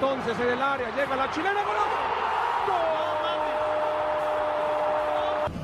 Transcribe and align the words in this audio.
entonces 0.00 0.38
en 0.38 0.52
el 0.52 0.62
área, 0.62 0.94
llega 0.94 1.16
la 1.16 1.30
chilena, 1.32 1.60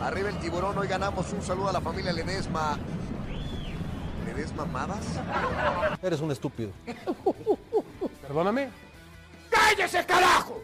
Arriba 0.03 0.29
el 0.29 0.39
tiburón, 0.39 0.77
hoy 0.77 0.89
ganamos 0.89 1.33
un 1.33 1.41
saludo 1.41 1.69
a 1.69 1.73
la 1.73 1.81
familia 1.81 2.13
Ledesma. 2.13 2.77
¿Ledesma 4.27 4.67
Madas? 4.67 5.07
Eres 6.03 6.21
un 6.21 6.31
estúpido. 6.31 6.73
Perdóname. 8.23 8.71
¡Cállese, 9.51 10.05
carajo! 10.05 10.63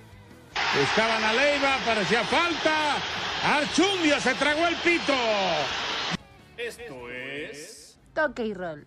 Estaban 0.83 1.25
a 1.25 1.33
Leiva, 1.33 1.77
parecía 1.87 2.25
falta. 2.25 2.97
Archundia 3.45 4.21
se 4.21 4.35
tragó 4.35 4.67
el 4.67 4.77
pito. 4.77 5.15
Esto 6.59 7.09
es. 7.09 7.99
Toque 8.13 8.47
y 8.47 8.55
roll. 8.55 8.85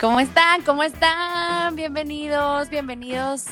¿Cómo 0.00 0.18
están? 0.18 0.62
¿Cómo 0.62 0.82
están? 0.82 1.76
Bienvenidos, 1.76 2.70
bienvenidos. 2.70 3.44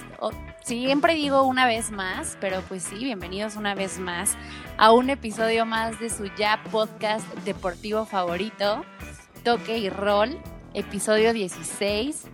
Siempre 0.64 1.12
digo 1.14 1.42
una 1.42 1.66
vez 1.66 1.90
más, 1.90 2.38
pero 2.40 2.62
pues 2.62 2.84
sí, 2.84 2.96
bienvenidos 2.96 3.56
una 3.56 3.74
vez 3.74 3.98
más 3.98 4.34
a 4.78 4.90
un 4.92 5.10
episodio 5.10 5.66
más 5.66 6.00
de 6.00 6.08
su 6.08 6.24
ya 6.38 6.62
podcast 6.72 7.26
deportivo 7.44 8.06
favorito, 8.06 8.82
Toque 9.44 9.76
y 9.76 9.90
Roll, 9.90 10.38
episodio 10.72 11.34
16. 11.34 12.24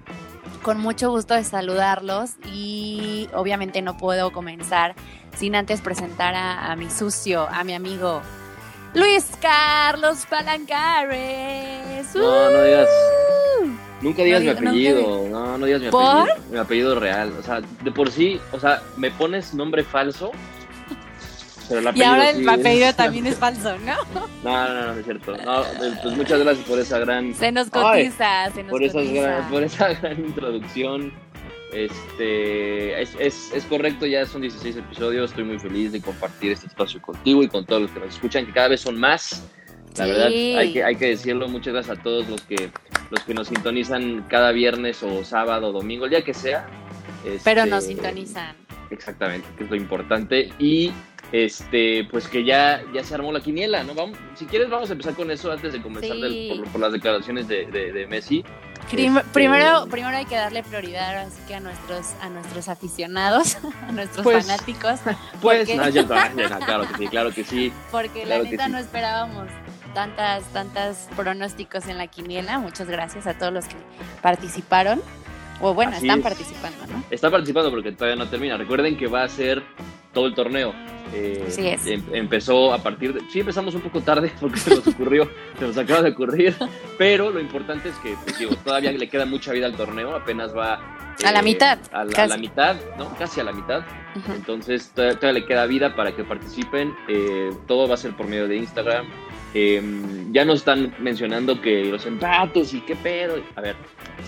Con 0.62 0.78
mucho 0.78 1.10
gusto 1.10 1.34
de 1.34 1.42
saludarlos 1.42 2.36
y 2.53 3.28
obviamente 3.34 3.83
no 3.83 3.97
puedo 3.97 4.31
comenzar 4.31 4.94
sin 5.36 5.56
antes 5.56 5.81
presentar 5.81 6.36
a, 6.36 6.70
a 6.70 6.77
mi 6.77 6.88
sucio, 6.88 7.48
a 7.50 7.64
mi 7.64 7.75
amigo 7.75 8.22
Luis 8.95 9.27
Carlos 9.41 10.25
Palancares. 10.31 12.14
No, 12.14 12.50
no 12.50 12.62
digas. 12.62 12.89
¡Uh! 13.61 13.67
Nunca 14.00 14.23
digas 14.23 14.42
No 14.42 14.53
mi 14.55 14.61
no 14.61 14.70
apellido. 14.70 15.28
No, 15.31 15.59
no 15.59 15.67
digas 15.67 15.83
mi 15.83 15.89
¿Por? 15.91 16.05
apellido. 16.31 16.37
Mi 16.50 16.59
apellido 16.59 17.00
real. 17.00 17.33
O 17.39 17.42
sea, 17.42 17.61
de 17.83 17.91
por 17.91 18.11
sí, 18.11 18.41
o 18.53 18.61
sea, 18.61 18.83
me 18.97 19.11
pones 19.11 19.53
nombre 19.55 19.83
falso. 19.83 20.31
Pero 21.69 21.81
el 21.81 21.87
Y 21.87 21.89
apellido 21.89 22.09
ahora 22.11 22.31
el 22.31 22.48
apellido 22.48 22.89
es- 22.89 22.97
también 22.97 23.27
es 23.27 23.37
falso, 23.39 23.77
¿no? 23.78 23.95
No, 24.45 24.69
no, 24.69 24.75
no, 24.75 24.92
no 24.92 24.98
es 25.00 25.05
cierto. 25.05 25.37
No, 25.39 25.62
pues 26.03 26.17
muchas 26.17 26.41
gracias 26.41 26.67
por 26.69 26.78
esa 26.78 26.98
gran. 26.98 27.34
Se 27.34 27.50
nos 27.50 27.69
Ay, 27.72 28.05
cotiza, 28.05 28.50
se 28.55 28.62
nos 28.62 28.70
por, 28.70 28.83
esas 28.83 29.03
cotiza. 29.03 29.22
gran- 29.22 29.48
por 29.50 29.62
esa 29.62 29.89
gran 29.95 30.19
introducción. 30.20 31.12
Este 31.75 33.00
es, 33.03 33.17
es, 33.19 33.53
es 33.53 33.64
correcto, 33.64 34.06
ya 34.06 34.25
son 34.27 34.42
16 34.42 34.77
episodios. 34.77 35.30
Estoy 35.30 35.44
muy 35.44 35.58
feliz 35.58 35.92
de 35.92 36.00
compartir 36.00 36.53
este 36.53 36.66
espacio 36.66 37.00
contigo 37.03 37.42
y 37.42 37.48
con 37.48 37.66
todos 37.66 37.83
los 37.83 37.91
que 37.91 38.00
nos 38.00 38.08
escuchan, 38.11 38.47
que 38.47 38.53
cada 38.53 38.69
vez 38.69 38.81
son 38.81 38.98
más. 38.98 39.42
La 39.97 40.05
Sí. 40.06 40.11
verdad, 40.11 40.27
hay 40.58 40.72
que, 40.72 40.84
hay 40.84 40.97
que 40.97 41.06
decirlo. 41.06 41.48
Muchas 41.48 41.72
gracias 41.75 41.98
a 41.98 42.03
todos 42.03 42.28
los 42.28 42.41
que, 42.42 42.70
los 43.11 43.20
que 43.25 43.34
nos 43.34 43.48
sintonizan 43.48 44.25
cada 44.28 44.50
viernes 44.53 45.03
o 45.03 45.25
sábado 45.25 45.69
o 45.69 45.72
domingo, 45.72 46.05
el 46.05 46.11
día 46.11 46.22
que 46.22 46.34
sea. 46.34 46.66
Pero 47.44 47.61
Este, 47.62 47.66
nos 47.70 47.84
sintonizan. 47.84 48.56
Exactamente, 48.91 49.47
que 49.56 49.64
es 49.64 49.70
lo 49.70 49.77
importante. 49.77 50.50
Y 50.59 50.91
este, 51.33 52.05
pues 52.11 52.28
que 52.28 52.44
ya, 52.44 52.83
ya 52.92 53.03
se 53.03 53.14
armó 53.14 53.33
la 53.33 53.41
quiniela, 53.41 53.83
¿no? 53.83 53.94
Vamos, 53.94 54.19
si 54.34 54.44
quieres, 54.47 54.69
vamos 54.69 54.91
a 54.91 54.92
empezar 54.92 55.14
con 55.14 55.31
eso 55.31 55.50
antes 55.50 55.72
de 55.72 55.81
comenzar 55.81 56.16
Sí. 56.16 56.22
del- 56.22 56.59
por, 56.61 56.69
por 56.72 56.81
las 56.81 56.92
declaraciones 56.92 57.48
de, 57.48 57.66
de- 57.66 57.92
de 57.92 58.06
Messi. 58.06 58.44
Prim- 58.90 59.16
Este- 59.18 59.30
Primero, 59.30 59.86
primero 59.86 60.16
hay 60.16 60.24
que 60.27 60.36
darle 60.36 60.62
prioridad 60.62 61.16
así 61.18 61.40
que 61.48 61.54
a 61.54 61.60
nuestros, 61.60 62.12
a 62.20 62.28
nuestros 62.28 62.68
aficionados, 62.68 63.56
a 63.88 63.92
nuestros 63.92 64.22
Pues, 64.24 64.46
fanáticos, 64.46 65.00
Pues, 65.41 65.69
Porque- 65.69 65.76
no, 65.76 66.60
claro 66.66 66.86
que 66.88 66.97
sí, 66.98 67.06
claro 67.09 67.32
que 67.32 67.44
sí. 67.44 67.72
porque 67.91 68.22
Claro 68.22 68.44
la 68.44 68.50
neta 68.50 68.66
sí. 68.66 68.72
no 68.72 68.78
esperábamos 68.78 69.48
tantas, 69.94 70.42
tantas 70.53 71.09
pronósticos 71.16 71.86
en 71.86 71.98
la 71.98 72.06
quiniela. 72.09 72.59
Muchas 72.59 72.88
gracias 72.88 73.26
a 73.26 73.34
todos 73.34 73.53
los 73.53 73.64
que 73.66 73.76
participaron. 74.22 75.00
O 75.60 75.72
bueno, 75.72 75.92
Así 75.92 76.06
están 76.06 76.19
es. 76.19 76.25
participando, 76.25 76.86
¿no? 76.88 77.04
Está 77.10 77.30
participando 77.30 77.70
porque 77.70 77.92
todavía 77.92 78.16
no 78.16 78.28
termina. 78.28 78.56
Recuerden 78.56 78.97
que 78.97 79.06
va 79.06 79.22
a 79.22 79.28
ser 79.28 79.62
todo 80.14 80.26
el 80.26 80.34
torneo. 80.34 80.72
Eh, 81.12 81.44
Así 81.47 81.69
es. 81.69 81.86
em- 81.86 82.02
empezó 82.12 82.72
a 82.72 82.78
partir 82.82 83.12
de... 83.12 83.20
Sí, 83.30 83.41
empezamos 83.41 83.75
un 83.75 83.82
poco 83.82 84.00
tarde 84.00 84.32
porque 84.41 84.58
se 84.58 84.70
nos 84.75 84.86
ocurrió, 84.86 85.28
se 85.58 85.66
nos 85.66 85.76
acaba 85.76 86.00
de 86.02 86.10
ocurrir, 86.10 86.56
pero 86.98 87.30
lo 87.30 87.41
importante 87.41 87.91
es 87.91 87.94
que 87.97 88.16
pues, 88.24 88.38
digo, 88.38 88.56
todavía 88.64 88.91
le 88.92 89.08
queda 89.08 89.26
mucha 89.26 89.53
vida 89.53 89.66
al 89.66 89.76
torneo, 89.76 90.14
apenas 90.16 90.56
va... 90.56 90.80
A 91.24 91.30
la 91.30 91.42
mitad, 91.42 91.78
A 91.92 92.04
la, 92.04 92.10
a 92.10 92.14
casi. 92.14 92.28
la 92.30 92.36
mitad, 92.38 92.76
¿no? 92.98 93.14
Casi 93.16 93.41
a 93.41 93.44
la 93.44 93.53
mitad. 93.53 93.84
Entonces 94.34 94.91
todavía, 94.94 95.16
todavía 95.19 95.41
le 95.42 95.47
queda 95.47 95.66
vida 95.66 95.94
para 95.94 96.10
que 96.16 96.24
participen. 96.24 96.92
Eh, 97.08 97.50
todo 97.69 97.86
va 97.86 97.94
a 97.94 97.98
ser 97.98 98.16
por 98.16 98.26
medio 98.26 98.48
de 98.48 98.56
Instagram. 98.56 99.06
Eh, 99.54 99.81
ya 100.32 100.44
nos 100.44 100.59
están 100.59 100.92
mencionando 100.98 101.60
que 101.60 101.84
los 101.84 102.04
empates 102.06 102.75
y 102.75 102.81
qué 102.81 102.97
pedo. 102.97 103.37
A 103.54 103.60
ver, 103.60 103.76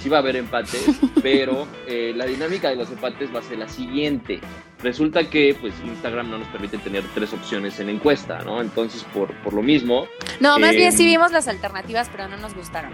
sí 0.01 0.09
va 0.09 0.19
a 0.19 0.21
haber 0.21 0.37
empates, 0.37 0.87
pero 1.23 1.67
eh, 1.89 2.13
la 2.15 2.27
dinámica 2.27 2.71
de 2.71 2.77
los 2.77 2.91
empates 2.91 3.35
va 3.35 3.41
a 3.41 3.43
ser 3.43 3.59
la 3.59 3.69
siguiente. 3.69 4.39
Resulta 4.83 5.29
que 5.29 5.57
pues 5.61 5.75
Instagram 5.85 6.31
no 6.31 6.39
nos 6.39 6.49
permite 6.49 6.79
tener 6.79 7.03
tres 7.15 7.33
opciones 7.33 7.81
en 7.81 7.89
encuesta, 7.89 8.39
¿no? 8.45 8.61
Entonces 8.61 9.05
por, 9.13 9.35
por 9.43 9.53
lo 9.55 9.63
mismo, 9.63 10.07
No, 10.39 10.59
más 10.59 10.75
Eh, 10.75 10.77
bien 10.77 10.93
sí 10.93 11.05
vimos 11.05 11.33
las 11.33 11.49
alternativas, 11.49 12.09
pero 12.11 12.29
no 12.29 12.37
nos 12.37 12.55
gustaron. 12.55 12.93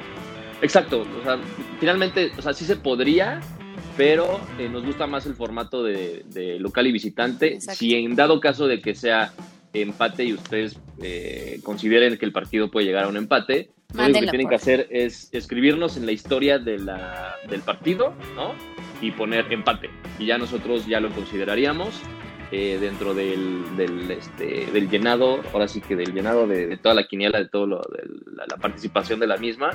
Exacto, 0.63 1.05
o 1.21 1.25
sea, 1.25 1.39
finalmente, 1.81 2.31
o 2.39 2.41
sea, 2.41 2.55
sí 2.55 2.65
se 2.65 2.77
podría, 2.77 3.41
pero 3.97 4.41
eh, 4.59 4.69
nos 4.71 4.87
gusta 4.87 5.07
más 5.09 5.27
el 5.27 5.35
formato 5.35 5.83
de, 5.83 6.23
de 6.27 6.59
local 6.61 6.87
y 6.87 6.93
visitante. 6.93 7.55
Exacto. 7.55 7.79
Si 7.81 7.95
en 7.95 8.15
dado 8.15 8.41
caso 8.41 8.69
de 8.69 8.81
que 8.81 8.95
sea 8.95 9.33
empate 9.73 10.25
y 10.25 10.35
ustedes 10.35 10.79
eh, 11.03 11.61
consideren 11.63 12.17
que 12.19 12.25
el 12.25 12.33
partido 12.33 12.71
puede 12.71 12.87
llegar 12.87 13.05
a 13.05 13.09
un 13.09 13.17
empate, 13.17 13.71
lo 13.95 14.05
único 14.05 14.21
que 14.21 14.27
tienen 14.29 14.49
que 14.49 14.55
hacer 14.55 14.89
es 14.91 15.29
escribirnos 15.33 15.97
en 15.97 16.07
la 16.07 16.13
historia 16.13 16.59
de 16.59 16.79
la, 16.79 17.37
del 17.49 17.61
partido, 17.61 18.15
¿no? 18.35 18.55
Y 19.01 19.11
poner 19.11 19.53
empate. 19.53 19.91
Y 20.19 20.27
ya 20.27 20.39
nosotros 20.39 20.87
ya 20.87 21.01
lo 21.01 21.11
consideraríamos 21.11 22.01
eh, 22.53 22.79
dentro 22.81 23.15
del, 23.15 23.77
del, 23.77 24.11
este, 24.11 24.67
del 24.73 24.89
llenado, 24.89 25.43
ahora 25.53 25.69
sí 25.69 25.81
que 25.81 25.97
del 25.97 26.15
llenado 26.15 26.47
de, 26.47 26.67
de 26.67 26.77
toda 26.77 26.95
la 26.95 27.07
quiniela, 27.07 27.39
de 27.39 27.49
toda 27.49 27.67
la, 27.67 28.47
la 28.49 28.57
participación 28.57 29.21
de 29.21 29.27
la 29.27 29.37
misma, 29.37 29.71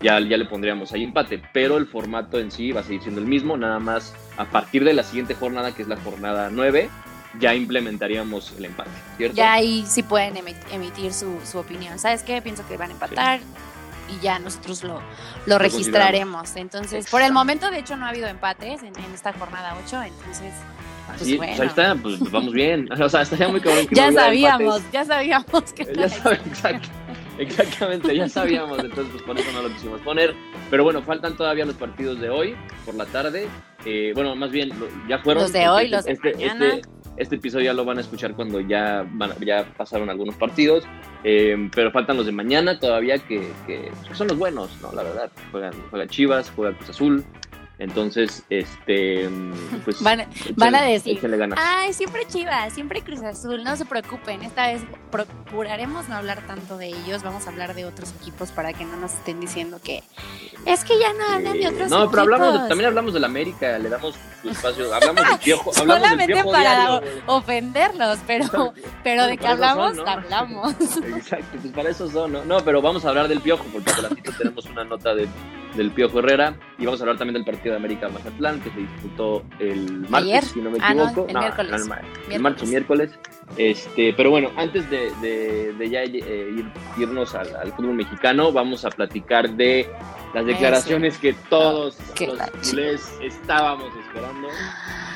ya, 0.00 0.20
ya 0.20 0.36
le 0.36 0.44
pondríamos 0.44 0.92
ahí 0.92 1.04
empate. 1.04 1.42
Pero 1.52 1.76
el 1.76 1.86
formato 1.86 2.38
en 2.38 2.50
sí 2.50 2.72
va 2.72 2.80
a 2.80 2.84
seguir 2.84 3.02
siendo 3.02 3.20
el 3.20 3.26
mismo, 3.26 3.56
nada 3.56 3.78
más 3.78 4.14
a 4.36 4.44
partir 4.44 4.84
de 4.84 4.92
la 4.92 5.02
siguiente 5.02 5.34
jornada, 5.34 5.74
que 5.74 5.82
es 5.82 5.88
la 5.88 5.96
jornada 5.96 6.50
9, 6.52 6.88
ya 7.40 7.54
implementaríamos 7.54 8.52
el 8.58 8.66
empate, 8.66 8.90
¿cierto? 9.16 9.36
Ya 9.36 9.52
ahí 9.54 9.84
sí 9.86 10.02
pueden 10.02 10.34
emi- 10.34 10.54
emitir 10.72 11.12
su, 11.12 11.38
su 11.44 11.58
opinión. 11.58 11.98
¿Sabes 11.98 12.22
qué? 12.22 12.40
Pienso 12.42 12.66
que 12.66 12.76
van 12.76 12.90
a 12.90 12.92
empatar 12.94 13.40
y 14.08 14.20
ya 14.22 14.38
nosotros 14.38 14.84
lo, 14.84 15.00
lo 15.46 15.58
registraremos. 15.58 16.56
Entonces, 16.56 17.08
por 17.10 17.22
el 17.22 17.32
momento, 17.32 17.70
de 17.70 17.78
hecho, 17.80 17.96
no 17.96 18.06
ha 18.06 18.10
habido 18.10 18.28
empates 18.28 18.82
en, 18.82 18.96
en 18.98 19.14
esta 19.14 19.32
jornada 19.32 19.76
8. 19.86 20.02
Entonces, 20.02 20.52
Así, 21.12 21.36
pues 21.36 21.36
pues 21.36 21.38
bueno. 21.38 21.62
ahí 21.62 21.68
está, 21.68 21.94
pues, 22.02 22.16
pues 22.18 22.30
vamos 22.30 22.52
bien. 22.52 22.88
O 23.00 23.08
sea, 23.08 23.22
estaría 23.22 23.48
muy 23.48 23.60
cabrón 23.60 23.86
que 23.86 23.94
ya 23.94 24.10
no 24.10 24.20
sabíamos, 24.20 24.76
empates. 24.76 24.92
ya 24.92 25.04
sabíamos 25.04 25.72
que 25.72 25.84
Ya 25.96 26.08
saben, 26.08 26.40
exacto. 26.46 26.88
Exactamente, 27.38 28.16
ya 28.16 28.28
sabíamos, 28.30 28.78
entonces 28.78 29.08
pues 29.12 29.22
por 29.24 29.38
eso 29.38 29.52
no 29.52 29.60
lo 29.62 29.68
quisimos 29.74 30.00
poner. 30.00 30.34
Pero 30.70 30.84
bueno, 30.84 31.02
faltan 31.02 31.36
todavía 31.36 31.66
los 31.66 31.74
partidos 31.76 32.18
de 32.18 32.30
hoy 32.30 32.56
por 32.86 32.94
la 32.94 33.04
tarde. 33.06 33.46
Eh, 33.84 34.12
bueno, 34.14 34.34
más 34.34 34.50
bien, 34.50 34.72
ya 35.08 35.18
fueron. 35.18 35.42
Los 35.42 35.52
de 35.52 35.68
hoy, 35.68 35.88
los 35.88 36.04
de 36.06 36.12
este, 36.12 36.32
mañana. 36.32 36.66
Este, 36.68 36.88
este 37.16 37.36
episodio 37.36 37.66
ya 37.66 37.74
lo 37.74 37.84
van 37.84 37.98
a 37.98 38.00
escuchar 38.00 38.34
cuando 38.34 38.60
ya, 38.60 39.06
van, 39.12 39.32
ya 39.44 39.64
pasaron 39.76 40.10
algunos 40.10 40.34
partidos. 40.36 40.84
eh, 41.24 41.68
pero 41.74 41.90
faltan 41.90 42.16
los 42.16 42.26
de 42.26 42.32
mañana 42.32 42.78
todavía 42.78 43.18
que, 43.18 43.48
que- 43.66 43.90
son 44.12 44.28
los 44.28 44.38
buenos, 44.38 44.70
¿no? 44.82 44.92
La 44.92 45.02
verdad. 45.02 45.30
Juegan, 45.50 45.72
juega 45.90 46.06
Chivas, 46.06 46.52
juega 46.54 46.76
Cruz 46.76 46.90
Azul. 46.90 47.24
Entonces, 47.78 48.42
este. 48.50 49.28
Pues, 49.84 50.02
Van, 50.02 50.24
van 50.56 50.74
a 50.74 50.82
decir, 50.82 51.20
ay, 51.56 51.92
siempre 51.92 52.26
Chivas, 52.26 52.72
siempre 52.72 53.02
Cruz 53.02 53.22
Azul, 53.22 53.62
no 53.62 53.76
se 53.76 53.84
preocupen, 53.84 54.42
esta 54.42 54.66
vez 54.68 54.82
procuraremos 55.12 56.08
no 56.08 56.16
hablar 56.16 56.40
tanto 56.46 56.76
de 56.76 56.88
ellos, 56.88 57.22
vamos 57.22 57.46
a 57.46 57.50
hablar 57.50 57.74
de 57.74 57.84
otros 57.84 58.12
equipos 58.20 58.50
para 58.50 58.72
que 58.72 58.84
no 58.84 58.96
nos 58.96 59.12
estén 59.14 59.38
diciendo 59.38 59.78
que 59.84 60.02
es 60.64 60.82
que 60.82 60.98
ya 60.98 61.12
no 61.12 61.24
hablan 61.34 61.52
de 61.52 61.68
otros 61.68 61.88
No, 61.90 62.10
pero 62.10 62.22
hablamos 62.22 62.46
de- 62.48 62.50
equipos". 62.54 62.68
también 62.68 62.88
hablamos 62.88 63.14
del 63.14 63.24
América, 63.24 63.78
le 63.78 63.88
damos 63.88 64.16
su 64.42 64.50
espacio, 64.50 64.92
hablamos 64.92 65.24
del 65.28 65.38
piojo, 65.44 65.70
hablamos 65.76 65.94
del 65.94 66.02
Solamente 66.10 66.32
piojo 66.34 66.50
para 66.52 66.70
diario, 67.00 67.22
ofenderlos, 67.26 68.18
pero, 68.26 68.74
pero 69.04 69.26
de 69.26 69.36
que 69.36 69.42
son, 69.44 69.52
hablamos, 69.52 69.94
¿no? 69.96 70.06
hablamos. 70.08 70.74
Exacto, 71.16 71.58
pues 71.60 71.72
para 71.74 71.90
eso 71.90 72.10
son, 72.10 72.32
¿no? 72.32 72.44
No, 72.44 72.58
pero 72.64 72.82
vamos 72.82 73.04
a 73.04 73.10
hablar 73.10 73.28
del 73.28 73.40
piojo, 73.40 73.64
porque 73.72 73.90
al 73.90 74.02
ratito 74.04 74.32
tenemos 74.36 74.64
una 74.66 74.82
nota 74.84 75.14
de- 75.14 75.28
del 75.76 75.90
piojo 75.90 76.18
Herrera 76.20 76.54
y 76.78 76.84
vamos 76.86 77.00
a 77.00 77.04
hablar 77.04 77.18
también 77.18 77.34
del 77.34 77.44
partido 77.44 77.72
de 77.72 77.76
América 77.78 78.08
Mazatlán 78.08 78.60
que 78.60 78.70
se 78.70 78.78
disputó 78.78 79.42
el 79.58 80.06
martes, 80.08 80.30
Ayer. 80.30 80.44
si 80.44 80.60
no 80.60 80.70
me 80.70 80.78
Ah, 80.80 80.94
no, 80.94 81.04
equivoco. 81.08 81.28
el 81.28 81.36
miércoles. 81.38 81.72
el 82.26 82.32
el 82.32 82.40
martes 82.40 82.68
miércoles. 82.68 83.10
Este, 83.56 84.12
pero 84.14 84.30
bueno, 84.30 84.50
antes 84.56 84.88
de, 84.90 85.12
de- 85.20 85.72
de 85.78 85.90
ya 85.90 86.02
eh, 86.02 86.10
ir- 86.10 86.72
irnos 86.98 87.34
al, 87.34 87.54
al 87.56 87.72
fútbol 87.72 87.94
mexicano, 87.94 88.50
vamos 88.52 88.84
a 88.84 88.90
platicar 88.90 89.50
de 89.50 89.88
las 90.34 90.44
declaraciones 90.46 91.16
que 91.18 91.32
todos 91.48 91.96
que 92.14 92.26
los 92.26 92.38
culés 92.68 93.12
estábamos 93.22 93.90
esperando. 94.04 94.48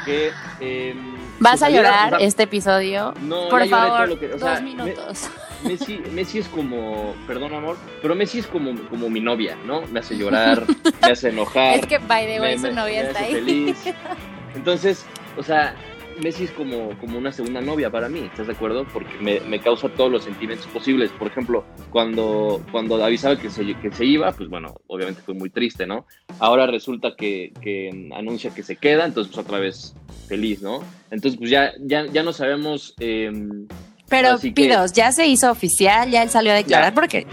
Que, 0.04 0.30
em, 0.60 1.16
¿Vas 1.40 1.62
a 1.62 1.68
llorar 1.70 2.16
este 2.20 2.44
episodio? 2.44 3.12
No, 3.22 3.48
Por 3.48 3.60
ya 3.64 3.66
lloré 3.66 3.70
todo 3.70 3.80
favor, 3.90 4.08
lo 4.08 4.18
que- 4.20 4.32
o 4.34 4.38
sea, 4.38 4.50
dos 4.52 4.62
me- 4.62 4.68
minutos. 4.74 5.30
Messi, 5.66 5.98
Messi 6.12 6.38
es 6.38 6.48
como, 6.48 7.14
perdón 7.26 7.54
amor, 7.54 7.76
pero 8.02 8.14
Messi 8.14 8.38
es 8.38 8.46
como, 8.46 8.74
como 8.88 9.10
mi 9.10 9.20
novia, 9.20 9.56
¿no? 9.66 9.82
Me 9.92 10.00
hace 10.00 10.16
llorar, 10.16 10.64
me 11.04 11.10
hace 11.12 11.28
enojar. 11.28 11.78
Es 11.78 11.86
que, 11.86 11.98
by 11.98 12.26
the 12.26 12.40
way, 12.40 12.58
me- 12.58 12.68
su 12.70 12.74
novia 12.74 13.02
me 13.02 13.08
está 13.08 13.20
hace 13.20 13.24
ahí. 13.28 13.32
feliz. 13.34 13.84
Entonces, 14.54 15.06
o 15.36 15.42
sea, 15.42 15.74
Messi 16.22 16.44
es 16.44 16.50
como, 16.50 16.90
como 16.98 17.18
una 17.18 17.30
segunda 17.32 17.60
novia 17.60 17.90
para 17.90 18.08
mí, 18.08 18.20
¿estás 18.20 18.46
de 18.46 18.52
acuerdo? 18.52 18.86
Porque 18.92 19.16
me, 19.20 19.40
me 19.40 19.60
causa 19.60 19.88
todos 19.88 20.10
los 20.10 20.24
sentimientos 20.24 20.66
posibles. 20.68 21.10
Por 21.12 21.28
ejemplo, 21.28 21.64
cuando, 21.90 22.60
cuando 22.72 23.02
avisaba 23.04 23.36
que 23.38 23.48
se, 23.50 23.74
que 23.74 23.90
se 23.92 24.04
iba, 24.04 24.30
pues 24.32 24.48
bueno, 24.48 24.74
obviamente 24.88 25.22
fue 25.22 25.34
muy 25.34 25.50
triste, 25.50 25.86
¿no? 25.86 26.06
Ahora 26.38 26.66
resulta 26.66 27.14
que, 27.16 27.52
que 27.60 28.08
anuncia 28.14 28.50
que 28.50 28.62
se 28.62 28.76
queda, 28.76 29.04
entonces 29.04 29.32
pues 29.34 29.46
otra 29.46 29.60
vez 29.60 29.94
feliz, 30.26 30.60
¿no? 30.62 30.80
Entonces 31.10 31.38
pues 31.38 31.50
ya, 31.50 31.72
ya, 31.80 32.06
ya 32.06 32.22
no 32.22 32.32
sabemos... 32.32 32.94
em, 32.98 33.66
Pero, 34.10 34.32
Así 34.32 34.52
que- 34.52 34.64
Pidos, 34.64 34.92
ya 34.92 35.10
se 35.12 35.26
hizo 35.26 35.50
oficial, 35.50 36.10
ya 36.10 36.22
él 36.22 36.28
salió 36.28 36.52
a 36.52 36.56
declarar, 36.56 36.90
Ya. 36.90 36.94
porque 36.94 37.26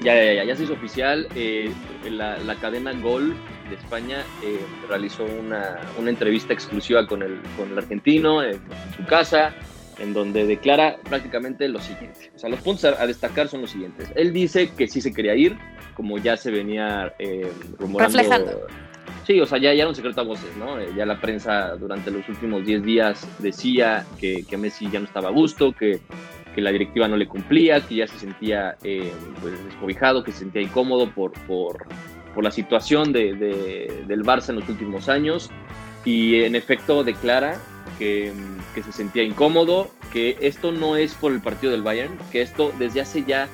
Ya, 0.00 0.14
ya, 0.14 0.32
ya, 0.34 0.44
ya 0.44 0.54
se 0.56 0.62
hizo 0.62 0.74
oficial. 0.74 1.26
eh, 1.34 1.72
la, 2.08 2.38
la 2.38 2.54
cadena 2.54 2.92
Gol 2.92 3.34
de 3.68 3.74
España 3.74 4.18
eh, 4.44 4.60
realizó 4.88 5.24
una, 5.24 5.80
una 5.98 6.10
entrevista 6.10 6.52
exclusiva 6.52 7.04
con 7.06 7.22
el, 7.22 7.40
con 7.56 7.72
el 7.72 7.78
argentino 7.78 8.42
en, 8.42 8.50
en 8.52 8.94
su 8.96 9.04
casa, 9.06 9.52
en 9.98 10.12
donde 10.14 10.46
declara 10.46 10.98
prácticamente 11.08 11.66
lo 11.68 11.80
siguiente. 11.80 12.30
O 12.36 12.38
sea, 12.38 12.48
los 12.48 12.60
puntos 12.60 12.84
a, 12.84 13.02
a 13.02 13.06
destacar 13.08 13.48
son 13.48 13.62
los 13.62 13.70
siguientes. 13.72 14.08
Él 14.14 14.32
dice 14.32 14.70
que 14.70 14.86
sí 14.86 15.00
se 15.00 15.12
quería 15.12 15.34
ir, 15.34 15.58
como 15.94 16.18
ya 16.18 16.36
se 16.36 16.50
venía 16.52 17.12
eh, 17.18 17.50
rumorando. 17.78 18.16
Reflejando. 18.16 18.66
Sí, 19.26 19.40
o 19.40 19.46
sea, 19.46 19.58
ya, 19.58 19.72
ya 19.74 19.80
era 19.82 19.88
un 19.88 19.94
secreto 19.94 20.20
a 20.20 20.24
voces, 20.24 20.56
¿no? 20.56 20.78
Eh, 20.80 20.88
ya 20.96 21.04
la 21.04 21.20
prensa 21.20 21.76
durante 21.76 22.10
los 22.10 22.26
últimos 22.28 22.64
10 22.64 22.82
días 22.82 23.26
decía 23.40 24.06
que, 24.18 24.44
que 24.48 24.56
Messi 24.56 24.88
ya 24.90 25.00
no 25.00 25.06
estaba 25.06 25.28
a 25.28 25.32
gusto, 25.32 25.72
que, 25.72 26.00
que 26.54 26.60
la 26.62 26.70
directiva 26.70 27.08
no 27.08 27.16
le 27.16 27.26
cumplía, 27.26 27.80
que 27.86 27.96
ya 27.96 28.06
se 28.06 28.18
sentía 28.18 28.76
eh, 28.82 29.12
pues, 29.42 29.62
descobijado, 29.64 30.24
que 30.24 30.32
se 30.32 30.38
sentía 30.40 30.62
incómodo 30.62 31.10
por, 31.10 31.32
por, 31.46 31.86
por 32.34 32.42
la 32.44 32.50
situación 32.50 33.12
de, 33.12 33.34
de- 33.34 34.04
del 34.06 34.22
Barça 34.24 34.48
en 34.50 34.56
los 34.60 34.68
últimos 34.68 35.08
años. 35.08 35.50
Y 36.04 36.42
en 36.44 36.54
efecto 36.54 37.04
declara 37.04 37.58
que, 37.98 38.32
que 38.74 38.82
se 38.82 38.92
sentía 38.92 39.24
incómodo, 39.24 39.90
que 40.12 40.38
esto 40.40 40.72
no 40.72 40.96
es 40.96 41.12
por 41.14 41.32
el 41.32 41.40
partido 41.42 41.70
del 41.72 41.82
Bayern, 41.82 42.16
que 42.32 42.40
esto 42.40 42.72
desde 42.78 43.02
hace 43.02 43.24
ya 43.24 43.46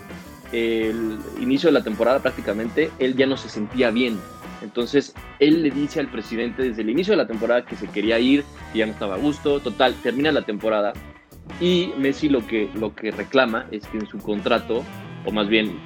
el 0.52 1.18
inicio 1.40 1.68
de 1.68 1.72
la 1.72 1.82
temporada 1.82 2.20
prácticamente, 2.20 2.90
él 3.00 3.16
ya 3.16 3.26
no 3.26 3.36
se 3.36 3.48
sentía 3.48 3.90
bien. 3.90 4.18
Entonces, 4.64 5.14
él 5.38 5.62
le 5.62 5.70
dice 5.70 6.00
al 6.00 6.08
presidente 6.08 6.62
desde 6.62 6.82
el 6.82 6.90
inicio 6.90 7.12
de 7.12 7.18
la 7.18 7.26
temporada 7.26 7.64
que 7.64 7.76
se 7.76 7.86
quería 7.86 8.18
ir, 8.18 8.44
que 8.72 8.80
ya 8.80 8.86
no 8.86 8.92
estaba 8.92 9.14
a 9.14 9.18
gusto. 9.18 9.60
Total, 9.60 9.94
termina 10.02 10.32
la 10.32 10.42
temporada 10.42 10.92
y 11.60 11.92
Messi 11.98 12.28
lo 12.28 12.46
que, 12.46 12.68
lo 12.74 12.94
que 12.94 13.10
reclama 13.10 13.66
es 13.70 13.86
que 13.86 13.98
en 13.98 14.06
su 14.06 14.18
contrato, 14.18 14.82
o 15.24 15.30
más 15.30 15.48
bien 15.48 15.78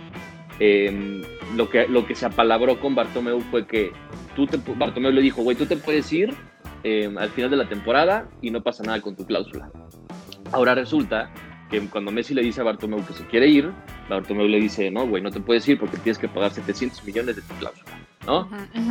eh, 0.61 1.23
lo, 1.57 1.69
que, 1.69 1.87
lo 1.89 2.07
que 2.07 2.15
se 2.15 2.27
apalabró 2.27 2.81
con 2.81 2.95
Bartomeu 2.95 3.41
fue 3.41 3.67
que 3.67 3.93
tú 4.35 4.49
Bartomeu 4.77 5.13
le 5.13 5.21
dijo, 5.21 5.43
güey, 5.43 5.57
tú 5.57 5.67
te 5.67 5.77
puedes 5.77 6.13
ir 6.13 6.35
eh, 6.85 7.13
al 7.19 7.31
final 7.31 7.51
de 7.51 7.57
la 7.57 7.69
temporada 7.69 8.29
y 8.41 8.51
no 8.51 8.63
pasa 8.63 8.83
nada 8.83 9.01
con 9.01 9.17
tu 9.17 9.27
cláusula. 9.27 9.71
Ahora 10.53 10.75
resulta 10.75 11.31
que 11.71 11.81
cuando 11.89 12.11
Messi 12.11 12.33
le 12.33 12.43
dice 12.43 12.61
a 12.63 12.65
Bartomeu 12.65 13.05
que 13.05 13.13
se 13.13 13.27
quiere 13.27 13.49
ir, 13.49 13.71
Bartomeu 14.09 14.49
le 14.49 14.61
dice, 14.61 14.91
no, 14.91 15.07
güey, 15.07 15.23
no 15.23 15.31
te 15.31 15.41
puedes 15.41 15.69
ir 15.69 15.79
porque 15.79 15.99
tienes 15.99 16.19
que 16.19 16.29
pagar 16.29 16.51
700 16.53 17.05
millones 17.05 17.37
de 17.37 17.43
tu 17.43 17.55
cláusula, 17.55 17.99
¿no? 18.29 18.47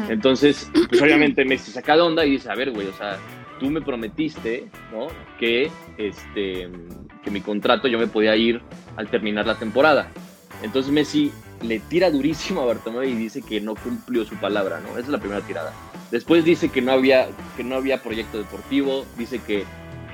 Entonces, 0.09 0.69
pues 0.89 0.99
obviamente 0.99 1.45
Messi 1.45 1.71
saca 1.71 1.95
de 1.95 2.01
onda 2.01 2.25
y 2.25 2.31
dice, 2.31 2.49
a 2.49 2.55
ver, 2.55 2.71
güey, 2.71 2.87
o 2.87 2.93
sea, 2.93 3.19
tú 3.59 3.69
me 3.69 3.81
prometiste, 3.81 4.67
¿no? 4.91 5.07
Que, 5.39 5.69
este, 5.97 6.67
que 7.23 7.31
mi 7.31 7.41
contrato 7.41 7.87
yo 7.87 7.99
me 7.99 8.07
podía 8.07 8.35
ir 8.35 8.61
al 8.95 9.07
terminar 9.09 9.45
la 9.45 9.53
temporada. 9.53 10.09
Entonces 10.63 10.91
Messi 10.91 11.31
le 11.61 11.79
tira 11.79 12.09
durísimo 12.09 12.61
a 12.61 12.65
Bartomeu 12.65 13.03
y 13.03 13.13
dice 13.13 13.43
que 13.43 13.61
no 13.61 13.75
cumplió 13.75 14.25
su 14.25 14.35
palabra, 14.37 14.79
¿no? 14.79 14.89
Esa 14.91 15.01
es 15.01 15.09
la 15.09 15.19
primera 15.19 15.41
tirada. 15.41 15.71
Después 16.09 16.43
dice 16.43 16.69
que 16.69 16.81
no 16.81 16.93
había, 16.93 17.27
que 17.55 17.63
no 17.63 17.75
había 17.75 18.01
proyecto 18.01 18.39
deportivo, 18.39 19.05
dice 19.19 19.39
que, 19.45 19.65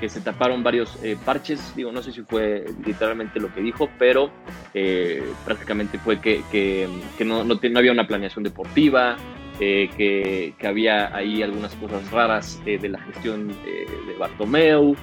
que 0.04 0.10
se 0.10 0.20
taparon 0.20 0.62
varios 0.62 1.02
eh, 1.02 1.16
parches, 1.24 1.74
digo, 1.74 1.90
no 1.90 2.02
sé 2.02 2.12
si 2.12 2.20
fue 2.20 2.66
literalmente 2.84 3.40
lo 3.40 3.50
que 3.54 3.62
dijo, 3.62 3.88
pero 3.98 4.30
eh, 4.74 5.24
prácticamente 5.46 5.98
fue 5.98 6.20
que, 6.20 6.42
que, 6.52 7.24
no, 7.24 7.42
no, 7.42 7.58
había 7.74 7.90
una 7.90 8.06
planeación 8.06 8.44
deportiva, 8.44 9.16
eh, 9.60 9.88
que, 9.96 10.52
que 10.58 10.66
había 10.66 11.16
ahí 11.16 11.42
algunas 11.42 11.74
cosas 11.76 12.10
raras 12.10 12.60
de 12.66 12.86
la 12.86 13.00
gestión 13.00 13.48
de 13.48 14.14
Bartomeu. 14.18 14.94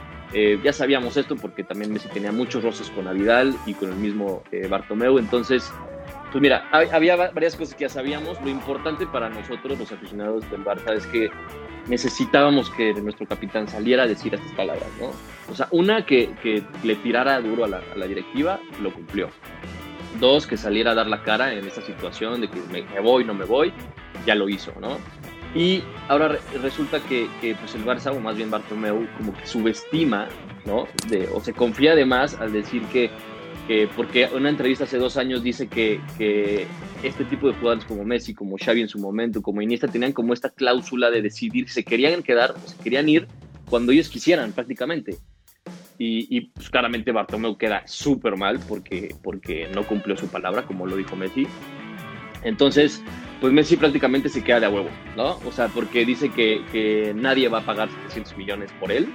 Ya 0.64 0.72
sabíamos 0.72 1.18
esto 1.18 1.36
porque 1.36 1.64
también 1.64 1.92
Messi 1.92 2.08
tenía 2.10 2.32
muchos 2.32 2.64
roces 2.64 2.92
con 2.92 3.08
Avidal 3.08 3.56
y 3.66 3.74
con 3.74 3.90
el 3.90 3.98
mismo 3.98 4.44
Bartomeu. 4.70 5.18
Entonces, 5.18 5.74
pues 6.32 6.42
mira, 6.42 6.70
hab- 6.72 6.92
había 6.94 7.16
va- 7.16 7.32
varias 7.32 7.56
cosas 7.56 7.76
que 7.76 7.82
ya 7.84 7.90
sabíamos. 7.90 8.40
Lo 8.42 8.50
importante 8.50 9.06
para 9.08 9.30
nosotros, 9.30 9.78
los 9.78 9.92
aficionados 9.92 10.50
del 10.50 10.64
Barça, 10.64 10.94
es 10.96 11.06
que 11.08 11.30
necesitábamos 11.88 12.70
que 12.72 12.94
nuestro 12.94 13.26
capitán 13.28 13.68
saliera 13.68 14.04
a 14.04 14.08
decir 14.08 14.34
estas 14.34 14.52
palabras, 14.54 14.88
¿no? 15.00 15.12
O 15.52 15.56
sea, 15.56 15.68
una, 15.72 16.06
que, 16.06 16.30
que 16.42 16.64
le 16.84 16.96
tirara 16.96 17.40
duro 17.42 17.66
a 17.66 17.68
la, 17.68 17.82
a 17.94 17.98
la 17.98 18.06
directiva, 18.08 18.60
lo 18.82 18.94
cumplió. 18.94 19.30
Dos, 20.20 20.46
que 20.48 20.58
saliera 20.58 20.92
a 20.92 20.96
dar 20.96 21.08
la 21.08 21.24
cara 21.24 21.54
en 21.54 21.66
esta 21.66 21.82
situación 21.82 22.42
de 22.42 22.50
que 22.50 22.60
me, 22.72 22.84
me 22.84 23.00
voy, 23.00 23.24
no 23.26 23.34
me 23.34 23.46
voy, 23.46 23.74
ya 24.26 24.36
lo 24.36 24.48
hizo, 24.50 24.72
¿no? 24.80 24.98
Y 25.56 25.84
ahora 26.08 26.30
re- 26.30 26.40
resulta 26.62 27.00
que, 27.02 27.28
que, 27.42 27.56
pues 27.56 27.76
el 27.76 27.84
Barça, 27.86 28.16
o 28.16 28.20
más 28.20 28.36
bien 28.38 28.50
Bartomeu, 28.52 29.08
como 29.18 29.34
que 29.34 29.46
subestima, 29.46 30.28
¿no? 30.66 30.88
De, 31.10 31.28
o 31.34 31.42
se 31.42 31.54
confía 31.54 31.96
de 31.96 32.06
más 32.06 32.40
al 32.40 32.54
decir 32.54 32.84
que, 32.94 33.10
que 33.72 33.88
porque 33.96 34.24
en 34.24 34.34
una 34.34 34.50
entrevista 34.50 34.84
hace 34.84 34.98
dos 34.98 35.16
años 35.16 35.44
dice 35.44 35.70
que, 35.70 36.02
que 36.18 36.68
este 37.04 37.24
tipo 37.24 37.48
de 37.48 37.54
jugadores 37.54 37.86
como 37.86 38.04
Messi, 38.04 38.34
como 38.34 38.58
Xavi 38.58 38.82
en 38.82 38.90
su 38.90 39.00
momento, 39.00 39.42
como 39.42 39.62
Iniesta, 39.62 39.88
tenían 39.88 40.12
como 40.12 40.34
esta 40.34 40.50
cláusula 40.50 41.10
de 41.10 41.22
decidir 41.22 41.70
si 41.70 41.76
se 41.76 41.84
querían 41.86 42.22
quedar 42.22 42.52
o 42.52 42.68
se 42.68 42.76
querían 42.84 43.08
ir 43.08 43.28
cuando 43.70 43.94
ellos 43.94 44.10
quisieran, 44.10 44.52
prácticamente. 44.52 45.16
Y, 45.98 46.36
y, 46.36 46.42
pues 46.48 46.70
claramente 46.70 47.14
Bartomeu 47.14 47.58
queda 47.58 47.88
súper 47.88 48.36
mal 48.36 48.60
porque, 48.68 49.16
porque 49.24 49.70
no 49.74 49.88
cumplió 49.88 50.18
su 50.18 50.28
palabra, 50.28 50.64
como 50.64 50.86
lo 50.86 50.98
dijo 50.98 51.16
Messi. 51.16 51.48
Entonces, 52.44 53.02
pues 53.40 53.54
Messi 53.54 53.78
prácticamente 53.78 54.28
se 54.28 54.44
queda 54.44 54.60
de 54.60 54.66
a 54.66 54.70
huevo, 54.70 54.90
¿no? 55.16 55.40
O 55.48 55.52
sea, 55.54 55.70
porque 55.70 56.04
dice 56.06 56.30
que, 56.30 56.62
que 56.74 57.14
nadie 57.16 57.48
va 57.48 57.60
a 57.60 57.66
pagar 57.66 57.90
700 57.90 58.36
millones 58.36 58.70
por 58.82 58.92
él, 58.92 59.08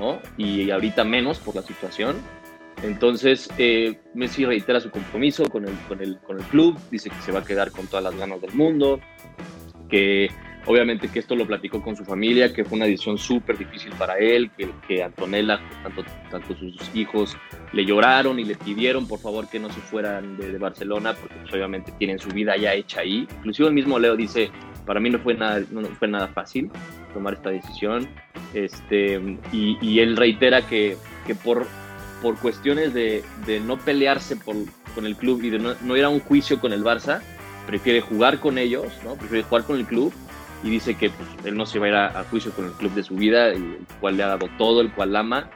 ¿no? 0.00 0.18
Y 0.36 0.72
ahorita 0.72 1.04
menos 1.04 1.38
por 1.38 1.54
la 1.54 1.62
situación. 1.62 2.16
Entonces, 2.82 3.48
eh, 3.58 3.98
Messi 4.14 4.44
reitera 4.44 4.80
su 4.80 4.90
compromiso 4.90 5.48
con 5.48 5.66
el, 5.66 5.74
con, 5.88 6.00
el, 6.00 6.18
con 6.18 6.38
el 6.38 6.44
club, 6.46 6.76
dice 6.90 7.10
que 7.10 7.22
se 7.22 7.30
va 7.32 7.40
a 7.40 7.44
quedar 7.44 7.70
con 7.70 7.86
todas 7.86 8.04
las 8.04 8.16
ganas 8.16 8.40
del 8.40 8.52
mundo, 8.54 9.00
que 9.88 10.30
obviamente 10.66 11.08
que 11.08 11.20
esto 11.20 11.36
lo 11.36 11.46
platicó 11.46 11.80
con 11.82 11.96
su 11.96 12.04
familia, 12.04 12.52
que 12.52 12.64
fue 12.64 12.76
una 12.76 12.86
decisión 12.86 13.18
súper 13.18 13.56
difícil 13.56 13.92
para 13.92 14.18
él, 14.18 14.50
que, 14.86 15.02
Antonella, 15.02 15.60
tanto, 15.82 16.04
tanto 16.30 16.56
sus 16.56 16.90
hijos 16.94 17.36
le 17.72 17.84
lloraron 17.84 18.38
y 18.38 18.44
le 18.44 18.56
pidieron 18.56 19.06
por 19.06 19.20
favor 19.20 19.48
que 19.48 19.58
no 19.58 19.70
se 19.70 19.80
fueran 19.80 20.36
de, 20.36 20.50
de 20.50 20.58
Barcelona, 20.58 21.14
porque 21.14 21.36
pues, 21.36 21.52
obviamente 21.52 21.92
tienen 21.98 22.18
su 22.18 22.30
vida 22.30 22.56
ya 22.56 22.74
hecha 22.74 23.00
ahí. 23.00 23.26
Inclusive 23.38 23.68
el 23.68 23.74
mismo 23.74 23.98
Leo 23.98 24.16
dice, 24.16 24.50
para 24.86 24.98
mí 24.98 25.10
no 25.10 25.18
fue 25.20 25.34
nada, 25.34 25.62
no 25.70 25.82
fue 25.82 26.08
nada 26.08 26.28
fácil 26.28 26.70
tomar 27.14 27.34
esta 27.34 27.50
decisión, 27.50 28.08
este, 28.54 29.20
y, 29.52 29.78
y 29.80 30.00
él 30.00 30.16
reitera 30.16 30.66
que, 30.66 30.96
que 31.26 31.34
por, 31.34 31.66
por 32.22 32.38
cuestiones 32.38 32.94
de, 32.94 33.24
no 33.66 33.76
pelearse 33.76 34.38
con 34.38 35.04
el 35.04 35.16
club 35.16 35.42
y 35.42 35.50
de 35.50 35.58
no, 35.58 35.96
ir 35.96 36.04
a 36.04 36.08
un 36.08 36.20
juicio 36.20 36.60
con 36.60 36.72
el 36.72 36.84
Barça, 36.84 37.20
prefiere 37.66 38.00
jugar 38.00 38.38
con 38.38 38.56
ellos, 38.56 38.86
¿no? 39.04 39.16
prefiere 39.16 39.42
jugar 39.42 39.64
con 39.64 39.76
el 39.76 39.84
club 39.84 40.12
y 40.62 40.70
dice 40.70 40.94
que 40.94 41.10
pues, 41.10 41.28
él 41.44 41.56
no 41.56 41.66
se 41.66 41.80
va 41.80 41.86
a 41.86 41.88
ir 41.88 41.94
a, 41.94 42.24
juicio 42.30 42.52
con 42.52 42.66
el 42.66 42.72
club 42.72 42.92
de 42.94 43.02
su 43.02 43.16
vida, 43.16 43.48
el 43.48 43.80
cual 44.00 44.16
le 44.16 44.22
ha 44.22 44.28
dado 44.28 44.48
todo, 44.56 44.80
el 44.80 44.92
cual 44.92 45.14
ama. 45.16 45.50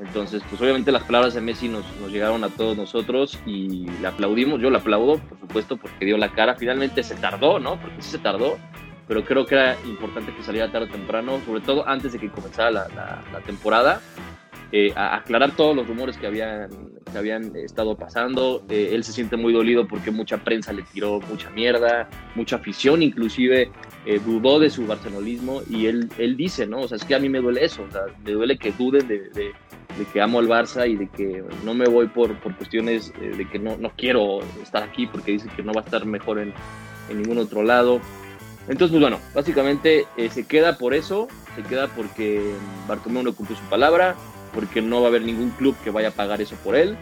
Entonces, 0.00 0.42
pues 0.48 0.60
obviamente 0.60 0.92
las 0.92 1.02
palabras 1.02 1.34
de 1.34 1.40
Messi 1.40 1.68
nos, 1.68 1.84
nos 2.00 2.10
llegaron 2.10 2.42
a 2.44 2.48
todos 2.48 2.76
nosotros 2.76 3.38
y 3.44 3.86
le 4.00 4.06
aplaudimos. 4.06 4.60
Yo 4.60 4.70
le 4.70 4.78
aplaudo, 4.78 5.18
por 5.18 5.38
supuesto, 5.40 5.76
porque 5.76 6.04
dio 6.04 6.16
la 6.16 6.32
cara. 6.32 6.54
Finalmente 6.54 7.02
se 7.02 7.14
tardó, 7.16 7.58
¿no? 7.58 7.80
Porque 7.80 8.02
sí 8.02 8.10
se 8.10 8.18
tardó, 8.18 8.58
pero 9.06 9.24
creo 9.24 9.46
que 9.46 9.54
era 9.54 9.76
importante 9.84 10.34
que 10.34 10.42
saliera 10.42 10.70
tarde 10.70 10.86
o 10.86 10.90
temprano, 10.90 11.40
sobre 11.44 11.60
todo 11.60 11.86
antes 11.88 12.12
de 12.12 12.18
que 12.18 12.30
comenzara 12.30 12.70
la 12.70 13.40
temporada. 13.44 14.00
Eh, 14.74 14.90
a 14.96 15.16
aclarar 15.16 15.54
todos 15.54 15.76
los 15.76 15.86
rumores 15.86 16.16
que 16.16 16.26
habían, 16.26 16.70
que 17.10 17.18
habían 17.18 17.54
estado 17.56 17.94
pasando. 17.94 18.64
Eh, 18.70 18.90
él 18.92 19.04
se 19.04 19.12
siente 19.12 19.36
muy 19.36 19.52
dolido 19.52 19.86
porque 19.86 20.10
mucha 20.10 20.38
prensa 20.38 20.72
le 20.72 20.82
tiró 20.82 21.20
mucha 21.20 21.50
mierda, 21.50 22.08
mucha 22.34 22.56
afición 22.56 23.02
inclusive 23.02 23.70
eh, 24.06 24.20
dudó 24.24 24.58
de 24.58 24.70
su 24.70 24.86
barcelonismo 24.86 25.62
y 25.68 25.86
él, 25.86 26.10
él 26.16 26.38
dice, 26.38 26.66
¿no? 26.66 26.80
O 26.80 26.88
sea, 26.88 26.96
es 26.96 27.04
que 27.04 27.14
a 27.14 27.18
mí 27.18 27.28
me 27.28 27.40
duele 27.40 27.64
eso, 27.66 27.82
o 27.82 27.90
sea, 27.90 28.02
me 28.24 28.32
duele 28.32 28.56
que 28.56 28.72
duden 28.72 29.06
de, 29.08 29.28
de, 29.30 29.52
de 29.98 30.04
que 30.10 30.22
amo 30.22 30.38
al 30.38 30.48
Barça 30.48 30.88
y 30.88 30.96
de 30.96 31.08
que 31.08 31.44
no 31.64 31.74
me 31.74 31.84
voy 31.84 32.06
por, 32.06 32.34
por 32.40 32.56
cuestiones 32.56 33.12
de 33.20 33.46
que 33.50 33.58
no, 33.58 33.76
no 33.76 33.92
quiero 33.94 34.40
estar 34.62 34.82
aquí 34.82 35.06
porque 35.06 35.32
dice 35.32 35.50
que 35.54 35.62
no 35.62 35.74
va 35.74 35.82
a 35.82 35.84
estar 35.84 36.06
mejor 36.06 36.38
en, 36.38 36.54
en 37.10 37.20
ningún 37.20 37.36
otro 37.36 37.62
lado. 37.62 38.00
Entonces, 38.68 38.90
pues 38.92 39.00
bueno, 39.00 39.18
básicamente 39.34 40.06
eh, 40.16 40.30
se 40.30 40.46
queda 40.46 40.78
por 40.78 40.94
eso, 40.94 41.28
se 41.56 41.62
queda 41.62 41.88
porque 41.88 42.40
Bartomeu 42.86 43.22
no 43.22 43.34
cumplió 43.34 43.58
su 43.58 43.64
palabra, 43.64 44.14
porque 44.54 44.82
no 44.82 45.00
va 45.00 45.06
a 45.06 45.08
haber 45.08 45.22
ningún 45.22 45.50
club 45.50 45.76
que 45.82 45.90
vaya 45.90 46.08
a 46.08 46.12
pagar 46.12 46.40
eso 46.40 46.56
por 46.56 46.76
él 46.76 46.96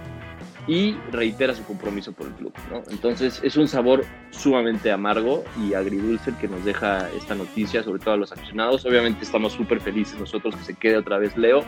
y 0.66 0.94
reitera 1.10 1.54
su 1.54 1.64
compromiso 1.64 2.12
por 2.12 2.26
el 2.26 2.32
club. 2.34 2.52
Entonces 2.90 3.40
es 3.42 3.56
un 3.56 3.66
sabor 3.66 4.04
sumamente 4.30 4.92
amargo 4.92 5.44
y 5.60 5.74
agridulce 5.74 6.30
el 6.30 6.36
que 6.36 6.48
nos 6.48 6.64
deja 6.64 7.08
esta 7.16 7.34
noticia, 7.34 7.82
sobre 7.82 8.00
todo 8.00 8.14
a 8.14 8.16
los 8.16 8.32
aficionados. 8.32 8.84
Obviamente 8.84 9.24
estamos 9.24 9.52
súper 9.52 9.80
felices 9.80 10.18
nosotros 10.18 10.54
que 10.56 10.64
se 10.64 10.74
quede 10.74 10.96
otra 10.96 11.18
vez 11.18 11.36
Leo, 11.36 11.64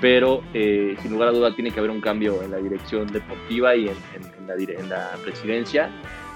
pero 0.00 0.42
eh, 0.54 0.96
sin 1.02 1.12
lugar 1.12 1.28
a 1.28 1.32
duda 1.32 1.54
tiene 1.54 1.70
que 1.70 1.78
haber 1.78 1.90
un 1.90 2.00
cambio 2.00 2.42
en 2.42 2.50
la 2.50 2.58
dirección 2.58 3.06
deportiva 3.06 3.76
y 3.76 3.88
en, 3.88 3.96
en, 4.16 4.46
la, 4.46 4.54
en 4.54 4.88
la, 4.88 5.10
presidencia 5.22 5.90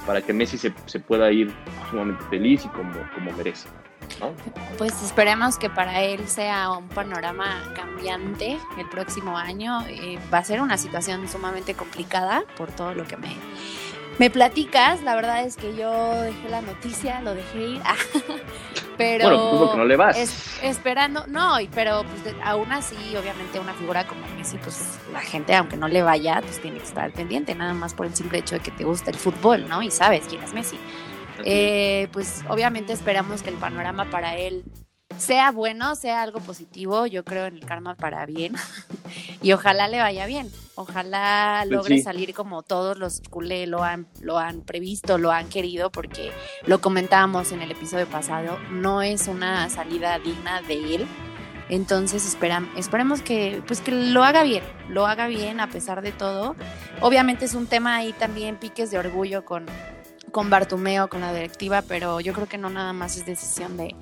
para 0.07 0.23
que 0.23 0.33
Messi 0.33 0.59
se, 0.59 0.73
se, 0.87 1.01
pueda 1.01 1.31
ir 1.31 1.53
sumamente 1.91 2.23
feliz 2.31 2.65
y 2.65 2.69
como, 2.69 2.93
como 3.15 3.33
merece. 3.33 3.69
¿No? 4.19 4.33
Pues 4.79 5.03
esperemos 5.03 5.59
que 5.59 5.71
para 5.71 6.03
él 6.03 6.27
sea 6.29 6.71
un 6.71 6.89
panorama 6.89 7.73
cambiante 7.75 8.59
el 8.79 8.89
próximo 8.89 9.37
año. 9.37 9.85
Eh, 9.89 10.19
va 10.33 10.39
a 10.39 10.45
ser 10.45 10.61
una 10.61 10.79
situación 10.79 11.29
sumamente 11.29 11.75
complicada 11.75 12.43
por 12.57 12.71
todo 12.73 12.95
lo 12.95 13.05
que 13.07 13.17
me, 13.17 13.37
me 14.19 14.31
platicas. 14.31 15.03
La 15.03 15.15
verdad 15.15 15.45
es 15.45 15.57
que 15.57 15.77
yo 15.77 16.21
dejé 16.23 16.49
la 16.49 16.63
noticia, 16.63 17.21
lo 17.21 17.35
dejé 17.35 17.63
ir. 17.63 17.83
pero 18.97 19.25
bueno, 19.29 19.59
porque 19.59 19.77
no 19.79 19.85
le 19.85 19.97
vas. 19.97 20.17
Es, 20.17 20.59
esperando, 20.63 21.25
no, 21.27 21.57
pero 21.75 22.05
pues, 22.05 22.35
aún 22.45 22.71
así, 22.71 22.97
obviamente, 23.17 23.59
una 23.59 23.73
figura 23.73 24.07
como 24.07 24.27
Messi, 24.37 24.59
pues 24.59 24.99
la 25.13 25.21
gente, 25.21 25.55
aunque 25.55 25.77
no 25.79 25.89
le 25.89 26.03
vaya, 26.03 26.43
pues 26.43 26.61
tiene 26.61 26.79
que 26.79 26.85
estar 26.85 27.11
pendiente, 27.13 27.55
nada 27.55 27.73
más 27.73 27.95
por 27.95 28.07
el 28.07 28.15
simple 28.15 28.39
hecho 28.39 28.57
de 28.57 28.61
que 28.61 28.71
te 28.71 28.85
gusta 28.85 29.11
el 29.11 29.17
fútbol, 29.17 29.67
¿no? 29.69 29.83
Y 29.83 29.91
sabes 29.91 30.27
quién 30.29 30.43
es 30.43 30.53
Messi. 30.53 30.79
Eh, 31.45 32.09
pues 32.13 32.45
obviamente 32.49 32.93
esperamos 32.93 33.43
que 33.43 33.51
el 33.51 33.57
panorama 33.57 34.09
para 34.11 34.37
él 34.37 34.65
sea 35.19 35.51
bueno, 35.51 35.97
sea 35.97 36.23
algo 36.23 36.41
positivo. 36.41 37.07
Yo 37.07 37.25
creo 37.25 37.47
en 37.47 37.55
el 37.57 37.65
karma 37.67 37.95
para 37.95 38.25
bien. 38.27 38.55
y 39.43 39.53
ojalá 39.53 39.89
le 39.89 39.99
vaya 39.99 40.27
bien. 40.27 40.51
Ojalá 40.77 41.59
Pues 41.63 41.71
logre 41.73 41.97
sí. 41.99 42.03
salir 42.03 42.33
como 42.33 42.63
todos 42.63 42.97
los 42.99 43.21
culé 43.29 43.67
lo 43.67 43.83
han, 43.85 44.07
lo 44.21 44.39
han 44.39 44.63
previsto, 44.63 45.19
lo 45.19 45.31
han 45.31 45.49
querido, 45.51 45.91
porque 45.91 46.33
lo 46.65 46.81
comentábamos 46.81 47.53
en 47.53 47.61
el 47.61 47.71
episodio 47.71 48.07
pasado, 48.07 48.59
no 48.71 49.03
es 49.03 49.29
una 49.29 49.69
salida 49.69 50.19
digna 50.19 50.63
de 50.63 50.95
él. 50.95 51.07
Entonces 51.69 52.25
esperam- 52.35 52.69
esperemos 52.77 53.21
que, 53.23 53.63
pues 53.67 53.81
que 53.81 53.93
lo 53.93 54.25
haga 54.25 54.43
bien, 54.43 54.65
lo 54.89 55.07
haga 55.07 55.27
bien 55.29 55.61
a 55.61 55.69
pesar 55.69 56.03
de 56.03 56.11
todo. 56.13 56.57
Obviamente 57.01 57.45
es 57.45 57.55
un 57.55 57.67
tema 57.67 57.97
ahí 57.97 58.13
también, 58.13 58.57
piques 58.57 58.91
de 58.91 58.99
orgullo 58.99 59.45
con, 59.45 59.67
con 60.31 60.51
Bartumeo, 60.51 61.09
con 61.09 61.21
la 61.21 61.33
directiva, 61.33 61.83
pero 61.83 62.21
yo 62.21 62.33
creo 62.33 62.47
que 62.49 62.59
no 62.59 62.71
nada 62.71 62.93
más 62.93 63.17
es 63.17 63.27
decisión 63.27 63.77
de, 63.77 63.95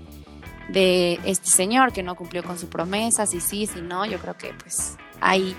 de 0.68 1.18
este 1.24 1.48
señor 1.50 1.92
que 1.92 2.02
no 2.02 2.14
cumplió 2.16 2.42
con 2.44 2.58
su 2.58 2.68
promesa, 2.68 3.26
si 3.26 3.40
sí, 3.40 3.66
si 3.66 3.80
no, 3.80 4.04
yo 4.06 4.18
creo 4.18 4.36
que 4.36 4.52
pues 4.62 4.96
hay, 5.20 5.56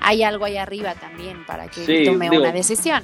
hay 0.00 0.22
algo 0.22 0.44
ahí 0.44 0.56
arriba 0.56 0.94
también 0.94 1.44
para 1.46 1.68
que 1.68 1.84
Sí, 1.86 2.04
tome 2.04 2.28
digo, 2.30 2.42
una 2.42 2.52
decisión. 2.52 3.02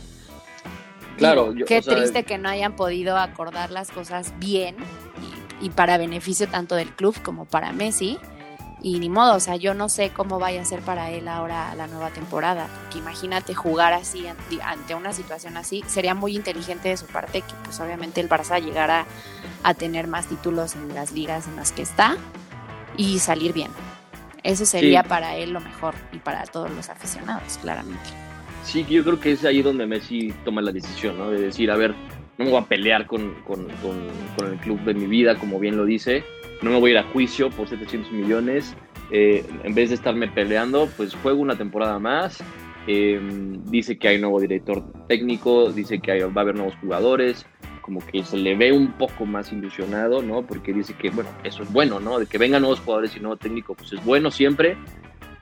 Claro, 1.17 1.53
yo- 1.53 1.67
qué 1.67 1.79
o 1.79 1.83
sea, 1.83 1.95
triste 1.97 2.23
que 2.25 2.39
no 2.39 2.49
hayan 2.49 2.77
podido 2.77 3.17
acordar 3.17 3.71
las 3.71 3.91
cosas 3.91 4.33
bien 4.39 4.77
y, 5.61 5.67
y 5.67 5.71
para 5.71 5.99
beneficio 5.99 6.49
tanto 6.49 6.77
del 6.77 6.91
club 6.95 7.17
como 7.23 7.45
para 7.45 7.73
Messi. 7.73 8.19
Y 8.81 9.01
ni 9.01 9.09
modo, 9.09 9.35
o 9.35 9.41
sea, 9.41 9.57
yo 9.57 9.75
no 9.75 9.89
sé 9.89 10.11
cómo 10.11 10.39
vaya 10.39 10.63
a 10.63 10.65
ser 10.65 10.81
para 10.83 11.11
él 11.11 11.27
ahora 11.27 11.75
la 11.75 11.89
nueva 11.89 12.11
temporada, 12.11 12.69
porque 12.81 12.99
imagínate 12.99 13.53
jugar 13.55 13.93
así 13.93 14.25
ante, 14.63 14.95
una 14.95 15.13
situación 15.13 15.57
así, 15.57 15.83
sería 15.89 16.15
muy 16.15 16.37
inteligente 16.37 16.89
de 16.89 16.97
su 16.97 17.07
parte 17.07 17.41
que 17.41 17.55
pues 17.65 17.81
obviamente 17.81 18.21
el 18.21 18.29
Barça 18.29 18.63
llegara 18.63 19.05
a 19.65 19.75
tener 19.75 20.07
más 20.07 20.27
títulos 20.27 20.77
en 20.77 20.95
las 20.95 21.11
ligas 21.11 21.49
en 21.49 21.57
las 21.57 21.73
que 21.73 21.83
está 21.83 22.17
y 22.97 23.19
salir 23.19 23.53
bien. 23.53 23.73
Eso 24.45 24.65
sería 24.65 25.03
Sí. 25.03 25.09
para 25.09 25.35
él 25.35 25.51
lo 25.51 25.61
mejor 25.61 25.95
y 26.13 26.19
para 26.19 26.45
todos 26.45 26.71
los 26.71 26.89
aficionados, 26.89 27.59
claramente. 27.61 28.09
Sí, 28.65 28.85
yo 28.89 29.03
creo 29.03 29.19
que 29.19 29.33
es 29.33 29.45
ahí 29.45 29.61
donde 29.61 29.87
Messi 29.87 30.33
toma 30.45 30.63
la 30.63 30.71
decisión, 30.71 31.19
¿no? 31.19 31.31
De 31.31 31.41
decir, 31.41 31.71
a 31.73 31.77
ver, 31.77 31.95
no 32.39 32.45
me 32.45 32.51
voy 32.53 32.61
a 32.61 32.65
pelear 32.67 33.07
con, 33.07 33.35
con, 33.45 33.65
con, 33.83 33.97
con 34.37 34.53
el 34.53 34.59
club 34.59 34.81
de 34.85 34.95
mi 34.95 35.07
vida, 35.07 35.37
como 35.37 35.59
bien 35.59 35.77
lo 35.77 35.85
dice, 35.85 36.25
no 36.63 36.71
me 36.71 36.79
voy 36.81 36.91
a 36.91 36.93
ir 36.95 36.99
a 36.99 37.03
juicio 37.05 37.51
por 37.51 37.69
700 37.69 38.13
millones, 38.13 38.75
eh, 39.11 39.45
en 39.65 39.75
vez 39.75 39.89
de 39.91 39.97
estarme 39.97 40.29
peleando, 40.29 40.89
pues 40.97 41.15
juego 41.17 41.41
una 41.41 41.57
temporada 41.57 41.99
más, 41.99 42.43
eh, 42.87 43.21
dice 43.67 43.99
que 43.99 44.09
hay 44.09 44.21
nuevo 44.21 44.41
director 44.41 44.85
técnico, 45.09 45.73
dice 45.73 45.99
que 46.01 46.13
hay- 46.13 46.21
va 46.23 46.33
a 46.37 46.41
haber 46.41 46.55
nuevos 46.55 46.75
jugadores, 46.81 47.45
como 47.83 48.07
que 48.07 48.23
se 48.23 48.37
le 48.37 48.55
ve 48.55 48.71
un 48.73 48.93
poco 48.93 49.25
más 49.27 49.51
ilusionado, 49.53 50.23
¿no? 50.23 50.43
Porque 50.47 50.73
dice 50.75 50.95
que, 50.95 51.09
bueno, 51.11 51.31
eso 51.43 51.63
es 51.63 51.73
bueno, 51.73 52.01
¿no? 52.01 52.19
De 52.19 52.27
que 52.27 52.37
vengan 52.39 52.61
nuevos 52.63 52.81
jugadores 52.81 53.17
y 53.17 53.21
nuevo 53.21 53.37
técnico, 53.37 53.75
pues 53.75 53.93
es 53.95 54.05
bueno 54.05 54.31
siempre, 54.31 54.77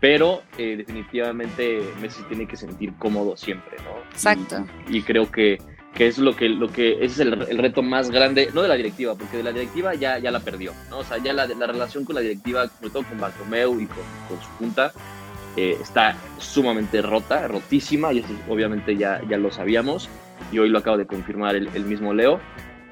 pero 0.01 0.43
eh, 0.59 0.77
definitivamente 0.77 1.81
Messi 2.01 2.23
tiene 2.25 2.47
que 2.47 2.57
sentir 2.57 2.93
cómodo 2.99 3.37
siempre, 3.37 3.77
¿no? 3.85 3.99
Exacto. 4.13 4.65
Y, 4.89 4.99
y 4.99 5.03
creo 5.03 5.31
que, 5.31 5.59
que 5.97 6.07
es 6.07 6.19
lo 6.19 6.37
que, 6.37 6.49
lo 6.51 6.71
que 6.71 7.05
es 7.05 7.19
el, 7.19 7.33
reto 7.59 7.83
más 7.83 8.11
grande, 8.11 8.51
no 8.53 8.63
de 8.63 8.69
la 8.69 8.75
directiva, 8.75 9.15
porque 9.15 9.39
de 9.39 9.43
la 9.43 9.53
directiva 9.53 9.95
ya, 9.95 10.19
ya 10.19 10.31
la 10.31 10.41
perdió, 10.41 10.73
¿no? 10.91 10.99
O 10.99 11.05
sea, 11.05 11.17
ya 11.19 11.33
la, 11.33 11.47
la 11.47 11.67
relación 11.67 12.05
con 12.05 12.15
la 12.15 12.21
directiva, 12.21 12.69
sobre 12.69 12.91
todo 12.91 13.03
con 13.05 13.19
Bartomeu 13.19 13.81
y 13.81 13.87
con, 13.87 14.05
su 14.29 14.49
junta, 14.59 14.93
eh, 15.57 15.79
está 15.81 16.15
sumamente 16.39 17.01
rota, 17.01 17.49
rotísima, 17.49 18.13
y 18.13 18.19
eso 18.19 18.29
obviamente 18.47 18.97
ya, 18.97 19.23
ya 19.27 19.39
lo 19.39 19.51
sabíamos, 19.51 20.11
y 20.53 20.59
hoy 20.59 20.69
lo 20.69 20.79
acaba 20.79 20.99
de 20.99 21.07
confirmar 21.07 21.57
el, 21.57 21.85
mismo 21.87 22.13
Leo. 22.13 22.41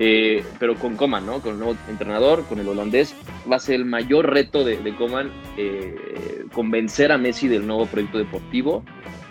Eh, 0.00 0.42
pero 0.58 0.74
con 0.74 0.96
Coman, 0.96 1.24
¿no? 1.24 1.40
Con 1.40 1.52
el 1.52 1.58
nuevo 1.60 1.76
entrenador, 1.88 2.44
con 2.46 2.58
el 2.58 2.66
holandés, 2.66 3.14
va 3.50 3.56
a 3.56 3.60
ser 3.60 3.76
el 3.76 3.84
mayor 3.84 4.28
reto 4.28 4.64
de, 4.64 4.78
de 4.78 4.96
Coman 4.96 5.30
eh, 5.56 6.46
convencer 6.52 7.12
a 7.12 7.18
Messi 7.18 7.46
del 7.46 7.64
nuevo 7.64 7.86
proyecto 7.86 8.18
deportivo 8.18 8.82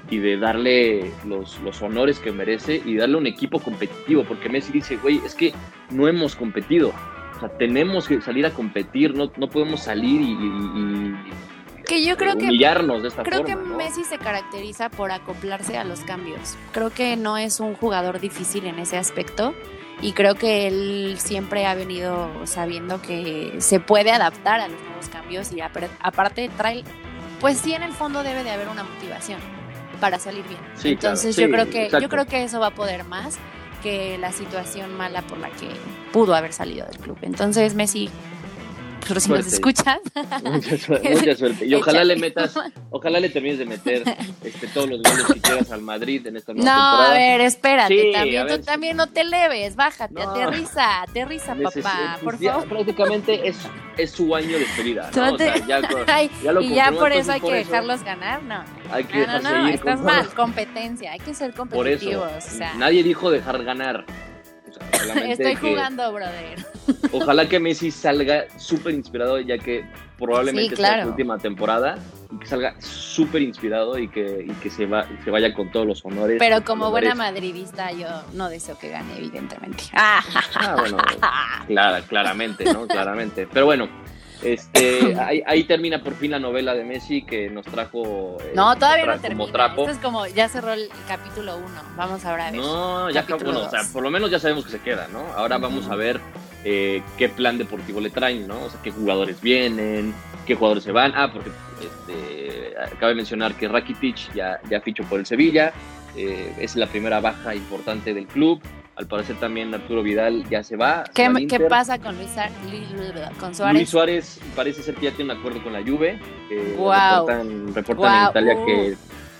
y 0.10 0.17
de 0.17 0.38
darle 0.38 1.12
los, 1.25 1.60
los 1.62 1.81
honores 1.81 2.19
que 2.19 2.31
merece 2.31 2.81
y 2.86 2.95
darle 2.98 3.17
un 3.17 3.27
equipo 3.27 3.60
competitivo, 3.60 4.24
porque 4.25 4.50
Messi 4.50 4.72
dice, 4.72 4.98
güey, 4.98 5.22
es 5.25 5.33
que 5.36 5.53
no 5.91 6.07
hemos 6.07 6.36
competido, 6.36 6.93
o 7.36 7.39
sea, 7.39 7.50
tenemos 7.57 8.07
que 8.07 8.22
salir 8.22 8.45
a 8.45 8.51
competir, 8.51 9.15
no, 9.15 9.31
no 9.38 9.50
podemos 9.50 9.81
salir 9.83 10.22
y, 10.22 10.31
y- 10.31 11.15
y 11.79 11.83
Que 11.86 12.05
yo 12.05 12.15
creo 12.17 12.36
que 12.38 12.45
humillarnos 12.45 13.01
de 13.01 13.07
esta 13.10 13.24
Creo 13.24 13.39
forma. 13.45 13.55
que 13.63 13.69
¿no? 13.69 13.77
Messi 13.77 14.03
se 14.03 14.17
caracteriza 14.17 14.89
por 14.89 15.12
acoplarse 15.12 15.77
a 15.77 15.83
los 15.83 16.00
cambios. 16.01 16.57
Creo 16.72 16.89
que 16.91 17.15
no 17.17 17.38
es 17.38 17.60
un 17.60 17.74
jugador 17.75 18.19
difícil 18.19 18.65
en 18.67 18.79
ese 18.79 18.98
aspecto 18.98 19.53
y 20.01 20.12
creo 20.13 20.36
que 20.36 20.67
él 20.67 21.15
siempre 21.17 21.65
ha 21.65 21.75
venido 21.75 22.29
sabiendo 22.45 23.01
que 23.01 23.55
se 23.60 23.79
puede 23.79 24.12
adaptar 24.12 24.60
a 24.60 24.67
los 24.67 24.79
nuevos 24.81 25.07
cambios 25.10 25.51
y 25.53 25.57
apar- 25.62 25.89
aparte 26.01 26.50
trae, 26.57 26.83
pues 27.39 27.57
sí 27.57 27.74
en 27.74 27.83
el 27.83 27.93
fondo 27.93 28.22
debe 28.24 28.43
de 28.43 28.51
haber 28.51 28.67
una 28.69 28.83
motivación 28.83 29.39
para 30.03 30.19
salir 30.19 30.45
bien. 30.50 30.60
Sí, 30.75 30.89
Entonces 30.89 31.33
claro, 31.33 31.50
yo 31.50 31.55
creo 31.55 31.69
que 31.69 31.86
exacto. 31.86 32.03
yo 32.03 32.10
creo 32.10 32.25
que 32.25 32.43
eso 32.43 32.60
va 32.60 32.67
a 32.67 32.72
poder 32.75 33.05
más 33.05 33.38
que 33.81 34.17
la 34.17 34.33
situación 34.33 34.98
mala 34.98 35.22
por 35.22 35.38
la 35.38 35.50
que 35.50 35.69
pudo 36.12 36.36
haber 36.36 36.51
salido 36.51 36.86
del 36.88 36.98
club. 36.98 37.17
Entonces 37.22 37.74
Messi, 37.74 38.10
pero 39.07 39.19
si 39.19 39.29
nos 39.29 39.45
Suerte. 39.45 39.55
escuchas, 39.55 40.00
Mucha 40.43 40.77
suerte, 40.77 41.10
mucha 41.15 41.36
suerte. 41.36 41.65
Y 41.65 41.74
ojalá 41.75 42.03
le 42.03 42.15
metas, 42.15 42.53
ojalá 42.89 43.19
le 43.19 43.29
termines 43.29 43.60
de 43.60 43.65
meter 43.65 44.03
este, 44.43 44.67
todos 44.67 44.89
los 44.89 45.01
goles 45.01 45.25
que 45.33 45.39
quieras 45.41 45.72
al 45.72 45.81
Madrid 45.81 46.25
en 46.27 46.38
esta 46.38 46.53
No, 46.53 46.63
nueva 46.63 46.75
temporada. 46.75 47.10
a 47.12 47.13
ver, 47.13 47.41
espérate, 47.41 48.01
Sí, 48.01 48.12
también, 48.13 48.45
ver, 48.48 48.60
tú 48.60 48.65
también 48.65 48.98
no 48.98 49.07
te 49.07 49.24
leves, 49.24 49.75
bájate, 49.75 50.13
No. 50.13 50.22
aterriza, 50.31 51.01
aterriza, 51.01 51.55
Neces- 51.55 51.81
papá, 51.83 52.17
pues 52.22 52.36
por 52.36 52.39
ya 52.39 52.53
favor. 52.53 52.67
prácticamente 52.69 53.48
es, 53.48 53.57
es 53.98 54.12
su 54.12 54.36
año 54.36 54.50
de 54.53 54.60
despedida. 54.60 55.10
¿no? 55.15 55.33
O 55.33 55.38
sea, 55.38 55.55
ya, 55.65 55.81
ya 56.43 56.51
lo 56.51 56.62
y 56.62 56.69
ya 56.74 56.91
por 56.91 57.12
eso 57.12 57.31
hay 57.31 57.39
por 57.41 57.51
que 57.51 57.60
eso 57.62 57.69
dejarlos 57.72 58.03
ganar, 58.03 58.43
no. 58.43 58.63
Hay 58.91 59.03
que 59.05 59.25
No, 59.25 59.39
no, 59.41 59.51
no, 59.63 59.67
estás 59.67 60.00
mal, 60.01 60.27
competencia, 60.33 61.12
hay 61.13 61.19
que 61.19 61.33
ser 61.33 61.53
Por 61.53 61.67
eso, 61.88 62.05
competitivos, 62.05 62.31
o 62.38 62.41
sea, 62.57 62.74
nadie 62.75 63.03
dijo 63.03 63.31
dejar 63.31 63.63
ganar. 63.63 64.05
Sea, 64.74 65.27
estoy 65.32 65.56
que 65.56 65.70
jugando, 65.70 66.12
brother. 66.12 66.65
Ojalá 67.12 67.48
que 67.48 67.60
Messi 67.60 67.92
salga 67.92 68.46
súper 68.58 68.94
inspirado, 68.94 69.39
ya 69.39 69.58
que 69.58 69.86
probablemente 70.18 70.75
Sí, 70.75 70.82
sea 70.82 71.03
su 71.03 71.10
última 71.10 71.38
temporada, 71.38 71.98
y 72.32 72.38
que 72.39 72.48
salga 72.48 72.75
súper 72.80 73.42
inspirado 73.42 73.98
y 73.98 74.08
que, 74.08 74.46
y 74.48 74.51
que 74.53 74.70
se, 74.70 74.86
va, 74.86 75.06
se 75.24 75.30
vaya 75.32 75.53
con 75.53 75.72
todos 75.72 75.86
los 75.86 76.03
honores. 76.06 76.38
Pero 76.39 76.63
como 76.63 76.89
buena 76.92 77.13
madridista, 77.15 77.92
yo 77.92 78.08
no 78.34 78.50
deseo 78.50 78.77
que 78.77 78.89
gane, 78.89 79.18
evidentemente. 79.18 79.84
Ah, 79.94 80.24
Ah, 80.56 80.75
bueno, 80.77 80.98
clara, 81.68 82.01
claramente, 82.01 82.65
¿no? 82.72 82.88
Claramente. 82.88 83.48
Pero 83.51 83.65
bueno, 83.65 83.88
este, 84.44 85.16
ahí, 85.20 85.44
ahí 85.46 85.64
termina 85.64 86.02
por 86.02 86.16
fin 86.16 86.32
la 86.32 86.40
novela 86.40 86.74
de 86.74 86.84
Messi 86.84 87.24
que 87.24 87.50
nos 87.50 87.66
trajo. 87.66 88.38
eh, 88.42 88.54
no, 88.56 88.76
todavía 88.76 89.06
no 89.06 89.20
termina. 89.20 89.44
Como 89.44 89.52
trapo. 89.52 89.82
Esto 89.82 89.94
es 89.94 89.98
como, 90.00 90.28
ya 90.28 90.50
cerró 90.50 90.74
el 90.74 90.90
capítulo 91.08 91.58
uno. 91.58 91.82
Vamos 91.96 92.26
ahora 92.26 92.48
a 92.48 92.52
ver. 92.52 92.60
No, 92.60 93.10
ya 93.10 93.26
bueno, 93.30 93.62
o 93.62 93.70
sea, 93.70 93.82
por 93.92 94.04
lo 94.04 94.12
menos 94.12 94.30
ya 94.32 94.40
sabemos 94.40 94.66
que 94.66 94.72
se 94.72 94.80
queda, 94.80 95.08
¿no? 95.12 95.20
Ahora 95.36 95.58
vamos 95.58 95.90
a 95.90 95.96
ver 95.96 96.20
eh, 96.64 97.02
qué 97.18 97.30
plan 97.30 97.58
deportivo 97.58 98.00
le 98.00 98.10
traen, 98.10 98.48
¿no? 98.48 98.64
O 98.64 98.70
sea, 98.70 98.80
qué 98.82 98.92
jugadores 98.92 99.42
vienen, 99.42 100.14
qué 100.46 100.56
jugadores 100.56 100.84
se 100.84 100.92
van. 100.92 101.14
Ah, 101.16 101.32
porque 101.32 101.52
este, 101.82 102.74
cabe 103.00 103.16
mencionar 103.16 103.54
que 103.56 103.68
Rakitic 103.68 104.34
ya, 104.34 104.60
ya 104.70 104.82
fichó 104.82 105.04
por 105.04 105.20
el 105.20 105.26
Sevilla, 105.26 105.74
eh, 106.16 106.54
es 106.60 106.76
la 106.76 106.88
primera 106.88 107.20
baja 107.20 107.56
importante 107.56 108.14
del 108.14 108.28
club. 108.28 108.62
Al 108.96 109.08
parecer 109.08 109.36
también 109.40 109.74
Arturo 109.74 110.04
Vidal 110.04 110.48
ya 110.50 110.64
se 110.64 110.76
va. 110.76 111.04
¿Qué, 111.16 111.24
se 111.24 111.30
va 111.30 111.30
al 111.30 111.36
qué 111.48 111.56
Inter. 111.56 111.68
pasa 111.68 111.98
con 112.00 112.16
Luis 112.16 112.30
con 113.40 113.56
Suárez? 113.56 113.74
Luis 113.76 113.90
Suárez 113.90 114.40
parece 114.56 114.84
ser 114.84 114.94
que 114.96 115.06
ya 115.06 115.12
tiene 115.12 115.34
un 115.34 115.40
acuerdo 115.40 115.64
con 115.64 115.74
la 115.74 115.82
Juve. 115.82 116.20
eh. 116.52 116.76
Reportan, 117.74 118.22
en 118.22 118.30
Italia 118.30 118.56
uh. 118.56 118.66
que 118.66 118.96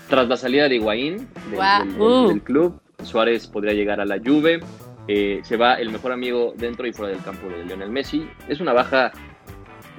tras 0.08 0.28
la 0.28 0.36
salida 0.36 0.68
de 0.68 0.74
Higuaín 0.76 1.16
del, 1.50 1.54
Guau, 1.54 1.84
del- 1.86 2.00
uh. 2.00 2.28
del 2.28 2.42
club, 2.42 2.80
Suárez 3.04 3.46
podría 3.46 3.74
llegar 3.74 4.00
a 4.00 4.04
la 4.04 4.18
Juve. 4.18 4.60
Eh, 5.06 5.40
se 5.44 5.56
va 5.56 5.74
el 5.74 5.90
mejor 5.90 6.12
amigo 6.12 6.54
dentro 6.56 6.86
y 6.86 6.92
fuera 6.92 7.12
del 7.12 7.22
campo 7.22 7.46
de 7.48 7.64
Lionel 7.64 7.90
Messi. 7.90 8.26
Es 8.48 8.60
una 8.60 8.72
baja 8.72 9.12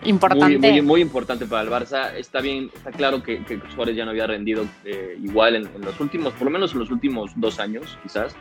Importante. 0.04 0.58
muy, 0.58 0.72
muy, 0.72 0.82
muy 0.82 1.02
importante 1.02 1.46
para 1.46 1.62
el 1.62 1.70
Barça. 1.70 2.14
Está 2.16 2.42
bien, 2.42 2.70
está 2.76 2.92
claro 2.92 3.24
que, 3.24 3.44
que 3.46 3.60
Suárez 3.74 3.96
ya 3.96 4.04
no 4.04 4.12
había 4.12 4.28
rendido 4.28 4.66
eh, 4.84 5.18
igual 5.24 5.56
en, 5.56 5.68
en 5.76 5.82
los 5.82 6.00
últimos, 6.00 6.34
por 6.34 6.46
lo 6.46 6.52
menos 6.52 6.74
en 6.74 6.80
los 6.80 6.92
últimos 6.92 7.32
dos 7.36 7.60
años, 7.60 7.98
quizás. 8.04 8.36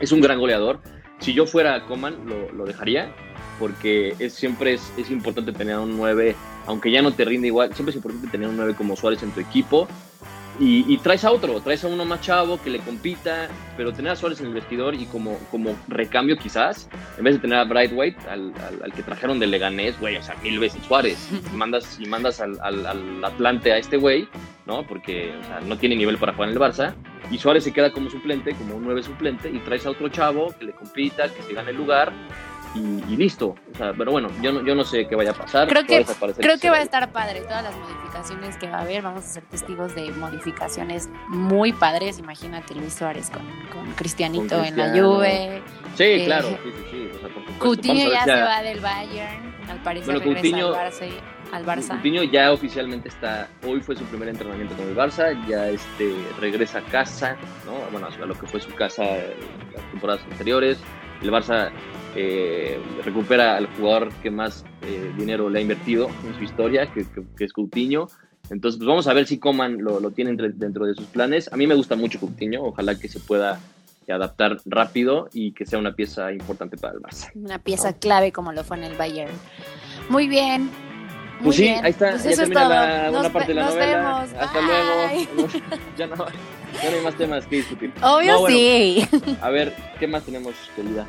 Es 0.00 0.12
un 0.12 0.20
gran 0.20 0.38
goleador. 0.38 0.80
Si 1.20 1.32
yo 1.32 1.46
fuera 1.46 1.84
Coman, 1.84 2.16
lo, 2.26 2.50
lo 2.52 2.64
dejaría, 2.64 3.12
porque 3.58 4.14
es, 4.18 4.34
siempre 4.34 4.74
es, 4.74 4.92
es 4.96 5.10
importante 5.10 5.52
tener 5.52 5.78
un 5.78 5.96
9, 5.96 6.34
aunque 6.66 6.90
ya 6.90 7.00
no 7.00 7.12
te 7.12 7.24
rinde 7.24 7.46
igual, 7.46 7.72
siempre 7.74 7.90
es 7.90 7.96
importante 7.96 8.28
tener 8.28 8.48
un 8.48 8.56
9 8.56 8.74
como 8.76 8.96
Suárez 8.96 9.22
en 9.22 9.30
tu 9.30 9.40
equipo. 9.40 9.86
Y, 10.60 10.84
y 10.92 10.98
traes 10.98 11.24
a 11.24 11.30
otro, 11.30 11.60
traes 11.60 11.82
a 11.82 11.88
uno 11.88 12.04
más 12.04 12.20
chavo 12.20 12.60
que 12.60 12.68
le 12.68 12.78
compita, 12.80 13.48
pero 13.76 13.92
tener 13.92 14.12
a 14.12 14.16
Suárez 14.16 14.40
en 14.40 14.48
el 14.48 14.54
vestidor 14.54 14.94
y 14.94 15.06
como, 15.06 15.38
como 15.50 15.74
recambio 15.88 16.36
quizás, 16.36 16.88
en 17.16 17.24
vez 17.24 17.34
de 17.34 17.40
tener 17.40 17.58
a 17.58 17.64
Brightweight, 17.64 18.18
al, 18.26 18.52
al, 18.56 18.82
al 18.84 18.92
que 18.92 19.02
trajeron 19.02 19.38
del 19.38 19.50
Leganés, 19.50 19.98
güey, 19.98 20.16
o 20.16 20.22
sea, 20.22 20.36
mil 20.42 20.58
veces 20.58 20.82
Suárez, 20.86 21.30
y 21.52 21.56
mandas, 21.56 21.98
y 21.98 22.06
mandas 22.06 22.40
al, 22.40 22.60
al 22.60 23.24
Atlante 23.24 23.72
a 23.72 23.78
este 23.78 23.96
güey, 23.96 24.28
¿no? 24.66 24.86
Porque 24.86 25.32
o 25.40 25.44
sea, 25.44 25.60
no 25.60 25.78
tiene 25.78 25.96
nivel 25.96 26.18
para 26.18 26.34
jugar 26.34 26.50
en 26.50 26.54
el 26.54 26.60
Barça, 26.60 26.94
y 27.30 27.38
Suárez 27.38 27.64
se 27.64 27.72
queda 27.72 27.92
como 27.92 28.10
suplente, 28.10 28.54
como 28.54 28.76
un 28.76 28.84
9 28.84 29.02
suplente, 29.02 29.48
y 29.50 29.58
traes 29.60 29.86
a 29.86 29.90
otro 29.90 30.08
chavo 30.08 30.52
que 30.58 30.66
le 30.66 30.72
compita, 30.72 31.28
que 31.28 31.42
se 31.42 31.52
gane 31.54 31.70
el 31.70 31.76
lugar, 31.76 32.12
y, 32.74 32.80
y 33.12 33.16
listo. 33.16 33.54
O 33.74 33.76
sea, 33.76 33.92
pero 33.92 34.12
bueno, 34.12 34.28
yo 34.40 34.50
no, 34.52 34.64
yo 34.64 34.74
no 34.74 34.82
sé 34.84 35.06
qué 35.06 35.14
vaya 35.14 35.32
a 35.32 35.34
pasar. 35.34 35.68
Creo 35.68 35.84
que, 35.84 36.04
creo 36.38 36.58
que 36.58 36.70
va 36.70 36.78
a 36.78 36.82
estar 36.82 37.12
padre. 37.12 37.42
Todas 37.42 37.62
las 37.62 37.74
modificaciones 37.76 38.56
que 38.56 38.66
va 38.68 38.78
a 38.78 38.80
haber, 38.82 39.02
vamos 39.02 39.24
a 39.24 39.28
ser 39.28 39.42
testigos 39.44 39.94
de 39.94 40.10
modificaciones 40.12 41.10
muy 41.28 41.72
padres. 41.74 42.18
Imagínate 42.18 42.74
Luis 42.74 42.94
Suárez 42.94 43.28
con, 43.30 43.42
con 43.70 43.92
Cristianito 43.94 44.56
Con 44.56 44.64
en 44.64 44.76
la. 44.78 44.88
Juve. 44.90 45.62
Sí, 45.96 46.02
eh, 46.04 46.24
claro, 46.24 46.48
sí, 46.48 46.56
sí, 46.64 46.84
sí. 46.90 47.10
O 47.14 47.18
sea, 47.20 47.28
por 47.28 47.30
supuesto. 47.42 47.58
Coutinho 47.58 48.10
ya 48.10 48.24
se 48.24 48.40
va 48.40 48.62
del 48.62 48.80
Bayern. 48.80 49.52
Al 49.68 49.82
parecer 49.82 50.14
Bueno, 50.14 50.20
regresa 50.34 50.56
Coutinho- 50.56 50.74
al 50.74 50.92
Barça. 50.92 51.08
Al 51.52 51.64
Barça. 51.64 51.88
Coutinho 51.90 52.22
ya 52.24 52.50
oficialmente 52.52 53.08
está, 53.08 53.48
hoy 53.66 53.80
fue 53.80 53.94
su 53.94 54.04
primer 54.04 54.28
entrenamiento 54.28 54.74
con 54.74 54.88
el 54.88 54.96
Barça, 54.96 55.34
ya 55.46 55.68
este, 55.68 56.14
regresa 56.40 56.78
a 56.78 56.82
casa, 56.82 57.36
¿no? 57.66 57.72
bueno, 57.92 58.08
a 58.08 58.26
lo 58.26 58.34
que 58.34 58.46
fue 58.46 58.58
su 58.60 58.74
casa 58.74 59.04
en 59.04 59.72
las 59.74 59.90
temporadas 59.90 60.22
anteriores. 60.30 60.78
El 61.22 61.30
Barça 61.30 61.70
eh, 62.16 62.80
recupera 63.04 63.56
al 63.56 63.66
jugador 63.76 64.12
que 64.22 64.30
más 64.30 64.64
eh, 64.82 65.12
dinero 65.16 65.48
le 65.48 65.58
ha 65.60 65.62
invertido 65.62 66.08
en 66.26 66.34
su 66.36 66.42
historia, 66.42 66.90
que, 66.92 67.04
que- 67.04 67.22
que 67.36 67.44
es 67.44 67.52
Coutinho. 67.52 68.08
Entonces, 68.50 68.78
pues 68.78 68.88
vamos 68.88 69.06
a 69.06 69.12
ver 69.14 69.26
si 69.26 69.38
Coman 69.38 69.78
lo, 69.84 70.00
lo 70.00 70.10
tiene 70.10 70.30
entre- 70.32 70.50
dentro 70.50 70.84
de 70.84 70.94
sus 70.94 71.06
planes. 71.06 71.52
A 71.52 71.56
mí 71.56 71.66
me 71.66 71.74
gusta 71.76 71.94
mucho 71.96 72.18
Coutinho, 72.18 72.62
ojalá 72.64 72.98
que 72.98 73.08
se 73.08 73.20
pueda 73.20 73.60
adaptar 74.08 74.58
rápido 74.66 75.28
y 75.32 75.52
que 75.52 75.64
sea 75.64 75.78
una 75.78 75.94
pieza 75.94 76.32
importante 76.32 76.76
para 76.76 76.94
el 76.94 77.00
Barça. 77.00 77.30
Una 77.34 77.58
pieza 77.58 77.92
clave 77.94 78.30
como 78.32 78.52
lo 78.52 78.62
fue 78.64 78.76
en 78.76 78.84
el 78.84 78.96
Bayern. 78.96 79.32
Muy 80.10 80.26
bien. 80.28 80.68
Muy 81.42 81.46
Pues 81.46 81.56
sí, 81.56 81.62
bien. 81.64 81.84
ahí 81.84 81.90
está, 81.90 82.10
Pues 82.10 82.22
ya 82.24 82.30
eso 82.30 82.40
termina 82.42 82.68
la, 82.68 83.10
Nos 83.10 83.20
una 83.20 83.32
parte 83.32 83.48
de 83.48 83.54
la 83.54 83.62
nos 83.64 83.74
novela. 83.74 83.96
vemos. 83.96 84.30
Hasta 84.40 84.58
Bye. 84.60 85.28
luego. 85.34 85.48
ya, 85.98 86.06
no, 86.06 86.16
ya 86.16 86.90
no 86.90 86.96
hay 86.96 87.02
más 87.04 87.14
temas 87.16 87.46
que 87.46 87.56
discutir. 87.56 87.92
Obvio 88.00 88.32
No, 88.32 88.40
bueno, 88.40 88.56
sí. 88.56 89.08
A 89.40 89.50
ver, 89.50 89.74
¿qué 89.98 90.06
más 90.06 90.22
tenemos, 90.24 90.54
querida? 90.76 91.06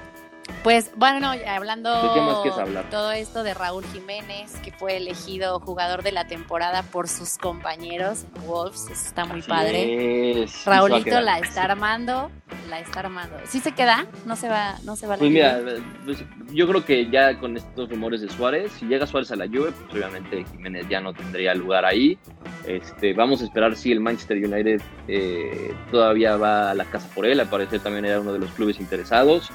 Pues 0.63 0.91
bueno, 0.95 1.31
hablando 1.47 1.91
¿De 1.91 2.13
qué 2.13 2.21
más 2.21 2.38
quieres 2.41 2.59
hablar? 2.59 2.89
todo 2.89 3.12
esto 3.12 3.43
de 3.43 3.53
Raúl 3.53 3.83
Jiménez, 3.85 4.53
que 4.63 4.71
fue 4.71 4.97
elegido 4.97 5.60
jugador 5.60 6.03
de 6.03 6.12
la 6.12 6.27
temporada 6.27 6.84
por 6.84 7.08
sus 7.10 7.38
compañeros 7.38 8.25
Wolves, 8.45 8.84
eso 8.86 9.08
está 9.08 9.25
muy 9.25 9.39
Así 9.39 9.49
padre. 9.49 10.43
es, 10.43 10.63
quedar. 11.03 11.23
la 11.23 11.39
está 11.39 11.63
armando, 11.63 12.32
la 12.69 12.79
está 12.79 13.01
armando. 13.01 13.36
¿Sí 13.45 13.60
se 13.60 13.73
queda? 13.73 14.06
No 14.25 14.36
se 14.36 14.47
va, 14.47 14.75
no 14.84 14.95
se 14.95 15.08
va 15.08 15.15
a 15.15 15.17
la 15.17 15.19
Pues 15.19 15.32
mira, 15.32 15.60
pues, 16.06 16.23
yo 16.51 16.67
creo 16.67 16.86
que 16.86 17.10
ya 17.10 17.38
con 17.39 17.58
estos 17.58 17.89
rumores 17.89 18.21
de 18.21 18.29
Suárez, 18.29 18.71
si 18.79 18.86
llega 18.86 19.06
Suárez 19.06 19.32
a 19.32 19.36
la 19.36 19.47
Juve, 19.47 19.71
pues 19.71 19.93
obviamente 19.93 20.45
Jiménez 20.51 20.88
ya 20.89 21.01
no 21.01 21.13
tendría 21.13 21.53
lugar 21.56 21.86
ahí. 21.86 22.17
Este, 22.65 23.13
vamos 23.13 23.41
a 23.41 23.45
esperar 23.45 23.75
si 23.75 23.91
el 23.91 23.99
Manchester 23.99 24.38
United 24.38 24.82
eh, 25.10 25.73
todavía 25.91 26.38
va 26.38 26.71
a 26.71 26.73
la 26.73 26.86
casa 26.86 27.10
por 27.13 27.25
él, 27.25 27.39
al 27.39 27.49
parecer 27.49 27.82
también 27.82 28.06
era 28.06 28.21
uno 28.21 28.32
de 28.34 28.39
los 28.39 28.51
clubes 28.51 28.79
interesados. 28.79 29.51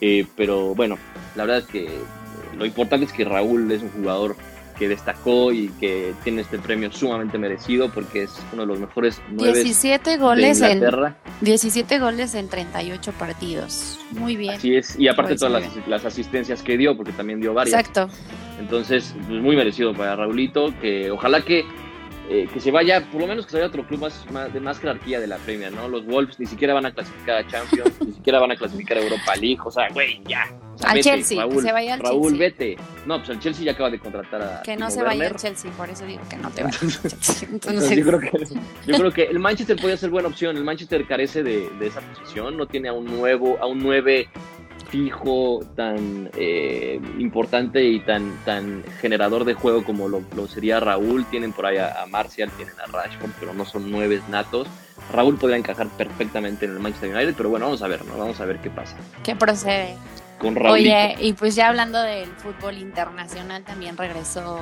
Eh, 0.00 0.26
pero 0.36 0.74
bueno, 0.74 0.96
la 1.34 1.44
verdad 1.44 1.58
es 1.58 1.66
que 1.66 1.88
lo 2.56 2.66
importante 2.66 3.06
es 3.06 3.12
que 3.12 3.24
Raúl 3.24 3.70
es 3.70 3.82
un 3.82 3.90
jugador 3.90 4.36
que 4.78 4.88
destacó 4.88 5.52
y 5.52 5.68
que 5.80 6.14
tiene 6.22 6.42
este 6.42 6.58
premio 6.58 6.92
sumamente 6.92 7.36
merecido 7.36 7.90
porque 7.90 8.22
es 8.22 8.30
uno 8.52 8.62
de 8.62 8.68
los 8.68 8.78
mejores 8.78 9.20
nueve 9.28 9.64
17 9.64 10.10
de 10.10 10.16
goles 10.18 10.60
en 10.60 10.76
Inglaterra. 10.76 11.16
17 11.40 11.98
goles 11.98 12.34
en 12.34 12.48
38 12.48 13.12
partidos. 13.12 13.98
Muy 14.12 14.36
bien. 14.36 14.54
Así 14.54 14.76
es, 14.76 14.98
y 14.98 15.08
aparte 15.08 15.34
Pues, 15.34 15.40
todas 15.40 15.64
las 15.88 16.04
asistencias 16.04 16.62
que 16.62 16.76
dio, 16.76 16.96
porque 16.96 17.12
también 17.12 17.40
dio 17.40 17.54
varias. 17.54 17.78
Exacto. 17.78 18.08
Entonces, 18.60 19.14
pues, 19.26 19.40
muy 19.40 19.56
merecido 19.56 19.92
para 19.94 20.14
Raulito, 20.14 20.72
que 20.80 21.10
ojalá 21.10 21.42
que, 21.42 21.64
eh, 22.30 22.46
que 22.52 22.60
se 22.60 22.70
vaya, 22.70 23.04
por 23.10 23.20
lo 23.22 23.26
menos 23.26 23.46
que 23.46 23.52
se 23.52 23.56
vaya 23.56 23.66
a 23.66 23.68
otro 23.68 23.86
club 23.86 24.00
más, 24.00 24.26
más- 24.30 24.52
de 24.52 24.60
más 24.60 24.78
jerarquía 24.78 25.18
de 25.20 25.26
la 25.26 25.36
Premier, 25.38 25.72
¿no? 25.72 25.88
Los 25.88 26.04
Wolves 26.06 26.38
ni 26.38 26.46
siquiera 26.46 26.74
van 26.74 26.84
a 26.86 26.92
clasificar 26.92 27.36
a 27.38 27.46
Champions, 27.46 27.92
ni 28.06 28.12
siquiera 28.12 28.38
van 28.38 28.50
a 28.52 28.56
clasificar 28.56 28.98
a 28.98 29.00
Europa 29.00 29.34
League, 29.36 29.58
o 29.64 29.70
sea, 29.70 29.88
güey, 29.92 30.20
ya. 30.26 30.44
O 30.74 30.78
sea, 30.78 30.90
Al 30.90 30.96
vete, 30.98 31.08
Chelsea, 31.10 31.36
que 31.42 31.48
Raúl, 31.50 31.62
se 31.62 31.72
vaya 31.72 31.94
al 31.94 32.00
Raúl, 32.00 32.38
Chelsea. 32.38 32.38
vete. 32.38 32.76
No, 33.06 33.16
pues 33.18 33.30
el 33.30 33.40
Chelsea 33.40 33.64
ya 33.64 33.72
acaba 33.72 33.90
de 33.90 33.98
contratar 33.98 34.42
a 34.42 34.62
Que 34.62 34.72
no 34.76 34.86
Timo 34.86 34.90
se 34.90 34.96
vaya 35.02 35.08
Werner. 35.18 35.32
al 35.32 35.36
Chelsea, 35.40 35.70
por 35.72 35.90
eso 35.90 36.04
digo 36.06 36.20
que 36.30 36.36
no 36.36 36.50
te 36.50 36.62
vayas. 36.62 36.82
Entonces, 36.82 37.42
Entonces, 37.50 37.96
yo, 37.98 38.06
creo 38.06 38.20
que, 38.20 38.30
yo 38.86 38.96
creo 38.98 39.10
que 39.12 39.22
el 39.24 39.38
Manchester 39.40 39.76
podría 39.76 39.96
ser 39.96 40.10
buena 40.10 40.28
opción. 40.28 40.56
El 40.56 40.64
Manchester 40.64 41.04
carece 41.06 41.42
de, 41.42 41.68
de 41.80 41.86
esa 41.86 42.00
posición, 42.00 42.56
no 42.56 42.66
tiene 42.66 42.90
a 42.90 42.92
un 42.92 43.06
nuevo, 43.06 43.58
a 43.60 43.66
un 43.66 43.78
9 43.80 44.28
fijo 44.88 45.60
tan 45.76 46.30
eh, 46.36 47.00
importante 47.18 47.84
y 47.84 48.00
tan, 48.00 48.38
tan 48.44 48.82
generador 49.00 49.44
de 49.44 49.54
juego 49.54 49.84
como 49.84 50.08
lo, 50.08 50.22
lo 50.34 50.46
sería 50.46 50.80
Raúl. 50.80 51.24
Tienen 51.26 51.52
por 51.52 51.66
ahí 51.66 51.76
a, 51.76 52.02
a 52.02 52.06
Martial, 52.06 52.50
tienen 52.56 52.74
a 52.80 52.86
Rashford, 52.90 53.30
pero 53.38 53.54
no 53.54 53.64
son 53.64 53.90
nueve 53.90 54.20
natos. 54.28 54.66
Raúl 55.12 55.36
podría 55.36 55.58
encajar 55.58 55.88
perfectamente 55.88 56.66
en 56.66 56.72
el 56.72 56.80
Manchester 56.80 57.14
United, 57.14 57.34
pero 57.36 57.48
bueno, 57.48 57.66
vamos 57.66 57.82
a 57.82 57.88
ver, 57.88 58.04
¿no? 58.04 58.18
Vamos 58.18 58.40
a 58.40 58.44
ver 58.44 58.58
qué 58.58 58.68
pasa 58.68 58.96
¿qué 59.22 59.36
procede? 59.36 59.94
con 60.38 60.54
Raúl. 60.54 60.72
Oye, 60.78 61.16
y 61.20 61.32
pues 61.32 61.54
ya 61.54 61.68
hablando 61.68 62.00
del 62.02 62.28
fútbol 62.36 62.78
internacional, 62.78 63.64
también 63.64 63.96
regresó. 63.96 64.60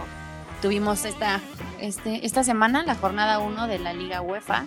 Tuvimos 0.63 1.05
esta, 1.05 1.41
este, 1.81 2.25
esta 2.25 2.43
semana 2.43 2.83
la 2.83 2.95
jornada 2.95 3.41
1 3.41 3.69
de 3.69 3.79
la 3.79 3.93
Liga 3.93 4.23
UEFA. 4.23 4.67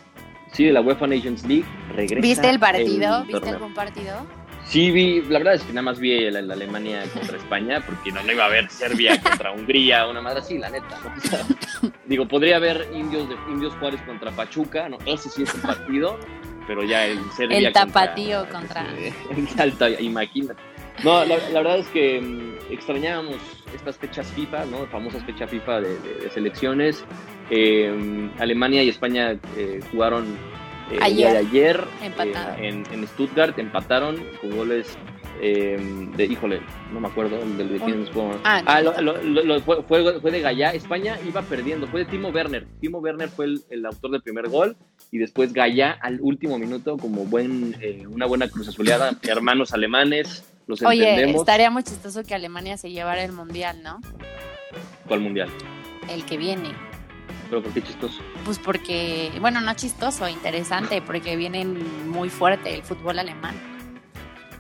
Sí, 0.52 0.66
de 0.66 0.72
la 0.72 0.82
UEFA 0.82 1.08
Nations 1.08 1.44
League 1.46 1.66
regresa. 1.96 2.22
¿Viste 2.22 2.50
el 2.50 2.60
partido? 2.60 3.22
el 3.22 3.28
¿Viste 3.28 3.50
algún 3.50 3.74
partido? 3.74 4.39
Sí, 4.70 4.92
vi, 4.92 5.22
la 5.24 5.40
verdad 5.40 5.56
es 5.56 5.64
que 5.64 5.70
nada 5.74 5.82
más 5.82 6.00
vi 6.00 6.30
la, 6.30 6.44
la 6.44 6.54
Alemania 6.54 7.04
contra 7.12 7.38
España, 7.38 7.82
porque 7.84 8.12
no, 8.12 8.22
no 8.22 8.32
iba 8.32 8.44
a 8.44 8.48
haber 8.48 8.70
Serbia 8.70 9.20
contra 9.24 9.52
Hungría, 9.52 10.06
una 10.08 10.22
madre 10.22 10.40
así, 10.42 10.60
la 10.60 10.70
neta. 10.70 11.00
¿no? 11.04 11.12
O 11.18 11.22
sea, 11.28 11.92
digo, 12.06 12.28
podría 12.28 12.58
haber 12.58 12.88
indios 12.94 13.28
de 13.30 13.36
Indios 13.52 13.74
Juárez 13.80 14.00
contra 14.04 14.30
Pachuca, 14.32 14.88
¿no? 14.88 15.00
Ese 15.08 15.28
sí 15.30 15.42
es 15.42 15.56
el 15.56 15.62
partido, 15.62 16.20
pero 16.68 16.84
ya 16.84 17.08
el 17.08 17.20
Serbia 17.36 17.58
El 17.58 17.74
tapatío 17.74 18.48
contra- 18.50 18.86
eh, 18.96 19.12
el 19.32 20.04
imagínate. 20.04 20.62
No, 21.04 21.26
la, 21.26 21.38
la 21.50 21.62
verdad 21.62 21.80
es 21.80 21.88
que 21.88 22.22
mm, 22.22 22.72
extrañábamos 22.72 23.38
estas 23.74 23.98
fechas 23.98 24.28
FIFA, 24.34 24.66
¿no? 24.66 24.86
Famosas 24.88 25.24
fechas 25.24 25.50
FIFA 25.50 25.82
de, 25.82 25.98
de- 26.00 26.14
de 26.26 26.30
selecciones. 26.30 27.04
Eh, 27.50 28.30
Alemania 28.38 28.84
y 28.84 28.90
España 28.90 29.36
eh, 29.58 29.80
jugaron 29.92 30.38
eh, 30.92 31.00
el 31.06 31.16
día 31.16 31.30
Ayer. 31.30 31.32
de 31.32 31.38
ayer 31.38 31.84
Empataron. 32.04 32.60
eh, 32.64 32.68
en, 32.70 32.84
en 32.92 33.08
Stuttgart, 33.08 33.58
empataron 33.60 34.18
con 34.42 34.56
goles 34.56 34.98
eh, 35.42 35.78
de, 36.18 36.26
híjole, 36.26 36.60
no 36.92 37.00
me 37.00 37.08
acuerdo, 37.08 37.38
del 37.40 37.70
de 37.70 37.80
quiénes 37.80 38.10
fueron. 38.10 38.40
Ah, 38.44 38.62
Ah, 38.66 38.82
lo- 38.82 39.00
lo- 39.02 39.22
lo- 39.24 39.44
lo- 39.44 39.62
fue, 39.62 39.82
fue, 39.84 40.20
fue 40.20 40.32
de 40.32 40.42
Gallá. 40.42 40.72
España 40.74 41.18
iba 41.26 41.42
perdiendo. 41.44 41.88
Fue 41.88 42.02
de 42.04 42.12
Timo 42.12 42.28
Werner. 42.30 42.68
Timo 42.82 42.98
Werner 43.00 43.30
fue 43.30 43.46
el, 43.46 43.62
el 43.70 43.86
autor 43.86 44.12
del 44.12 44.22
primer 44.22 44.50
gol. 44.50 44.76
Y 45.12 45.18
después 45.18 45.54
Gallá 45.54 45.98
al 46.02 46.20
último 46.22 46.60
minuto, 46.60 46.98
como 46.98 47.24
buen, 47.24 47.74
eh, 47.80 48.04
una 48.08 48.26
buena 48.26 48.50
cruz 48.50 48.68
azuleada. 48.68 49.12
hermanos 49.30 49.72
alemanes, 49.74 50.44
los 50.68 50.82
Oye, 50.82 51.10
entendemos. 51.10 51.42
estaría 51.42 51.70
muy 51.72 51.84
chistoso 51.84 52.22
que 52.24 52.36
Alemania 52.36 52.76
se 52.76 52.92
llevara 52.92 53.24
el 53.24 53.32
mundial, 53.32 53.82
¿no? 53.82 54.02
¿Cuál 55.08 55.22
mundial? 55.22 55.48
El 56.10 56.26
que 56.26 56.38
viene. 56.38 56.70
Pero 57.50 57.64
por 57.64 57.74
qué 57.74 57.82
chistoso. 57.82 58.22
Pues 58.46 58.60
porque, 58.60 59.32
bueno, 59.42 59.60
no 59.62 59.74
chistoso, 59.74 60.28
interesante, 60.30 61.02
porque 61.02 61.36
vienen 61.36 62.10
muy 62.10 62.30
fuerte 62.30 62.76
el 62.76 62.84
fútbol 62.84 63.20
alemán. 63.20 63.56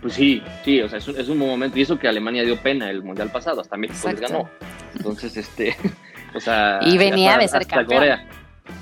Pues 0.01 0.13
sí, 0.13 0.41
sí, 0.63 0.81
o 0.81 0.87
sea, 0.89 0.97
es 0.99 1.07
un, 1.07 1.17
es 1.19 1.27
un 1.27 1.37
buen 1.37 1.51
momento. 1.51 1.77
Y 1.77 1.81
eso 1.81 1.99
que 1.99 2.07
Alemania 2.07 2.43
dio 2.43 2.57
pena 2.61 2.89
el 2.89 3.03
mundial 3.03 3.31
pasado, 3.31 3.61
hasta 3.61 3.77
México 3.77 4.09
les 4.09 4.19
ganó. 4.21 4.49
Entonces, 4.95 5.35
este, 5.37 5.75
o 6.33 6.39
sea. 6.39 6.79
Y 6.81 6.97
venía 6.97 7.31
hasta- 7.31 7.41
de 7.41 7.47
ser 7.47 7.67
campeón. 7.67 7.99
Corea. 7.99 8.27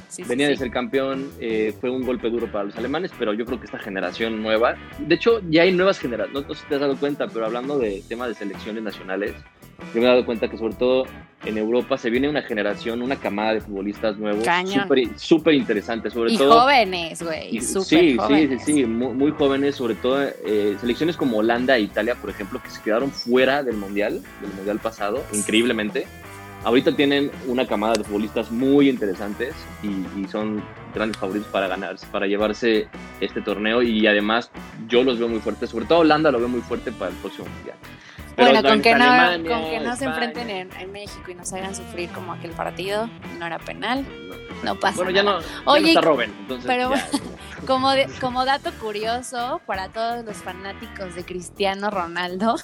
sí, 0.10 0.24
venía 0.24 0.46
sí. 0.48 0.52
de 0.54 0.58
ser 0.58 0.72
campeón, 0.72 1.32
eh, 1.40 1.74
fue 1.82 1.90
un 1.90 2.06
golpe 2.06 2.30
duro 2.30 2.50
para 2.52 2.66
los 2.66 2.76
alemanes, 2.78 3.12
pero 3.18 3.34
yo 3.34 3.46
creo 3.46 3.60
que 3.60 3.66
esta 3.66 3.80
generación 3.80 4.42
nueva, 4.44 4.76
de 5.00 5.16
hecho 5.16 5.42
ya 5.50 5.64
hay 5.64 5.72
nuevas 5.72 6.00
generaciones, 6.00 6.44
no, 6.44 6.48
no 6.48 6.54
sé 6.54 6.62
si 6.62 6.68
te 6.68 6.76
has 6.76 6.82
dado 6.82 6.96
cuenta, 6.98 7.28
pero 7.28 7.46
hablando 7.46 7.78
de 7.80 8.04
tema 8.08 8.28
de 8.28 8.36
selecciones 8.36 8.84
nacionales, 8.84 9.34
yo 9.94 10.02
me 10.02 10.08
he 10.08 10.10
dado 10.10 10.26
cuenta 10.26 10.50
que 10.50 10.58
sobre 10.58 10.74
todo 10.74 11.06
en 11.46 11.58
Europa 11.58 11.98
se 11.98 12.10
viene 12.10 12.28
una 12.28 12.42
generación, 12.42 13.02
una 13.02 13.16
camada 13.16 13.54
de 13.54 13.62
futbolistas 13.62 14.18
nuevos, 14.18 14.44
súper 15.16 15.54
interesante, 15.54 16.10
sobre 16.10 16.34
Y 16.34 16.38
todo... 16.38 16.62
jóvenes, 16.62 17.22
güey. 17.22 17.62
Sí, 17.62 17.82
sí, 17.84 18.18
jóvenes. 18.18 18.64
sí, 18.66 18.74
sí, 18.74 18.86
muy, 18.86 19.14
muy 19.14 19.32
jóvenes, 19.32 19.76
sobre 19.76 19.96
todo 19.96 20.22
eh, 20.24 20.76
selecciones 20.80 21.16
como 21.16 21.38
Holanda 21.38 21.78
e 21.78 21.82
Italia, 21.82 22.16
por 22.16 22.30
ejemplo, 22.30 22.62
que 22.62 22.70
se 22.70 22.82
quedaron 22.82 23.12
fuera 23.12 23.64
del 23.64 23.78
Mundial, 23.78 24.22
del 24.42 24.54
Mundial 24.56 24.80
pasado, 24.80 25.24
increíblemente. 25.34 26.08
Ahorita 26.64 26.96
tienen 26.96 27.32
una 27.48 27.66
camada 27.66 27.94
de 27.94 28.04
futbolistas 28.04 28.52
muy 28.52 28.90
interesantes 28.90 29.56
y, 29.84 29.88
y 30.20 30.28
son 30.30 30.62
grandes 30.94 31.18
favoritos 31.18 31.48
para 31.50 31.68
ganarse, 31.68 32.06
para 32.08 32.28
llevarse 32.28 32.88
este 33.22 33.42
torneo 33.42 33.82
y 33.82 34.06
además 34.08 34.52
yo 34.88 35.04
los 35.04 35.18
veo 35.20 35.28
muy 35.30 35.40
fuertes, 35.40 35.70
sobre 35.70 35.86
todo 35.86 36.00
Holanda 36.00 36.32
lo 36.32 36.40
veo 36.40 36.50
muy 36.50 36.62
fuerte 36.62 36.92
para 36.92 37.12
el 37.12 37.18
próximo 37.18 37.48
Mundial. 37.48 37.78
Pero 38.36 38.52
Bueno, 38.52 38.70
con 38.70 38.82
que, 38.82 38.96
no, 38.96 39.04
Alemania, 39.04 39.52
con 39.52 39.70
que 39.70 39.80
no 39.80 39.96
se 39.96 40.06
España, 40.06 40.26
enfrenten 40.26 40.50
en, 40.50 40.72
en 40.82 40.92
México 40.92 41.32
y 41.32 41.36
nos 41.36 41.54
hagan 41.54 41.74
sufrir 41.74 42.10
como 42.10 42.34
aquel 42.34 42.52
partido, 42.52 43.10
no 43.40 43.46
era 43.46 43.60
penal, 43.60 44.06
no 44.64 44.76
pasa 44.76 44.98
Bueno, 44.98 45.12
ya 45.12 45.24
no, 45.24 45.32
nada. 45.40 45.44
ya 45.44 45.62
Oye, 45.72 45.82
no 45.82 45.88
está 45.88 46.02
Robben, 46.02 46.34
entonces 46.42 46.66
pero 46.68 46.94
ya. 46.94 47.08
Como, 47.66 47.90
de- 47.92 48.08
como 48.22 48.46
dato 48.46 48.72
curioso 48.80 49.60
para 49.66 49.90
todos 49.90 50.24
los 50.24 50.38
fanáticos 50.38 51.16
de 51.16 51.26
Cristiano 51.26 51.90
Ronaldo, 51.90 52.56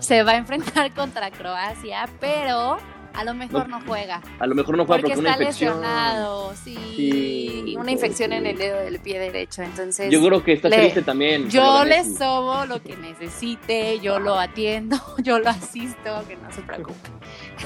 se 0.00 0.22
va 0.22 0.32
a 0.32 0.36
enfrentar 0.36 0.92
contra 0.94 1.30
Croacia, 1.30 2.08
pero 2.20 2.78
a 3.14 3.22
lo 3.22 3.32
mejor 3.32 3.68
no, 3.68 3.80
juega. 3.86 4.20
a 4.40 4.46
lo 4.48 4.56
mejor 4.56 4.76
no 4.76 4.86
juega 4.86 5.02
Porque 5.02 5.14
porque 5.14 5.20
una 5.20 5.30
está 5.30 5.42
infección. 5.44 5.74
lesionado, 5.80 6.52
sí, 6.64 6.76
Sí, 6.96 7.76
una 7.78 7.92
infección 7.92 8.30
sí. 8.30 8.36
en 8.36 8.46
el 8.46 8.58
dedo 8.58 8.80
del 8.80 8.98
pie 8.98 9.20
derecho. 9.20 9.62
Entonces, 9.62 10.10
Yo 10.10 10.20
creo 10.24 10.42
que 10.42 10.54
está 10.54 10.68
le- 10.68 10.78
triste 10.78 11.02
también. 11.02 11.48
yo 11.48 11.84
le 11.84 12.04
sobo 12.04 12.66
lo 12.66 12.82
que 12.82 12.96
necesite, 12.96 14.00
yo 14.00 14.18
lo 14.18 14.34
atiendo, 14.38 14.96
yo 15.22 15.38
lo 15.38 15.48
asisto, 15.50 16.24
que 16.26 16.34
no 16.36 16.50
se 16.52 16.62
preocupe. 16.62 17.08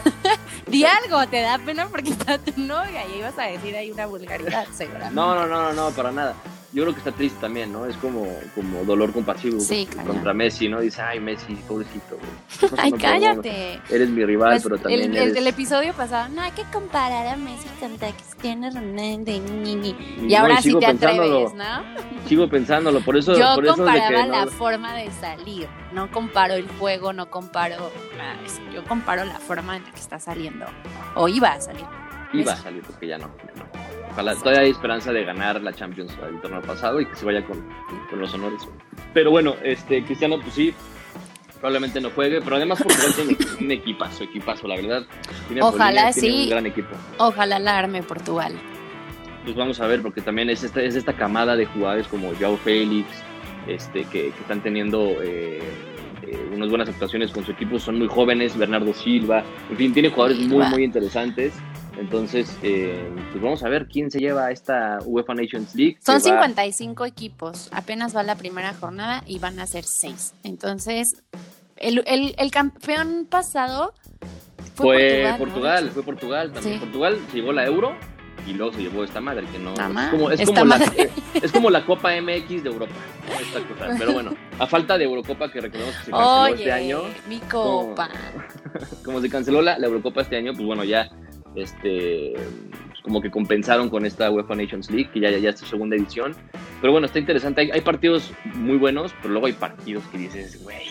Di 0.66 0.84
algo, 0.84 1.26
te 1.28 1.40
da 1.40 1.58
pena 1.58 1.86
porque 1.88 2.10
está 2.10 2.36
tu 2.36 2.52
novia 2.60 3.06
y 3.14 3.18
ibas 3.18 3.38
a 3.38 3.44
decir 3.44 3.74
ahí 3.74 3.90
una 3.90 4.04
vulgaridad, 4.04 4.66
seguramente. 4.72 5.14
No, 5.14 5.34
no, 5.34 5.46
no, 5.46 5.72
no, 5.72 5.72
no, 5.72 5.90
para 5.96 6.12
nada. 6.12 6.34
Yo 6.78 6.84
creo 6.84 6.94
que 6.94 7.00
está 7.00 7.10
triste 7.10 7.40
también, 7.40 7.72
¿no? 7.72 7.86
Es 7.86 7.96
como, 7.96 8.24
como 8.54 8.84
dolor 8.84 9.12
compasivo 9.12 9.58
Sí, 9.58 9.88
contra 10.06 10.32
Messi, 10.32 10.68
¿no? 10.68 10.78
Dice, 10.80 11.02
ay, 11.02 11.18
Messi, 11.18 11.54
pobrecito. 11.66 12.16
güey. 12.16 12.72
Ay, 12.78 12.92
cállate. 12.92 13.80
Eres 13.90 14.08
mi 14.10 14.24
rival, 14.24 14.50
Pues, 14.52 14.62
pero 14.62 14.78
también 14.78 15.10
el, 15.10 15.16
eres... 15.16 15.36
el, 15.36 15.46
episodio 15.48 15.92
pasado, 15.92 16.28
no 16.28 16.40
hay 16.40 16.52
que 16.52 16.62
comparar 16.72 17.26
a 17.26 17.36
Messi 17.36 17.66
contra 17.80 18.12
Cristiano 18.12 18.68
Ronaldo. 18.72 19.32
ni, 19.32 19.40
ni, 19.40 19.74
ni". 19.74 19.88
Y 19.88 20.28
no, 20.32 20.38
ahora 20.38 20.60
y 20.60 20.62
sí 20.62 20.78
te 20.78 20.86
atreves, 20.86 21.52
¿no? 21.54 21.64
Sigo 22.28 22.48
pensándolo, 22.48 23.00
por 23.00 23.16
eso... 23.16 23.36
Yo 23.36 23.56
por 23.56 23.64
eso 23.64 23.74
de 23.74 23.82
comparaba 23.82 24.08
que 24.22 24.28
la 24.30 24.44
no- 24.44 24.50
forma 24.52 24.94
de 24.94 25.10
salir, 25.10 25.68
no 25.92 26.08
comparo 26.12 26.54
el 26.54 26.68
juego, 26.78 27.12
no 27.12 27.28
comparo 27.28 27.90
nada 28.16 28.36
eso. 28.46 28.60
Yo 28.72 28.84
comparo 28.84 29.24
la 29.24 29.40
forma 29.40 29.78
en 29.78 29.82
la 29.82 29.90
que 29.90 29.98
está 29.98 30.20
saliendo, 30.20 30.64
o 31.16 31.26
iba 31.26 31.48
a 31.54 31.60
salir. 31.60 31.86
Iba 32.32 32.52
a 32.52 32.56
salir, 32.56 32.82
porque 32.84 33.08
ya 33.08 33.18
no. 33.18 33.28
ya 33.44 33.64
no. 33.64 33.97
Ojalá, 34.10 34.34
todavía 34.34 34.60
hay 34.60 34.70
esperanza 34.70 35.12
de 35.12 35.24
ganar 35.24 35.60
la 35.62 35.72
Champions 35.72 36.12
el 36.28 36.40
torneo 36.40 36.62
pasado 36.62 37.00
y 37.00 37.06
que 37.06 37.14
se 37.14 37.24
vaya 37.24 37.44
con, 37.44 37.64
con 38.10 38.20
los 38.20 38.32
honores. 38.34 38.66
Pero 39.14 39.30
bueno, 39.30 39.54
este 39.62 40.04
Cristiano, 40.04 40.40
pues 40.40 40.54
sí, 40.54 40.74
probablemente 41.60 42.00
no 42.00 42.10
juegue, 42.10 42.40
pero 42.40 42.56
además 42.56 42.82
Portugal 42.82 43.12
tiene 43.16 43.36
un 43.60 43.70
equipazo, 43.70 44.24
equipazo, 44.24 44.68
la 44.68 44.76
verdad. 44.76 45.02
Tiene 45.46 45.60
a 45.60 45.66
Ojalá 45.66 46.02
Paulinho, 46.02 46.12
tiene 46.12 46.36
sí. 46.36 46.42
un 46.44 46.50
gran 46.50 46.66
equipo. 46.66 46.96
Ojalá 47.18 47.58
la 47.58 47.78
arme 47.78 48.02
Portugal. 48.02 48.52
Pues 49.44 49.56
vamos 49.56 49.80
a 49.80 49.86
ver, 49.86 50.02
porque 50.02 50.20
también 50.20 50.50
es 50.50 50.62
esta, 50.62 50.82
es 50.82 50.94
esta 50.94 51.14
camada 51.14 51.56
de 51.56 51.66
jugadores 51.66 52.06
como 52.08 52.34
Joao 52.34 52.56
Félix, 52.58 53.08
este, 53.66 54.04
que, 54.04 54.30
que 54.30 54.40
están 54.40 54.62
teniendo 54.62 55.16
eh, 55.22 55.60
eh, 56.22 56.50
unas 56.54 56.68
buenas 56.68 56.88
actuaciones 56.88 57.30
con 57.30 57.44
su 57.44 57.52
equipo, 57.52 57.78
son 57.78 57.98
muy 57.98 58.08
jóvenes, 58.08 58.56
Bernardo 58.56 58.92
Silva, 58.92 59.42
en 59.70 59.76
fin, 59.76 59.92
tiene 59.92 60.10
jugadores 60.10 60.38
muy, 60.40 60.64
muy 60.66 60.84
interesantes. 60.84 61.54
Entonces, 61.98 62.56
eh, 62.62 63.10
pues 63.32 63.42
vamos 63.42 63.62
a 63.64 63.68
ver 63.68 63.86
quién 63.88 64.10
se 64.10 64.18
lleva 64.20 64.50
esta 64.50 64.98
UEFA 65.04 65.34
Nations 65.34 65.74
League. 65.74 65.98
Son 66.04 66.16
va- 66.16 66.20
55 66.20 67.04
equipos, 67.04 67.68
apenas 67.72 68.14
va 68.16 68.22
la 68.22 68.36
primera 68.36 68.72
jornada 68.74 69.22
y 69.26 69.38
van 69.38 69.58
a 69.58 69.66
ser 69.66 69.84
6. 69.84 70.34
Entonces, 70.44 71.22
el, 71.76 72.02
el, 72.06 72.34
el 72.38 72.50
campeón 72.50 73.26
pasado 73.28 73.92
fue, 74.74 74.76
Fue 74.76 75.34
Portugal. 75.38 75.38
Portugal, 75.38 75.84
¿no? 75.86 75.90
fue 75.92 76.02
Portugal 76.04 76.52
también. 76.52 76.74
Sí. 76.74 76.80
Portugal 76.80 77.18
se 77.30 77.36
llevó 77.36 77.52
la 77.52 77.66
Euro 77.66 77.96
y 78.46 78.52
luego 78.54 78.72
se 78.72 78.82
llevó 78.82 79.04
esta 79.04 79.20
madre 79.20 79.46
que 79.52 79.58
no 79.58 79.74
es 79.74 80.08
como, 80.10 80.30
es 80.30 80.40
esta 80.40 80.60
como 80.62 80.74
la, 80.76 80.92
es 81.42 81.52
como 81.52 81.70
la 81.70 81.84
Copa 81.84 82.10
MX 82.18 82.62
de 82.62 82.70
Europa 82.70 82.94
¿no? 83.28 83.40
Esta 83.40 83.60
cosa. 83.68 83.94
pero 83.98 84.12
bueno 84.12 84.34
a 84.58 84.66
falta 84.66 84.96
de 84.96 85.04
Eurocopa 85.04 85.50
que 85.52 85.60
recordemos 85.60 85.94
que 85.96 86.04
se 86.06 86.10
canceló 86.12 86.40
Oye, 86.44 86.54
este 86.54 86.72
año 86.72 87.02
mi 87.28 87.40
copa. 87.40 88.08
como 89.04 89.20
se 89.20 89.28
canceló 89.28 89.60
la, 89.60 89.78
la 89.78 89.86
Eurocopa 89.88 90.22
este 90.22 90.36
año 90.36 90.52
pues 90.54 90.64
bueno 90.64 90.82
ya 90.84 91.10
este 91.62 92.34
pues 92.88 93.00
como 93.02 93.20
que 93.20 93.30
compensaron 93.30 93.88
con 93.90 94.04
esta 94.06 94.30
UEFA 94.30 94.54
Nations 94.54 94.90
League 94.90 95.10
que 95.12 95.20
ya 95.20 95.30
ya, 95.30 95.38
ya 95.38 95.50
es 95.50 95.58
su 95.58 95.66
segunda 95.66 95.96
edición 95.96 96.34
pero 96.80 96.92
bueno 96.92 97.06
está 97.06 97.18
interesante 97.18 97.60
hay, 97.62 97.70
hay 97.70 97.80
partidos 97.80 98.30
muy 98.54 98.76
buenos 98.76 99.12
pero 99.22 99.32
luego 99.34 99.46
hay 99.46 99.52
partidos 99.54 100.04
que 100.12 100.18
dices 100.18 100.62
güey 100.62 100.86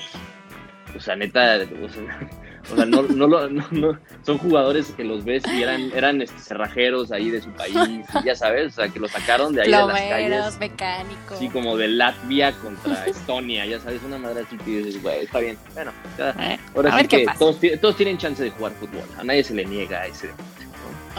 o 0.96 1.00
sea 1.00 1.16
neta 1.16 1.60
o 1.84 1.90
sea, 1.90 2.20
o 2.74 2.76
sea, 2.76 2.86
no, 2.86 3.02
no, 3.04 3.28
lo- 3.28 3.50
no, 3.50 3.66
no- 3.72 3.98
son 4.24 4.38
jugadores 4.40 4.92
que 4.98 5.04
los 5.06 5.24
ves 5.24 5.42
y 5.54 5.62
eran, 5.62 5.90
eran 5.96 6.22
este, 6.22 6.38
cerrajeros 6.40 7.12
ahí 7.14 7.30
de 7.30 7.40
su 7.42 7.50
país, 7.52 7.74
y 7.78 8.26
ya 8.26 8.36
sabes, 8.36 8.74
o 8.74 8.76
sea, 8.82 8.90
que 8.90 9.00
los 9.00 9.10
sacaron 9.12 9.54
de 9.54 9.62
ahí 9.62 9.68
de 9.68 9.72
las 9.72 9.86
Plomeros, 9.86 10.10
calles. 10.10 10.60
mecánicos. 10.60 11.32
Así 11.38 11.48
como 11.48 11.78
de 11.78 11.88
Latvia 11.88 12.52
contra 12.54 13.06
Estonia, 13.08 13.66
ya 13.66 13.80
sabes, 13.80 14.02
una 14.04 14.18
madre 14.18 14.42
así 14.46 14.58
que 14.58 14.82
dices, 14.84 15.02
güey, 15.02 15.20
está 15.24 15.40
bien. 15.40 15.58
Bueno, 15.76 15.94
ya, 16.18 16.32
Eh, 16.42 16.60
ahora 16.76 16.90
a 16.90 16.92
sí 16.92 16.98
ver 16.98 17.08
qué 17.08 17.18
que 17.20 17.26
pasa. 17.26 17.40
todos, 17.40 17.58
todos 17.80 17.96
tienen 17.96 18.18
chance 18.18 18.44
de 18.44 18.50
jugar 18.50 18.74
fútbol, 18.74 19.04
a 19.18 19.24
nadie 19.24 19.44
se 19.46 19.54
le 19.54 19.64
niega 19.64 20.06
ese. 20.06 20.32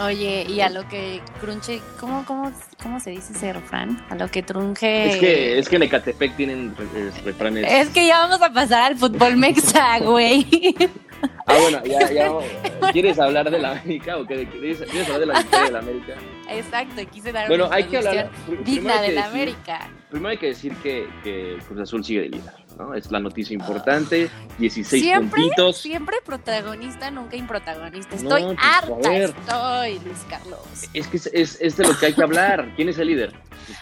Oye, 0.04 0.46
y 0.48 0.60
a 0.60 0.70
lo 0.70 0.86
que 0.88 1.20
crunche, 1.40 1.80
¿cómo, 1.98 2.24
cómo, 2.24 2.52
cómo 2.82 3.00
se 3.00 3.10
dice 3.10 3.32
ese 3.32 3.52
refrán? 3.52 4.04
A 4.10 4.14
lo 4.14 4.28
que 4.30 4.42
trunje. 4.42 5.10
Es 5.10 5.16
que, 5.16 5.58
es 5.58 5.68
que 5.68 5.76
en 5.76 5.82
Ecatepec 5.82 6.36
tienen 6.36 6.74
re- 6.76 6.86
re- 7.10 7.20
refranes. 7.24 7.66
Es 7.70 7.88
que 7.88 8.06
ya 8.06 8.20
vamos 8.20 8.40
a 8.40 8.52
pasar 8.52 8.82
al 8.92 8.96
fútbol 8.98 9.36
mexa, 9.36 9.98
güey. 10.00 10.46
Ah, 11.46 11.56
bueno, 11.60 11.82
ya, 11.84 12.10
ya. 12.12 12.92
¿Quieres 12.92 13.18
hablar 13.18 13.50
de 13.50 13.58
la 13.58 13.72
América 13.72 14.18
o 14.18 14.26
qué? 14.26 14.46
¿Quieres, 14.48 14.78
quieres 14.82 15.06
hablar 15.08 15.20
de 15.20 15.26
la 15.26 15.38
victoria 15.38 15.64
de 15.66 15.72
la 15.72 15.78
América? 15.78 16.14
Exacto, 16.50 17.02
quise 17.10 17.32
dar 17.32 17.48
Bueno, 17.48 17.66
una 17.66 17.76
hay 17.76 17.84
que 17.84 17.96
hablar. 17.98 18.30
digna 18.64 19.00
de 19.00 19.08
que 19.08 19.14
la 19.14 19.22
decir- 19.22 19.32
América. 19.32 19.90
Primero 20.10 20.28
hay 20.30 20.38
que 20.38 20.46
decir 20.46 20.74
que, 20.76 21.06
que 21.24 21.58
Cruz 21.66 21.80
Azul 21.80 22.04
sigue 22.04 22.20
de 22.22 22.28
líder, 22.30 22.52
¿no? 22.78 22.94
Es 22.94 23.10
la 23.10 23.20
noticia 23.20 23.52
importante, 23.54 24.30
16 24.58 25.02
Siempre, 25.02 25.40
puntitos. 25.42 25.76
siempre 25.78 26.16
protagonista, 26.24 27.10
nunca 27.10 27.36
improtagonista. 27.36 28.14
Estoy 28.16 28.42
No, 28.42 28.54
pues, 28.54 28.58
harta, 28.62 29.16
estoy, 29.16 29.98
Luis 30.06 30.24
Carlos. 30.30 30.60
Es 30.94 31.06
que 31.08 31.16
es, 31.18 31.26
es, 31.32 31.58
es 31.60 31.76
de 31.76 31.86
lo 31.88 31.98
que 31.98 32.06
hay 32.06 32.12
que 32.14 32.22
hablar. 32.22 32.72
¿Quién 32.76 32.88
es 32.88 32.98
el 32.98 33.08
líder? 33.08 33.32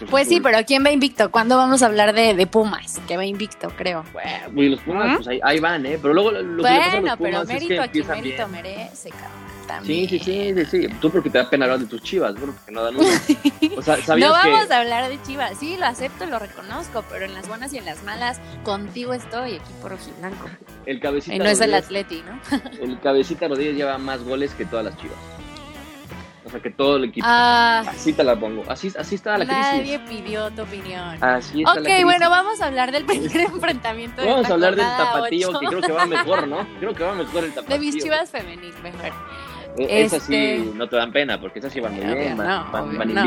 Pues 0.09 0.27
sí, 0.27 0.39
pero 0.41 0.57
¿quién 0.65 0.83
va 0.85 0.91
invicto? 0.91 1.31
¿Cuándo 1.31 1.57
vamos 1.57 1.81
a 1.83 1.87
hablar 1.87 2.13
de, 2.13 2.33
de 2.33 2.47
Pumas? 2.47 2.99
Que 3.07 3.17
va 3.17 3.25
invicto, 3.25 3.69
creo. 3.77 4.03
Bueno, 4.13 4.61
y 4.63 4.69
los 4.69 4.79
Pumas, 4.81 5.15
pues 5.17 5.27
ahí, 5.27 5.39
ahí 5.43 5.59
van, 5.59 5.85
¿eh? 5.85 5.97
Pero 6.01 6.13
luego 6.13 6.31
lo 6.31 6.63
que 6.63 6.69
le 6.69 6.77
pasa 6.79 6.97
a 6.97 6.99
Bueno, 6.99 7.07
los 7.07 7.17
pero 7.17 7.17
Pumas 7.17 7.41
es 7.43 7.47
mérito 7.47 7.67
que 7.67 7.79
a 7.79 7.87
quien 7.87 8.03
empiezan 8.11 8.17
mérito 8.21 8.47
bien. 8.47 8.51
merece, 8.51 9.09
cabrón. 9.09 9.47
Sí, 9.61 9.67
También. 9.67 10.09
sí, 10.09 10.19
sí, 10.19 10.53
sí, 10.55 10.65
sí. 10.65 10.87
Tú 11.01 11.11
porque 11.11 11.29
te 11.29 11.37
da 11.39 11.49
pena 11.49 11.65
hablar 11.65 11.79
de 11.79 11.87
tus 11.87 12.01
chivas, 12.01 12.33
bro, 12.35 12.53
porque 12.53 12.71
no 12.71 12.81
dan 12.83 12.95
una. 12.95 13.07
O 13.77 13.81
sea, 13.81 13.97
¿sabías 13.97 14.27
No 14.29 14.33
vamos 14.33 14.65
que 14.67 14.73
a 14.73 14.79
hablar 14.79 15.09
de 15.09 15.21
Chivas. 15.23 15.57
Sí, 15.59 15.75
lo 15.77 15.85
acepto, 15.85 16.25
lo 16.25 16.39
reconozco, 16.39 17.03
pero 17.09 17.25
en 17.25 17.33
las 17.33 17.47
buenas 17.47 17.73
y 17.73 17.77
en 17.77 17.85
las 17.85 18.01
malas, 18.03 18.39
contigo 18.63 19.13
estoy, 19.13 19.55
equipo 19.55 19.89
rojiblanco. 19.89 20.49
el 20.85 20.99
cabecita 20.99 21.35
Y 21.35 21.39
no 21.39 21.45
es 21.45 21.59
el 21.61 21.73
Atleti, 21.73 22.23
¿no? 22.25 22.39
el 22.81 22.99
cabecita 23.01 23.47
Rodríguez 23.49 23.75
lleva 23.75 23.97
más 23.97 24.23
goles 24.23 24.53
que 24.53 24.65
todas 24.65 24.85
las 24.85 24.97
chivas? 24.97 25.17
O 26.47 26.49
sea, 26.49 26.61
que 26.61 26.69
todo 26.69 26.95
el 26.95 27.03
equipo. 27.03 27.27
Ah, 27.29 27.83
Así 27.87 28.13
te 28.13 28.23
la 28.23 28.39
pongo. 28.39 28.63
Así, 28.69 28.91
así 28.97 29.15
está 29.15 29.37
la 29.37 29.43
nadie 29.45 29.99
crisis. 29.99 30.23
pidió 30.23 30.49
tu 30.51 30.61
opinión. 30.61 31.21
Así 31.21 31.59
está 31.59 31.71
Ok, 31.73 31.77
la 31.79 31.83
crisis. 31.83 32.03
bueno, 32.05 32.29
vamos 32.29 32.61
a 32.61 32.67
hablar 32.67 32.91
del 32.93 33.03
primer 33.05 33.37
enfrentamiento 33.41 34.21
de 34.21 34.29
Vamos 34.29 34.49
a 34.49 34.53
hablar 34.53 34.75
del 34.77 34.85
tapatío, 34.85 35.49
ocho. 35.49 35.59
que 35.59 35.65
creo 35.67 35.81
que 35.81 35.91
va 35.91 36.05
mejor, 36.05 36.47
¿no? 36.47 36.65
Creo 36.79 36.93
que 36.95 37.03
va 37.03 37.13
mejor 37.15 37.43
el 37.43 37.53
tapatío. 37.53 37.75
De 37.77 37.79
mis 37.85 37.97
chivas 38.01 38.29
femenil, 38.31 38.73
mejor. 38.81 39.11
Eh, 39.77 40.03
Esas 40.05 40.21
Este- 40.23 40.57
sí 40.63 40.71
no 40.73 40.87
te 40.87 40.95
dan 40.95 41.11
pena, 41.11 41.39
porque 41.39 41.59
esas 41.59 41.71
sí 41.73 41.79
van 41.81 41.93
muy 41.95 42.05
bien, 42.05 42.37
van, 42.37 42.47
no, 42.47 42.71
van- 42.71 42.97
van 42.97 43.13
no. 43.13 43.21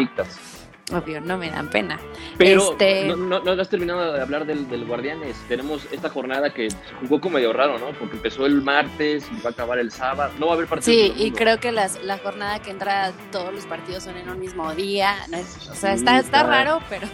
Obvio, 0.93 1.21
no 1.21 1.39
me 1.39 1.51
dan 1.51 1.69
pena. 1.71 1.99
Pero 2.39 2.73
Este- 2.73 3.05
no, 3.09 3.17
no, 3.17 3.41
no 3.41 3.63
has 3.63 3.69
terminado 3.69 4.13
de 4.13 4.21
hablar 4.21 4.45
del, 4.47 4.69
del 4.69 4.85
Guardianes. 4.85 5.37
Tenemos 5.49 5.87
esta 5.93 6.09
jornada 6.09 6.53
que 6.53 6.69
jugó 7.01 7.21
como 7.21 7.35
medio 7.37 7.53
raro, 7.53 7.79
¿no? 7.79 7.87
Porque 7.99 8.17
empezó 8.17 8.47
el 8.47 8.63
martes 8.63 9.25
y 9.31 9.41
va 9.43 9.51
a 9.51 9.53
acabar 9.53 9.79
el 9.79 9.91
sábado. 9.91 10.33
No 10.39 10.47
va 10.47 10.53
a 10.53 10.55
haber 10.57 10.67
partidos. 10.69 10.85
Sí, 10.97 11.13
y 11.17 11.31
creo 11.33 11.59
que 11.61 11.73
las, 11.73 12.03
la 12.03 12.19
jornada 12.19 12.61
que 12.61 12.71
entra, 12.71 13.13
todos 13.33 13.53
los 13.53 13.67
partidos 13.67 14.05
son 14.05 14.17
en 14.17 14.29
un 14.29 14.39
mismo 14.39 14.75
día. 14.75 15.15
O 15.71 15.75
sea, 15.75 15.95
está, 15.95 16.19
está 16.19 16.43
raro, 16.43 16.81
pero, 16.89 17.07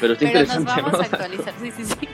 Pero 0.00 0.12
está 0.14 0.26
pero 0.32 0.40
nos 0.40 0.56
interesante, 0.56 0.72
vamos 0.82 0.92
¿no? 0.92 0.98
a 0.98 1.02
actualizar. 1.02 1.54
Sí, 1.60 1.70
sí, 1.70 1.84
sí. 1.84 2.08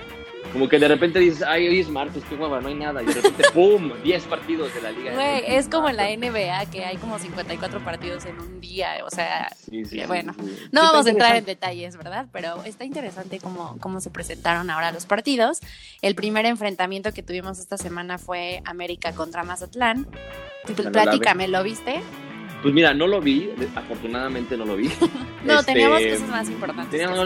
Como 0.53 0.69
que 0.69 0.79
de 0.79 0.87
repente 0.87 1.19
dices, 1.19 1.43
ay, 1.43 1.67
hoy 1.67 1.81
es 1.81 1.89
martes, 1.89 2.23
qué 2.29 2.35
hueva, 2.35 2.61
no 2.61 2.69
hay 2.69 2.75
nada. 2.75 3.03
Y 3.03 3.07
de 3.07 3.15
repente, 3.15 3.45
¡pum! 3.55 3.93
10 4.03 4.25
partidos 4.25 4.75
de 4.75 4.83
la 4.83 4.91
Liga. 4.91 5.15
Güey, 5.15 5.43
es 5.47 5.69
como 5.69 5.89
en 5.89 5.97
la. 5.97 6.13
NBA, 6.13 6.67
que 6.71 6.85
hay 6.85 6.99
como 6.99 7.19
54 7.19 7.81
partidos 7.81 8.27
en 8.27 8.39
un 8.39 8.61
día, 8.61 8.97
o 9.05 9.11
sea, 9.11 9.49
Sí, 9.57 9.85
sí, 9.85 9.97
que 9.97 10.03
sí, 10.03 10.07
bueno, 10.07 10.35
sí. 10.39 10.57
no 10.71 10.83
vamos 10.83 11.07
a 11.07 11.11
entrar 11.11 11.37
en 11.37 11.45
detalles, 11.47 11.97
¿verdad? 11.97 12.27
Pero 12.33 12.63
está 12.65 12.85
interesante 12.85 13.39
cómo, 13.41 13.79
cómo 13.81 14.01
se 14.01 14.11
presentaron 14.11 14.69
ahora 14.69 14.93
los 14.93 15.07
partidos. 15.07 15.61
El 16.03 16.15
primer 16.15 16.45
enfrentamiento 16.45 17.13
que 17.13 17.23
tuvimos 17.23 17.59
esta 17.59 17.79
semana 17.79 18.19
fue 18.19 18.61
América 18.67 19.13
contra 19.15 19.43
Mazatlán. 19.43 20.07
Platícame, 20.93 21.49
¿lo 21.49 21.63
viste? 21.63 22.01
Pues 22.63 22.73
mira, 22.73 22.95
no 22.95 23.07
lo 23.09 23.21
vi, 23.21 23.51
afortunadamente 23.75 24.57
no 24.57 24.65
lo 24.65 24.77
vi. 24.77 24.91
No, 25.45 25.59
Este, 25.59 25.73
teníamos 25.73 26.01
cosas 26.01 26.29
más 26.29 26.49
importantes. 26.49 26.91
Teníamos 26.91 27.19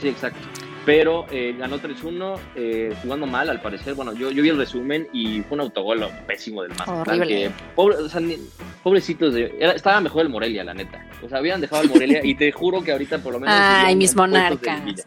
sí, 0.00 0.08
exacto. 0.08 0.40
Pero 0.86 1.26
eh, 1.30 1.54
ganó 1.58 1.78
3-1, 1.78 2.38
eh, 2.56 2.94
jugando 3.02 3.26
mal 3.26 3.50
al 3.50 3.60
parecer. 3.60 3.94
Bueno, 3.94 4.14
yo, 4.14 4.30
yo 4.30 4.42
vi 4.42 4.48
el 4.48 4.56
resumen 4.56 5.06
y 5.12 5.42
fue 5.42 5.56
un 5.56 5.60
autogol 5.60 6.06
pésimo 6.26 6.62
del 6.62 6.70
Mazatlán. 6.72 7.04
Que 7.28 7.50
pobre, 7.76 7.96
o 7.96 8.08
sea, 8.08 8.20
ni- 8.20 8.38
pobrecitos, 8.82 9.34
de, 9.34 9.54
era- 9.60 9.72
estaba 9.72 10.00
mejor 10.00 10.22
el 10.22 10.30
Morelia, 10.30 10.64
la 10.64 10.72
neta. 10.72 11.04
O 11.22 11.28
sea, 11.28 11.38
habían 11.38 11.60
dejado 11.60 11.82
el 11.82 11.90
Morelia 11.90 12.24
y 12.24 12.34
te 12.34 12.50
juro 12.50 12.82
que 12.82 12.92
ahorita 12.92 13.18
por 13.18 13.34
lo 13.34 13.40
menos... 13.40 13.54
Ay, 13.86 13.94
mis 13.96 14.14
monarcas. 14.16 15.06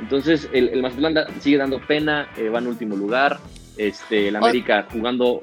Entonces, 0.00 0.48
el, 0.52 0.68
el 0.70 0.80
Mazatlán 0.82 1.14
da- 1.14 1.26
sigue 1.40 1.58
dando 1.58 1.78
pena, 1.86 2.28
eh, 2.38 2.48
va 2.48 2.58
en 2.58 2.66
último 2.68 2.96
lugar. 2.96 3.38
Este, 3.76 4.28
el 4.28 4.36
América 4.36 4.86
jugando... 4.90 5.40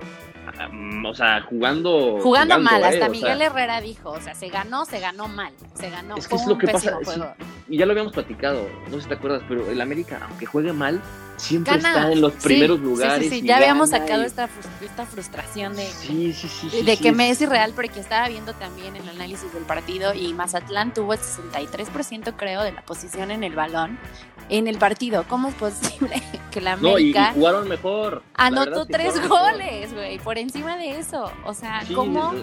mm, 0.71 1.05
O 1.05 1.13
sea, 1.13 1.41
jugando. 1.41 2.19
Jugando 2.21 2.59
mal, 2.59 2.81
eh, 2.81 2.85
hasta 2.85 2.99
sea, 2.99 3.09
Miguel 3.09 3.41
Herrera 3.41 3.81
dijo, 3.81 4.11
o 4.11 4.21
sea, 4.21 4.35
se 4.35 4.49
ganó, 4.49 4.85
se 4.85 4.99
ganó 4.99 5.27
mal, 5.27 5.53
se 5.73 5.89
ganó, 5.89 6.15
Es 6.17 6.27
que 6.27 6.35
es 6.35 6.47
lo 6.47 6.57
que 6.57 6.67
pasa, 6.67 6.97
sí. 7.03 7.21
y 7.69 7.77
ya 7.77 7.85
lo 7.85 7.91
habíamos 7.91 8.13
platicado, 8.13 8.67
no 8.89 8.95
sé 8.95 9.01
si 9.03 9.07
te 9.09 9.15
acuerdas, 9.15 9.43
pero 9.47 9.69
el 9.69 9.79
América, 9.81 10.19
aunque 10.27 10.45
juegue 10.45 10.73
mal, 10.73 11.01
siempre 11.37 11.77
Gana. 11.77 11.89
está 11.89 12.11
en 12.11 12.21
los 12.21 12.33
primeros 12.33 12.79
sí, 12.79 12.83
lugares. 12.83 13.29
Sí, 13.29 13.39
sí, 13.41 13.47
ya 13.47 13.57
habíamos 13.57 13.91
sacado 13.91 14.23
y- 14.23 14.25
esta, 14.25 14.49
esta 14.83 15.05
frustración 15.05 15.75
de, 15.75 15.87
de 16.83 16.97
que 16.97 17.11
me 17.11 17.29
es 17.29 17.39
irreal 17.41 17.71
porque 17.75 17.99
estaba 17.99 18.27
viendo 18.27 18.53
también 18.53 18.95
el 18.95 19.07
análisis 19.07 19.53
del 19.53 19.63
partido 19.63 20.13
y 20.13 20.33
Mazatlán 20.33 20.93
tuvo 20.93 21.13
el 21.13 21.19
63% 21.19 22.33
creo 22.35 22.63
de 22.63 22.71
la 22.73 22.81
posición 22.81 23.31
en 23.31 23.43
el 23.43 23.55
balón 23.55 23.97
en 24.49 24.67
el 24.67 24.77
partido. 24.77 25.25
¿Cómo 25.27 25.49
es 25.49 25.55
posible 25.55 26.21
que 26.51 26.61
la 26.61 26.75
No, 26.75 26.97
y, 26.97 27.11
y 27.11 27.11
América 27.11 27.31
jugaron 27.33 27.67
mejor. 27.67 28.23
anotó 28.35 28.85
tres 28.85 29.15
goles, 29.27 29.93
güey, 29.93 30.19
por 30.19 30.37
encima 30.37 30.77
de 30.77 30.99
eso? 30.99 31.31
O 31.45 31.53
sea, 31.53 31.81
¿cómo? 31.93 32.33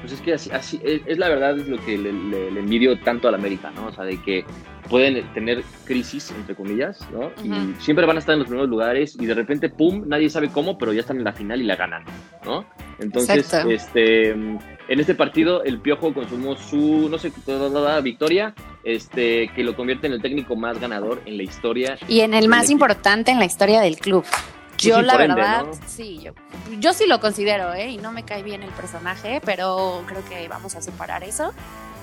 Pues 0.00 0.12
es 0.12 0.20
que 0.20 0.34
así, 0.34 0.50
así 0.50 0.80
es, 0.84 1.00
es 1.06 1.16
la 1.16 1.28
verdad, 1.30 1.58
es 1.58 1.66
lo 1.66 1.82
que 1.84 1.96
le, 1.96 2.12
le- 2.12 2.50
le 2.50 2.60
envidio 2.60 2.98
tanto 3.00 3.26
al 3.28 3.34
América, 3.36 3.70
¿no? 3.70 3.86
O 3.86 3.92
sea, 3.92 4.04
de 4.04 4.20
que 4.20 4.44
pueden 4.88 5.32
tener 5.32 5.62
crisis, 5.84 6.32
entre 6.36 6.54
comillas, 6.54 7.00
¿no? 7.10 7.30
Y 7.42 7.74
siempre 7.80 8.06
van 8.06 8.16
a 8.16 8.20
estar 8.20 8.34
en 8.34 8.40
los 8.40 8.48
primeros 8.48 8.68
lugares 8.68 9.16
y 9.18 9.26
de 9.26 9.34
repente, 9.34 9.68
¡pum!, 9.68 10.04
nadie 10.06 10.28
sabe 10.30 10.48
cómo, 10.48 10.78
pero 10.78 10.92
ya 10.92 11.00
están 11.00 11.18
en 11.18 11.24
la 11.24 11.32
final 11.32 11.60
y 11.60 11.64
la 11.64 11.76
ganan, 11.76 12.04
¿no? 12.44 12.64
Entonces, 12.98 13.38
Exacto. 13.38 13.70
este, 13.70 14.30
en 14.30 15.00
este 15.00 15.14
partido, 15.14 15.64
el 15.64 15.80
Piojo 15.80 16.12
consumó 16.12 16.56
su, 16.56 17.08
no 17.08 17.18
sé, 17.18 17.32
toda 17.44 18.00
victoria, 18.00 18.54
este, 18.84 19.48
que 19.54 19.64
lo 19.64 19.74
convierte 19.74 20.06
en 20.06 20.12
el 20.12 20.22
técnico 20.22 20.56
más 20.56 20.78
ganador 20.78 21.22
en 21.24 21.36
la 21.36 21.42
historia. 21.42 21.96
Y 22.08 22.20
en 22.20 22.34
el 22.34 22.48
más 22.48 22.70
importante 22.70 23.30
en 23.30 23.38
la 23.38 23.46
historia 23.46 23.80
del 23.80 23.96
club. 23.96 24.24
Yo, 24.78 25.02
la 25.02 25.16
verdad, 25.16 25.66
¿no? 25.66 25.72
sí, 25.86 26.20
yo, 26.20 26.32
yo 26.80 26.92
sí 26.92 27.06
lo 27.06 27.20
considero, 27.20 27.72
¿eh? 27.74 27.90
Y 27.90 27.96
no 27.98 28.12
me 28.12 28.24
cae 28.24 28.42
bien 28.42 28.62
el 28.62 28.70
personaje, 28.70 29.40
pero 29.44 30.02
creo 30.06 30.24
que 30.24 30.48
vamos 30.48 30.74
a 30.74 30.82
separar 30.82 31.22
eso. 31.22 31.52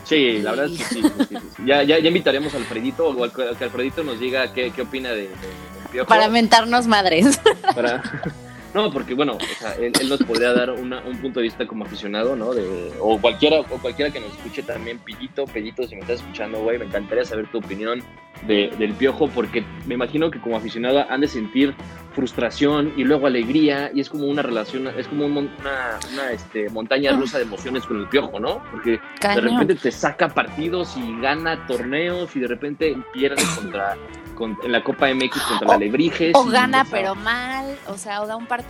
Sí, 0.03 0.39
la 0.39 0.51
verdad 0.51 0.65
es 0.67 0.77
que 0.79 0.83
sí. 0.85 1.01
sí, 1.01 1.09
sí, 1.29 1.35
sí. 1.57 1.63
Ya, 1.65 1.83
ya, 1.83 1.99
ya 1.99 2.07
invitaremos 2.07 2.53
a 2.53 2.57
Alfredito 2.57 3.07
o 3.07 3.23
al- 3.23 3.31
que 3.31 3.63
Alfredito 3.63 4.03
nos 4.03 4.19
diga 4.19 4.51
qué, 4.53 4.71
qué 4.71 4.81
opina 4.81 5.09
de, 5.09 5.21
de- 5.23 5.27
del 5.29 5.87
Piojo. 5.91 6.07
Para 6.07 6.27
mentarnos 6.27 6.87
madres. 6.87 7.39
para- 7.75 8.01
No, 8.73 8.89
porque 8.91 9.13
bueno, 9.13 9.33
o 9.35 9.59
sea, 9.59 9.73
él, 9.75 9.91
él 9.99 10.07
nos 10.09 10.23
podría 10.23 10.53
dar 10.53 10.71
una- 10.71 11.01
un 11.01 11.17
punto 11.17 11.39
de 11.39 11.43
vista 11.43 11.67
como 11.67 11.83
aficionado, 11.85 12.35
¿no? 12.35 12.53
De, 12.53 12.91
o 12.99 13.19
cualquiera 13.19 13.59
o 13.59 13.77
cualquiera 13.81 14.11
que 14.11 14.19
nos 14.21 14.31
escuche 14.31 14.63
también, 14.63 14.97
Pillito, 14.99 15.45
Pellito, 15.45 15.83
si 15.87 15.95
me 15.95 16.01
estás 16.01 16.21
escuchando, 16.21 16.59
güey, 16.61 16.77
me 16.77 16.85
encantaría 16.85 17.25
saber 17.25 17.47
tu 17.51 17.57
opinión 17.57 18.01
de- 18.47 18.71
del 18.79 18.93
Piojo, 18.93 19.27
porque 19.27 19.63
me 19.85 19.95
imagino 19.95 20.31
que 20.31 20.39
como 20.39 20.55
aficionado 20.57 21.05
han 21.09 21.21
de 21.21 21.27
sentir 21.27 21.75
frustración 22.13 22.93
y 22.97 23.03
luego 23.03 23.27
alegría, 23.27 23.89
y 23.93 23.99
es 24.01 24.09
como 24.09 24.25
una 24.25 24.41
relación, 24.41 24.87
es 24.97 25.07
como 25.07 25.25
una, 25.25 25.39
una, 25.39 26.31
este, 26.31 26.69
montaña 26.69 27.11
rusa 27.13 27.37
de 27.37 27.43
emociones 27.45 27.85
con 27.85 27.97
el 27.99 28.07
Piojo, 28.07 28.39
¿no? 28.39 28.61
Porque 28.71 28.99
de 29.35 29.41
repente 29.41 29.75
te 29.75 29.91
saca 29.91 30.27
partidos 30.29 30.95
y 30.97 31.19
gana 31.21 31.65
torneos 31.67 32.35
y 32.35 32.39
de 32.41 32.47
repente 32.47 32.97
pierde 33.13 33.41
contra, 33.55 33.95
con- 34.35 34.57
en 34.63 34.71
la 34.71 34.83
Copa 34.83 35.07
MX 35.13 35.41
contra 35.41 35.67
la 35.69 35.73
Alebrijes. 35.75 36.33
O 36.35 36.47
y, 36.47 36.51
gana, 36.51 36.81
o 36.81 36.85
sea, 36.85 36.91
pero 36.97 37.15
mal, 37.15 37.77
o 37.87 37.97
sea, 37.97 38.21
o 38.21 38.27
da 38.27 38.35
un 38.35 38.45
partido 38.45 38.60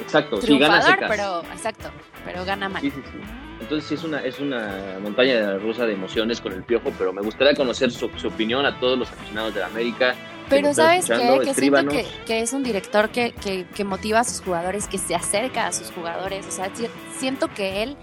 Exacto, 0.00 0.40
sí, 0.40 0.58
gana 0.58 0.80
triunfador, 0.80 0.94
secas. 0.94 1.10
pero 1.10 1.52
exacto, 1.52 1.90
pero 2.24 2.44
gana 2.44 2.68
mal. 2.68 2.82
Sí, 2.82 2.90
sí, 2.90 3.00
sí. 3.04 3.18
Entonces 3.60 3.88
sí 3.88 3.94
es 3.94 4.02
una, 4.04 4.20
es 4.24 4.40
una 4.40 4.98
montaña 5.00 5.56
rusa 5.58 5.86
de 5.86 5.92
emociones 5.92 6.40
con 6.40 6.52
el 6.52 6.64
Piojo, 6.64 6.92
pero 6.98 7.12
me 7.12 7.22
gustaría 7.22 7.54
conocer 7.54 7.92
su, 7.92 8.10
su 8.16 8.28
opinión 8.28 8.66
a 8.66 8.80
todos 8.80 8.98
los 8.98 9.10
aficionados 9.12 9.54
de 9.54 9.60
la 9.60 9.66
América. 9.66 10.14
Pero 10.48 10.74
¿sabes 10.74 11.06
qué? 11.20 11.22
Que 11.46 11.54
siento 11.54 11.76
que, 11.92 12.24
que 12.26 12.40
es 12.40 12.52
un 12.52 12.62
director 12.64 13.10
que, 13.10 13.30
que, 13.32 13.64
que 13.72 13.84
motiva 13.84 14.20
a 14.20 14.24
sus 14.24 14.40
jugadores, 14.40 14.88
que 14.88 14.98
se 14.98 15.14
acerca 15.14 15.68
a 15.68 15.72
sus 15.72 15.92
jugadores. 15.92 16.44
O 16.46 16.50
sea, 16.50 16.74
si- 16.74 16.88
siento 17.16 17.48
que 17.54 17.84
él 17.84 17.96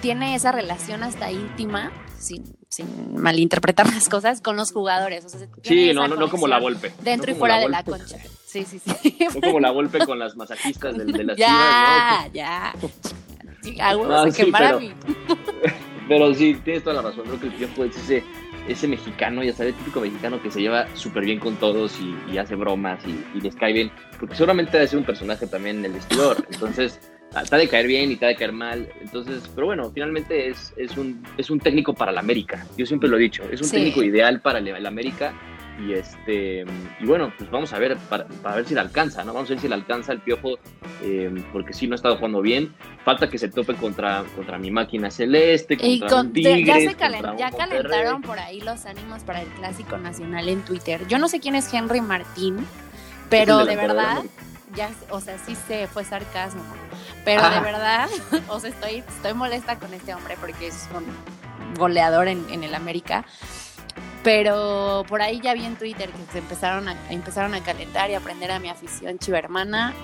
tiene 0.00 0.36
esa 0.36 0.52
relación 0.52 1.02
hasta 1.02 1.30
íntima, 1.32 1.90
sin, 2.16 2.44
sin 2.70 3.20
malinterpretar 3.20 3.92
las 3.92 4.08
cosas, 4.08 4.40
con 4.40 4.56
los 4.56 4.72
jugadores. 4.72 5.24
O 5.24 5.28
sea, 5.28 5.40
Sí, 5.62 5.92
no, 5.92 6.06
no, 6.08 6.16
no 6.16 6.30
como 6.30 6.46
la 6.46 6.58
golpe. 6.58 6.92
Dentro 7.02 7.30
no 7.32 7.36
y 7.36 7.38
fuera 7.38 7.58
de 7.58 7.68
la 7.68 7.84
concha. 7.84 8.16
Sí, 8.50 8.64
sí, 8.64 8.80
sí. 8.80 9.16
No 9.36 9.40
como 9.42 9.60
la 9.60 9.70
golpe 9.70 10.04
con 10.04 10.18
las 10.18 10.34
masajistas 10.36 10.98
de, 10.98 11.04
de 11.04 11.22
las 11.22 11.36
ya, 11.36 12.28
ya. 12.34 12.74
Sí, 13.62 13.80
a 13.80 13.96
huevo, 13.96 14.08
No, 14.10 14.24
se 14.24 14.32
sí, 14.32 14.44
quemara 14.44 14.76
pero-. 14.76 15.38
Pero 16.08 16.34
sí, 16.34 16.60
tienes 16.64 16.82
toda 16.82 16.96
la 16.96 17.02
razón. 17.10 17.26
Creo 17.26 17.38
que 17.38 17.46
el 17.46 17.52
Piojo 17.52 17.84
es 17.84 17.96
ese, 17.96 18.24
ese 18.66 18.88
mexicano, 18.88 19.44
ya 19.44 19.52
sabes, 19.52 19.76
típico 19.76 20.00
mexicano 20.00 20.42
que 20.42 20.50
se 20.50 20.60
lleva 20.60 20.88
súper 20.96 21.24
bien 21.26 21.38
con 21.38 21.54
todos 21.54 21.96
y, 22.00 22.32
y 22.32 22.38
hace 22.38 22.56
bromas 22.56 22.98
y, 23.06 23.24
y 23.38 23.40
les 23.40 23.54
cae 23.54 23.72
bien. 23.72 23.92
Porque 24.18 24.34
seguramente 24.34 24.72
debe 24.72 24.88
ser 24.88 24.98
un 24.98 25.04
personaje 25.04 25.46
también 25.46 25.78
en 25.78 25.84
el 25.84 25.92
vestidor. 25.92 26.44
Entonces, 26.50 26.98
ah, 27.04 27.19
te 27.30 27.54
ha 27.54 27.58
de 27.58 27.68
caer 27.68 27.86
bien 27.86 28.10
y 28.10 28.16
te 28.16 28.24
ha 28.26 28.28
de 28.28 28.36
caer 28.36 28.52
mal. 28.52 28.88
Entonces, 29.00 29.42
pero 29.54 29.66
bueno, 29.68 29.90
finalmente 29.92 30.48
es, 30.48 30.72
es, 30.76 30.96
un, 30.96 31.22
es 31.36 31.50
un 31.50 31.60
técnico 31.60 31.94
para 31.94 32.12
la 32.12 32.20
América. 32.20 32.66
Yo 32.76 32.84
siempre 32.86 33.08
lo 33.08 33.16
he 33.16 33.20
dicho, 33.20 33.42
es 33.50 33.60
un 33.60 33.68
Sí. 33.68 33.76
técnico 33.76 34.02
ideal 34.02 34.40
para 34.40 34.58
el, 34.58 34.68
el 34.68 34.86
América. 34.86 35.32
Y 35.86 35.94
este 35.94 36.66
y 37.00 37.06
bueno, 37.06 37.32
pues 37.38 37.50
vamos 37.50 37.72
a 37.72 37.78
ver 37.78 37.96
para, 38.10 38.26
para 38.26 38.56
ver 38.56 38.66
si 38.66 38.74
le 38.74 38.80
alcanza, 38.80 39.24
¿no? 39.24 39.32
Vamos 39.32 39.48
a 39.48 39.54
ver 39.54 39.60
si 39.62 39.68
le 39.68 39.74
alcanza 39.74 40.12
el 40.12 40.20
piojo, 40.20 40.58
eh, 41.02 41.32
porque 41.54 41.72
sí 41.72 41.86
no 41.86 41.94
ha 41.94 41.96
estado 41.96 42.16
jugando 42.16 42.42
bien. 42.42 42.74
Falta 43.02 43.30
que 43.30 43.38
se 43.38 43.48
tope 43.48 43.72
contra, 43.76 44.22
contra 44.36 44.58
mi 44.58 44.70
máquina 44.70 45.10
celeste, 45.10 45.78
contra 45.78 45.88
Y 45.94 46.02
un 46.02 46.08
con- 46.08 46.32
Tigres, 46.34 46.66
ya, 46.66 46.74
se 46.80 46.86
contra 46.88 47.08
calen- 47.08 47.30
un 47.32 47.38
ya 47.38 47.48
Monterrey. 47.50 47.82
calentaron 47.82 48.20
por 48.22 48.38
ahí 48.38 48.60
los 48.60 48.84
ánimos 48.84 49.22
para 49.22 49.40
el 49.40 49.48
clásico 49.48 49.96
nacional 49.96 50.50
en 50.50 50.60
Twitter. 50.66 51.06
Yo 51.08 51.18
no 51.18 51.28
sé 51.28 51.40
quién 51.40 51.54
es 51.54 51.72
Henry 51.72 52.02
Martín, 52.02 52.58
pero 53.30 53.64
de 53.64 53.76
verdad, 53.76 54.18
ya, 54.76 54.90
o 55.08 55.20
sea, 55.22 55.38
sí 55.38 55.54
sé, 55.66 55.86
fue 55.86 56.04
sarcasmo. 56.04 56.62
Pero 57.24 57.48
de 57.50 57.60
verdad, 57.60 58.08
o 58.48 58.60
sea, 58.60 58.70
estoy, 58.70 59.04
estoy 59.06 59.34
molesta 59.34 59.78
con 59.78 59.92
este 59.94 60.14
hombre 60.14 60.36
porque 60.40 60.68
es 60.68 60.88
un 60.94 61.04
goleador 61.78 62.28
en, 62.28 62.48
en 62.50 62.64
el 62.64 62.74
América. 62.74 63.24
Pero 64.22 65.04
por 65.08 65.22
ahí 65.22 65.40
ya 65.40 65.54
vi 65.54 65.64
en 65.64 65.76
Twitter 65.76 66.10
que 66.10 66.32
se 66.32 66.38
empezaron 66.38 66.88
a, 66.88 66.96
empezaron 67.10 67.54
a 67.54 67.62
calentar 67.62 68.10
y 68.10 68.14
aprender 68.14 68.50
a 68.50 68.58
mi 68.58 68.68
afición 68.68 69.18
chiva 69.18 69.38
hermana. 69.38 69.94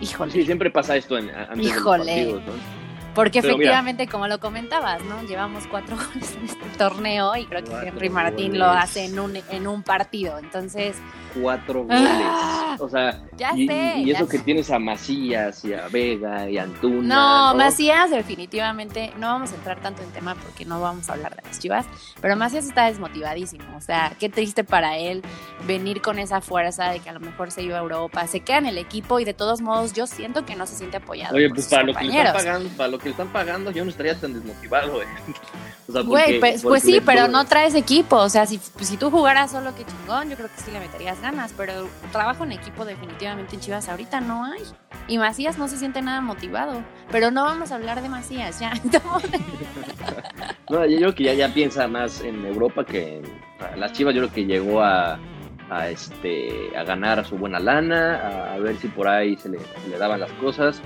Híjole. 0.00 0.32
Sí, 0.32 0.44
siempre 0.44 0.70
pasa 0.70 0.96
esto 0.96 1.18
en, 1.18 1.30
antes 1.30 1.66
Híjole. 1.66 2.04
de 2.14 2.24
los 2.24 2.42
partidos, 2.42 2.46
¿no? 2.46 2.86
Porque 3.14 3.40
Pero 3.40 3.56
mira. 3.56 3.70
efectivamente, 3.70 4.06
como 4.08 4.28
lo 4.28 4.38
comentabas, 4.38 5.02
¿no? 5.04 5.22
Llevamos 5.22 5.66
cuatro 5.68 5.96
goles 6.12 6.36
en 6.36 6.44
este 6.44 6.68
torneo 6.76 7.34
y 7.34 7.46
creo 7.46 7.64
que 7.64 7.70
Cuatro 7.70 7.88
Henry 7.88 8.10
Martín 8.10 8.58
lo 8.58 8.66
hace 8.66 9.06
en 9.06 9.18
un, 9.18 9.36
en 9.50 9.66
un 9.66 9.82
partido. 9.82 10.38
Entonces, 10.38 10.96
Cuatro 11.40 11.84
goles. 11.84 12.00
Ah, 12.08 12.76
o 12.80 12.88
sea, 12.88 13.20
ya 13.36 13.52
y, 13.54 13.66
sé, 13.66 13.94
y 13.98 14.10
eso 14.10 14.24
ya 14.24 14.30
que 14.30 14.38
sé. 14.38 14.44
tienes 14.44 14.70
a 14.70 14.78
Macías 14.78 15.64
y 15.64 15.72
a 15.74 15.88
Vega 15.88 16.48
y 16.48 16.58
a 16.58 16.64
Antuna. 16.64 17.14
no, 17.52 17.54
Macías 17.56 18.10
definitivamente, 18.10 19.12
no 19.18 19.28
vamos 19.28 19.52
a 19.52 19.54
entrar 19.54 19.80
tanto 19.80 20.02
en 20.02 20.10
tema 20.10 20.34
porque 20.34 20.64
no 20.64 20.80
vamos 20.80 21.08
a 21.08 21.14
hablar 21.14 21.34
de 21.36 21.42
las 21.42 21.58
chivas, 21.58 21.86
pero 22.20 22.36
Macías 22.36 22.64
está 22.66 22.86
desmotivadísimo. 22.86 23.64
O 23.76 23.80
sea, 23.80 24.12
qué 24.18 24.28
triste 24.28 24.64
para 24.64 24.96
él 24.98 25.22
venir 25.66 26.00
con 26.02 26.18
esa 26.18 26.40
fuerza 26.40 26.90
de 26.90 27.00
que 27.00 27.08
a 27.10 27.12
lo 27.12 27.20
mejor 27.20 27.50
se 27.50 27.62
iba 27.62 27.76
a 27.76 27.80
Europa, 27.80 28.26
se 28.26 28.40
queda 28.40 28.58
en 28.58 28.66
el 28.66 28.78
equipo 28.78 29.20
y 29.20 29.24
de 29.24 29.34
todos 29.34 29.60
modos 29.60 29.92
yo 29.92 30.06
siento 30.06 30.44
que 30.44 30.56
no 30.56 30.66
se 30.66 30.76
siente 30.76 30.98
apoyado. 30.98 31.36
Oye, 31.36 31.48
pues 31.50 31.66
para 31.68 31.82
lo 31.84 31.94
que 31.94 32.04
le 32.04 32.18
están 32.18 32.32
pagando, 32.34 32.68
para 32.76 32.88
lo 32.88 32.98
que 32.98 33.04
le 33.04 33.10
están 33.10 33.28
pagando, 33.28 33.70
yo 33.70 33.84
no 33.84 33.90
estaría 33.90 34.18
tan 34.18 34.32
desmotivado, 34.34 34.92
güey. 34.94 35.06
O 35.88 35.92
sea, 35.92 36.02
porque- 36.02 36.38
pues, 36.40 36.62
porque 36.62 36.68
pues 36.68 36.82
sí, 36.82 37.00
pero 37.04 37.28
no 37.28 37.44
traes 37.44 37.74
equipo. 37.74 38.16
O 38.16 38.28
sea, 38.28 38.44
si, 38.46 38.58
si 38.80 38.96
tú 38.96 39.10
jugaras 39.10 39.52
solo, 39.52 39.72
qué 39.76 39.84
chingón, 39.84 40.28
yo 40.28 40.36
creo 40.36 40.48
que 40.48 40.60
sí 40.60 40.70
le 40.72 40.80
meterías 40.80 41.16
ganas. 41.30 41.52
Pero 41.56 41.88
trabajo 42.12 42.44
en 42.44 42.52
equipo 42.52 42.84
definitivamente 42.84 43.54
en 43.54 43.60
Chivas 43.60 43.88
ahorita 43.88 44.20
no 44.20 44.44
hay. 44.44 44.62
Y 45.08 45.18
Macías 45.18 45.58
no 45.58 45.68
se 45.68 45.76
siente 45.76 46.02
nada 46.02 46.20
motivado. 46.20 46.82
Pero 47.10 47.30
no 47.30 47.44
vamos 47.44 47.72
a 47.72 47.76
hablar 47.76 48.02
de 48.02 48.08
Macías, 48.08 48.60
ya. 48.60 48.72
Yo 50.68 50.80
creo 50.98 51.14
que 51.14 51.36
ya, 51.36 51.48
piensa 51.52 51.86
más 51.86 52.20
en 52.22 52.44
Europa 52.44 52.84
que 52.84 53.18
en 53.18 53.80
las 53.80 53.92
Chivas. 53.92 54.14
Yo 54.14 54.22
creo 54.22 54.34
que 54.34 54.44
llegó 54.44 54.82
a, 54.82 55.18
a, 55.70 55.88
este, 55.88 56.76
a 56.76 56.84
ganar 56.84 57.24
su 57.24 57.36
buena 57.36 57.60
lana, 57.60 58.54
a, 58.54 58.58
ver 58.58 58.76
si 58.76 58.88
por 58.88 59.08
ahí 59.08 59.36
se 59.36 59.48
le, 59.48 59.58
se 59.58 59.88
le 59.88 59.98
daban 59.98 60.20
las 60.20 60.32
cosas 60.32 60.82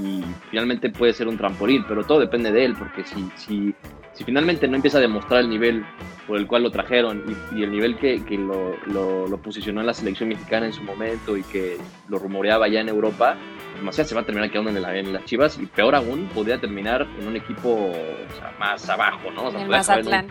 y 0.00 0.22
finalmente 0.50 0.90
puede 0.90 1.12
ser 1.12 1.28
un 1.28 1.36
trampolín, 1.36 1.84
pero 1.86 2.04
todo 2.04 2.20
depende 2.20 2.52
de 2.52 2.64
él, 2.64 2.74
porque 2.78 3.04
si, 3.04 3.30
si, 3.36 3.74
si 4.22 4.26
finalmente 4.26 4.68
no 4.68 4.76
empieza 4.76 4.98
a 4.98 5.00
demostrar 5.00 5.40
el 5.40 5.50
nivel 5.50 5.84
por 6.28 6.38
el 6.38 6.46
cual 6.46 6.62
lo 6.62 6.70
trajeron 6.70 7.24
y, 7.26 7.58
y 7.58 7.64
el 7.64 7.72
nivel 7.72 7.98
que, 7.98 8.24
que 8.24 8.38
lo, 8.38 8.76
lo, 8.86 9.26
lo, 9.26 9.36
posicionó 9.38 9.80
en 9.80 9.86
la 9.88 9.94
selección 9.94 10.28
mexicana 10.28 10.66
en 10.66 10.72
su 10.72 10.82
momento 10.84 11.36
y 11.36 11.42
que 11.42 11.76
lo 12.08 12.20
rumoreaba 12.20 12.68
ya 12.68 12.80
en 12.80 12.88
Europa, 12.88 13.36
Macías 13.82 14.08
se 14.08 14.14
va 14.14 14.20
a 14.20 14.24
terminar 14.24 14.48
quedando 14.50 14.70
en, 14.70 14.80
la, 14.80 14.96
en 14.96 15.12
las 15.12 15.24
Chivas 15.24 15.58
y 15.58 15.66
peor 15.66 15.96
aún, 15.96 16.28
podría 16.32 16.60
terminar 16.60 17.06
en 17.18 17.26
un 17.26 17.36
equipo 17.36 17.90
o 17.90 18.34
sea, 18.36 18.54
más 18.60 18.88
abajo, 18.88 19.30
¿no? 19.32 19.46
O 19.46 19.50
sea, 19.50 19.60
en 19.60 19.66
el 19.66 19.70
Mazatlán. 19.72 20.28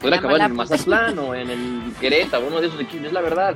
Puede 0.00 0.16
acabar 0.16 0.36
en 0.40 0.46
el 0.46 0.52
Mazatlán 0.54 1.18
o 1.18 1.34
en 1.34 1.50
el 1.50 1.92
Querétaro, 2.00 2.46
uno 2.46 2.60
de 2.60 2.68
esos 2.68 2.80
equipos, 2.80 3.08
es 3.08 3.12
la 3.12 3.20
verdad. 3.20 3.54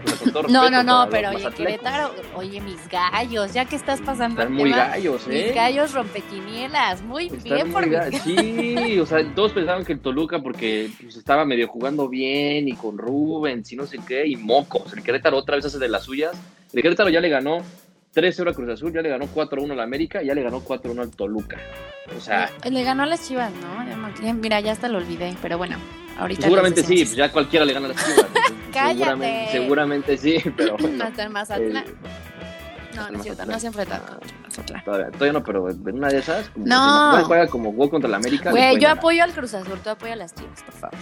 no, 0.50 0.68
no, 0.70 0.82
no, 0.82 1.08
pero 1.10 1.30
oye, 1.30 1.48
Querétaro, 1.56 2.14
oye, 2.34 2.60
mis 2.60 2.86
gallos, 2.88 3.54
ya 3.54 3.64
que 3.64 3.76
estás 3.76 4.00
pasando 4.02 4.42
Están 4.42 4.54
muy 4.54 4.70
tema, 4.70 4.88
gallos, 4.88 5.26
¿eh? 5.28 5.44
Mis 5.46 5.54
gallos 5.54 5.92
rompequinielas, 5.94 7.02
muy 7.02 7.26
Están 7.26 7.42
bien 7.42 7.66
muy 7.68 7.72
por 7.72 7.86
ga- 7.88 8.10
mis 8.10 8.22
Sí, 8.22 8.98
o 8.98 9.06
sea, 9.06 9.24
todos 9.34 9.52
pensaban 9.52 9.84
que 9.84 9.94
el 9.94 10.00
Toluca, 10.00 10.40
porque 10.40 10.90
pues, 11.00 11.16
estaba 11.16 11.44
medio 11.46 11.66
jugando 11.68 12.08
bien 12.08 12.68
y 12.68 12.74
con 12.74 12.98
Rubens 12.98 13.72
y 13.72 13.76
no 13.76 13.86
sé 13.86 13.98
qué, 14.06 14.26
y 14.26 14.36
mocos. 14.36 14.92
El 14.92 15.02
Querétaro 15.02 15.38
otra 15.38 15.56
vez 15.56 15.64
hace 15.64 15.78
de 15.78 15.88
las 15.88 16.04
suyas. 16.04 16.32
El 16.72 16.82
Querétaro 16.82 17.08
ya 17.08 17.20
le 17.20 17.28
ganó 17.30 17.62
3-0 18.14 18.50
a 18.50 18.54
Cruz 18.54 18.68
Azul, 18.68 18.92
ya 18.92 19.00
le 19.00 19.08
ganó 19.08 19.26
4-1 19.26 19.72
al 19.72 19.80
América, 19.80 20.22
ya 20.22 20.34
le 20.34 20.42
ganó 20.42 20.60
4-1 20.60 21.00
al 21.00 21.10
Toluca. 21.10 21.56
O 22.16 22.20
sea, 22.20 22.50
Le 22.70 22.82
ganó 22.84 23.04
a 23.04 23.06
las 23.06 23.26
chivas, 23.26 23.50
¿no? 23.62 24.34
Mira, 24.34 24.60
ya 24.60 24.72
hasta 24.72 24.88
lo 24.88 24.98
olvidé, 24.98 25.34
pero 25.40 25.56
bueno, 25.56 25.78
ahorita. 26.18 26.42
seguramente 26.42 26.80
les 26.80 26.88
sí, 26.88 26.94
pues 27.04 27.16
ya 27.16 27.30
cualquiera 27.32 27.64
le 27.64 27.72
gana 27.72 27.86
a 27.86 27.88
las 27.90 28.04
Chivas. 28.04 28.26
Cállate. 28.72 28.98
Seguramente, 28.98 29.52
seguramente 29.52 30.16
sí, 30.18 30.42
pero 30.56 30.76
bueno. 30.76 31.04
Hasta 31.04 31.22
el 31.24 31.30
Mazatlán. 31.30 31.84
eh, 31.86 31.94
no, 32.96 33.10
no 33.10 33.16
es 33.18 33.22
cierto, 33.24 33.46
no 33.46 33.58
se 33.60 33.66
enfrenta 33.68 34.00
Mazatlán. 34.44 34.84
todavía, 34.84 35.10
todavía 35.10 35.32
no, 35.32 35.42
pero 35.44 35.68
en 35.70 35.96
una 35.98 36.08
de 36.08 36.18
esas, 36.18 36.48
como 36.50 36.66
No. 36.66 37.18
si 37.18 37.24
juega 37.24 37.46
como 37.48 37.72
gol 37.72 37.90
contra 37.90 38.08
el 38.08 38.14
América. 38.14 38.50
Güey, 38.50 38.78
yo 38.80 38.88
apoyo 38.90 39.22
al 39.24 39.32
Cruz 39.32 39.54
Azul, 39.54 39.78
tú 39.82 39.90
apoyo 39.90 40.12
a 40.12 40.16
las 40.16 40.34
chivas, 40.34 40.62
por 40.62 40.74
favor. 40.74 40.98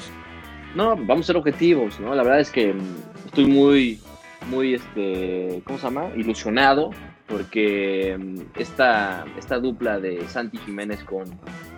No, 0.74 0.96
vamos 0.96 1.20
a 1.20 1.26
ser 1.28 1.36
objetivos, 1.36 2.00
¿no? 2.00 2.14
La 2.14 2.22
verdad 2.22 2.40
es 2.40 2.50
que 2.50 2.72
mm, 2.72 2.80
estoy 3.26 3.44
muy, 3.46 4.00
muy, 4.48 4.74
este, 4.74 5.62
¿cómo 5.66 5.78
se 5.78 5.84
llama? 5.84 6.06
Ilusionado 6.16 6.90
porque 7.26 8.16
mm, 8.18 8.58
esta, 8.58 9.24
esta 9.38 9.58
dupla 9.58 9.98
de 9.98 10.26
Santi 10.28 10.56
Jiménez 10.58 11.04
con, 11.04 11.24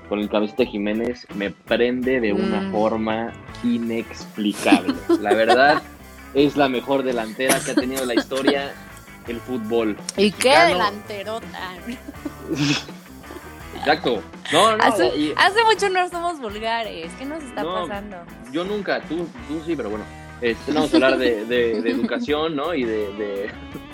con 0.08 0.18
el 0.20 0.28
cabecita 0.28 0.64
Jiménez 0.64 1.26
me 1.34 1.50
prende 1.50 2.20
de 2.20 2.32
una 2.32 2.60
Mm. 2.60 2.72
forma 2.72 3.32
inexplicable. 3.62 4.94
La 5.20 5.34
verdad 5.34 5.82
es 6.34 6.56
la 6.56 6.68
mejor 6.68 7.02
delantera 7.02 7.58
que 7.60 7.70
ha 7.70 7.74
tenido 7.74 8.04
la 8.04 8.14
historia 8.14 8.72
el 9.28 9.40
fútbol. 9.40 9.96
Y 10.16 10.30
qué 10.32 10.48
Mexicano. 10.50 10.68
delanterota. 10.68 11.72
Exacto. 13.78 14.22
No, 14.52 14.76
no, 14.76 14.84
Hace, 14.84 15.06
y- 15.16 15.32
hace 15.36 15.64
mucho 15.64 15.88
no 15.90 16.08
somos 16.08 16.40
vulgares. 16.40 17.10
¿Qué 17.18 17.24
nos 17.24 17.42
está 17.42 17.62
No, 17.62 17.74
pasando? 17.86 18.16
yo 18.52 18.64
nunca, 18.64 19.00
tú, 19.02 19.26
tú 19.48 19.60
sí, 19.66 19.74
pero 19.76 19.90
bueno. 19.90 20.04
Este, 20.40 20.72
vamos 20.72 20.92
a 20.92 20.96
hablar 20.96 21.16
de, 21.18 21.44
de- 21.46 21.80
de 21.80 21.90
educación, 21.90 22.54
¿no? 22.56 22.74
Y 22.74 22.84
de, 22.84 23.12
de- 23.14 23.50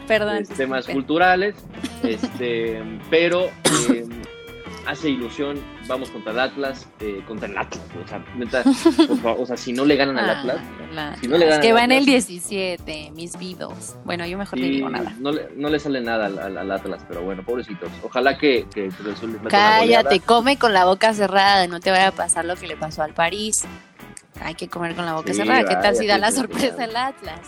Perdón. 0.09 0.43
de 0.45 0.55
temas 0.55 0.87
culturales, 0.87 1.55
este, 2.03 2.83
pero 3.11 3.45
eh, 3.93 4.05
hace 4.87 5.11
ilusión, 5.11 5.61
vamos 5.87 6.11
contra 6.11 6.33
el 6.33 6.41
Atlas, 6.41 6.89
eh, 7.01 7.23
contra 7.27 7.49
el 7.49 7.57
Atlas, 7.59 7.83
o 8.05 8.09
sea, 8.09 8.25
neta, 8.37 8.63
por 9.07 9.19
favor, 9.19 9.41
o 9.43 9.47
sea, 9.47 9.57
si 9.57 9.73
no 9.73 9.85
le 9.85 9.97
ganan 9.97 10.19
al 10.19 10.31
Ah, 10.31 10.39
Atlas, 10.41 11.19
Si 11.21 11.29
no 11.29 11.39
le 11.39 11.47
ganan 11.47 11.61
que 11.63 11.69
al 11.71 11.77
va 11.77 11.85
en 11.85 11.93
el 11.93 12.03
Atlas. 12.05 12.27
17, 12.29 13.11
mis 13.15 13.39
vidos. 13.39 13.97
Bueno, 14.05 14.27
yo 14.27 14.39
mejor 14.39 14.59
ni 14.59 14.65
sí, 14.65 14.71
digo 14.71 14.91
nada. 14.91 15.15
no, 15.19 15.33
le, 15.33 15.49
no 15.57 15.69
le 15.69 15.79
sale 15.79 16.01
nada 16.01 16.27
al, 16.27 16.39
al- 16.39 16.59
al 16.59 16.71
Atlas, 16.73 17.05
pero 17.09 17.23
bueno, 17.23 17.43
pobrecitos, 17.45 17.89
ojalá 18.03 18.37
que, 18.39 18.67
que 18.75 18.91
Cállate, 19.49 20.21
come 20.21 20.57
con 20.59 20.73
la 20.73 20.85
boca 20.85 21.13
cerrada, 21.15 21.67
no 21.67 21.81
te 21.81 21.91
vaya 21.91 22.09
a 22.09 22.13
pasar 22.13 22.45
lo 22.45 22.57
que 22.57 22.67
le 22.67 22.77
pasó 22.77 23.03
al 23.03 23.15
París. 23.15 23.65
Hay 24.43 24.55
que 24.55 24.69
comer 24.69 24.95
con 24.95 25.05
la 25.05 25.15
boca 25.15 25.33
Sí, 25.33 25.39
cerrada. 25.41 25.65
¿Qué 25.65 25.77
tal 25.77 25.97
si 25.97 26.07
da 26.07 26.17
la 26.19 26.33
sorpresa 26.33 26.85
el 26.85 26.97
Atlas? 26.97 27.41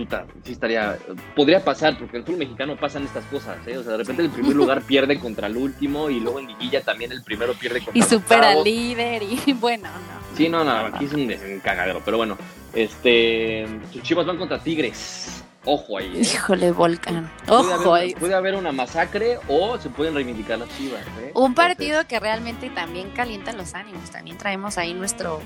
Puta, 0.00 0.24
sí 0.44 0.52
estaría, 0.52 0.96
podría 1.36 1.62
pasar, 1.62 1.98
porque 1.98 2.16
el 2.16 2.24
fútbol 2.24 2.38
mexicano 2.38 2.74
pasan 2.74 3.04
estas 3.04 3.22
cosas, 3.26 3.58
¿eh? 3.66 3.76
o 3.76 3.82
sea, 3.82 3.92
de 3.92 3.98
repente 3.98 4.22
el 4.22 4.30
primer 4.30 4.56
lugar 4.56 4.80
pierde 4.80 5.18
contra 5.20 5.46
el 5.46 5.58
último 5.58 6.08
y 6.08 6.20
luego 6.20 6.38
en 6.40 6.46
liguilla 6.46 6.80
también 6.82 7.12
el 7.12 7.22
primero 7.22 7.52
pierde 7.52 7.82
contra 7.84 7.98
Y 7.98 8.00
el 8.00 8.08
supera 8.08 8.40
octavo. 8.46 8.58
al 8.60 8.64
líder 8.64 9.22
y 9.24 9.52
bueno, 9.60 9.90
no. 9.90 10.36
Sí, 10.36 10.48
no, 10.48 10.64
no, 10.64 10.70
aquí 10.86 11.04
es 11.04 11.12
un, 11.12 11.30
cagadero, 11.62 12.00
pero 12.02 12.16
bueno, 12.16 12.38
este, 12.72 13.66
sus 13.92 14.02
chivas 14.02 14.24
van 14.24 14.38
contra 14.38 14.58
Tigres, 14.58 15.44
ojo 15.66 15.98
ahí, 15.98 16.10
¿eh? 16.16 16.20
Híjole, 16.22 16.72
Volcán. 16.72 17.30
Puede 17.46 17.60
Ojo, 17.60 17.94
haber, 17.94 18.02
ahí. 18.08 18.14
puede 18.14 18.34
haber 18.34 18.54
una 18.54 18.72
masacre 18.72 19.38
o 19.48 19.78
se 19.78 19.90
pueden 19.90 20.14
reivindicar 20.14 20.58
las 20.60 20.70
chivas, 20.78 21.02
¿eh? 21.02 21.32
un 21.34 21.48
Entonces, 21.50 21.54
partido 21.56 22.06
que 22.08 22.18
realmente 22.18 22.70
también 22.70 23.10
calienta 23.10 23.52
los 23.52 23.74
ánimos. 23.74 24.10
También 24.10 24.38
traemos 24.38 24.78
ahí 24.78 24.94
nuestro, 24.94 25.42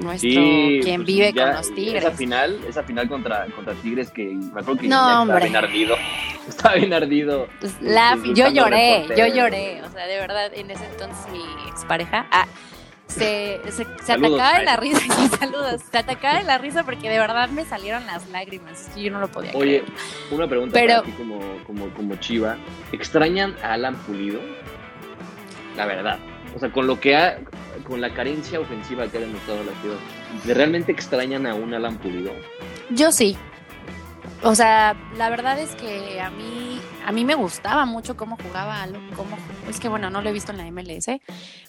nuestro 0.00 0.30
sí, 0.30 0.80
quien 0.82 0.96
pues, 1.02 1.06
vive 1.06 1.32
con 1.34 1.52
los 1.52 1.74
Tigres. 1.74 2.04
Esa 2.04 2.10
final, 2.16 2.60
esa 2.68 2.82
final 2.82 3.08
contra, 3.08 3.46
contra 3.54 3.74
Tigres 3.74 4.10
que 4.10 4.24
me 4.24 4.60
acuerdo 4.60 4.76
que 4.80 4.88
No, 4.88 5.22
estaba 5.22 5.40
bien 5.40 5.56
ardido, 5.56 5.96
estaba 6.48 6.74
bien 6.74 6.92
ardido. 6.92 7.48
Pues, 7.60 7.76
la- 7.80 8.18
yo 8.34 8.48
lloré, 8.50 9.06
yo 9.16 9.26
lloré. 9.26 9.82
O 9.82 9.90
sea, 9.90 10.06
de 10.06 10.16
verdad, 10.18 10.52
en 10.54 10.70
ese 10.70 10.84
entonces 10.86 11.26
mi 11.32 11.42
expareja 11.68 12.26
ah, 12.30 12.46
se, 13.06 13.60
se, 13.66 13.70
se 13.70 13.84
Saludos, 14.02 14.40
atacaba 14.40 14.58
de 14.58 14.64
la 14.64 14.76
risa. 14.76 15.00
saludos. 15.38 15.80
Se 15.90 15.98
atacaba 15.98 16.38
de 16.38 16.44
la 16.44 16.58
risa 16.58 16.82
porque 16.84 17.08
de 17.08 17.18
verdad 17.18 17.48
me 17.50 17.64
salieron 17.64 18.04
las 18.06 18.28
lágrimas. 18.30 18.90
Yo 18.96 19.10
no 19.12 19.20
lo 19.20 19.28
podía 19.28 19.52
Oye, 19.54 19.82
creer. 19.82 19.84
una 20.32 20.48
pregunta 20.48 20.74
Pero- 20.74 20.94
para 20.94 21.04
ti 21.06 21.12
como, 21.12 21.40
como, 21.66 21.88
como 21.90 22.16
Chiva. 22.16 22.56
¿Extrañan 22.92 23.54
a 23.62 23.74
Alan 23.74 23.94
Pulido? 23.94 24.40
La 25.76 25.86
verdad. 25.86 26.18
O 26.54 26.58
sea, 26.58 26.70
con 26.72 26.86
lo 26.86 26.98
que 26.98 27.14
ha, 27.16 27.38
con 27.86 28.00
la 28.00 28.12
carencia 28.12 28.60
ofensiva 28.60 29.08
que 29.08 29.18
ha 29.18 29.20
demostrado 29.20 29.62
la 29.64 29.72
Chivas, 29.80 29.98
¿de 30.44 30.54
realmente 30.54 30.92
extrañan 30.92 31.46
a 31.46 31.54
un 31.54 31.72
Alan 31.74 31.98
Pulido? 31.98 32.32
Yo 32.90 33.12
sí. 33.12 33.36
O 34.42 34.54
sea, 34.54 34.94
la 35.16 35.30
verdad 35.30 35.58
es 35.58 35.74
que 35.76 36.20
a 36.20 36.30
mí, 36.30 36.80
a 37.04 37.12
mí 37.12 37.24
me 37.24 37.34
gustaba 37.34 37.86
mucho 37.86 38.16
cómo 38.16 38.36
jugaba, 38.36 38.86
cómo, 39.16 39.36
es 39.68 39.80
que 39.80 39.88
bueno, 39.88 40.10
no 40.10 40.20
lo 40.20 40.28
he 40.28 40.32
visto 40.32 40.52
en 40.52 40.58
la 40.58 40.70
MLS, 40.70 41.20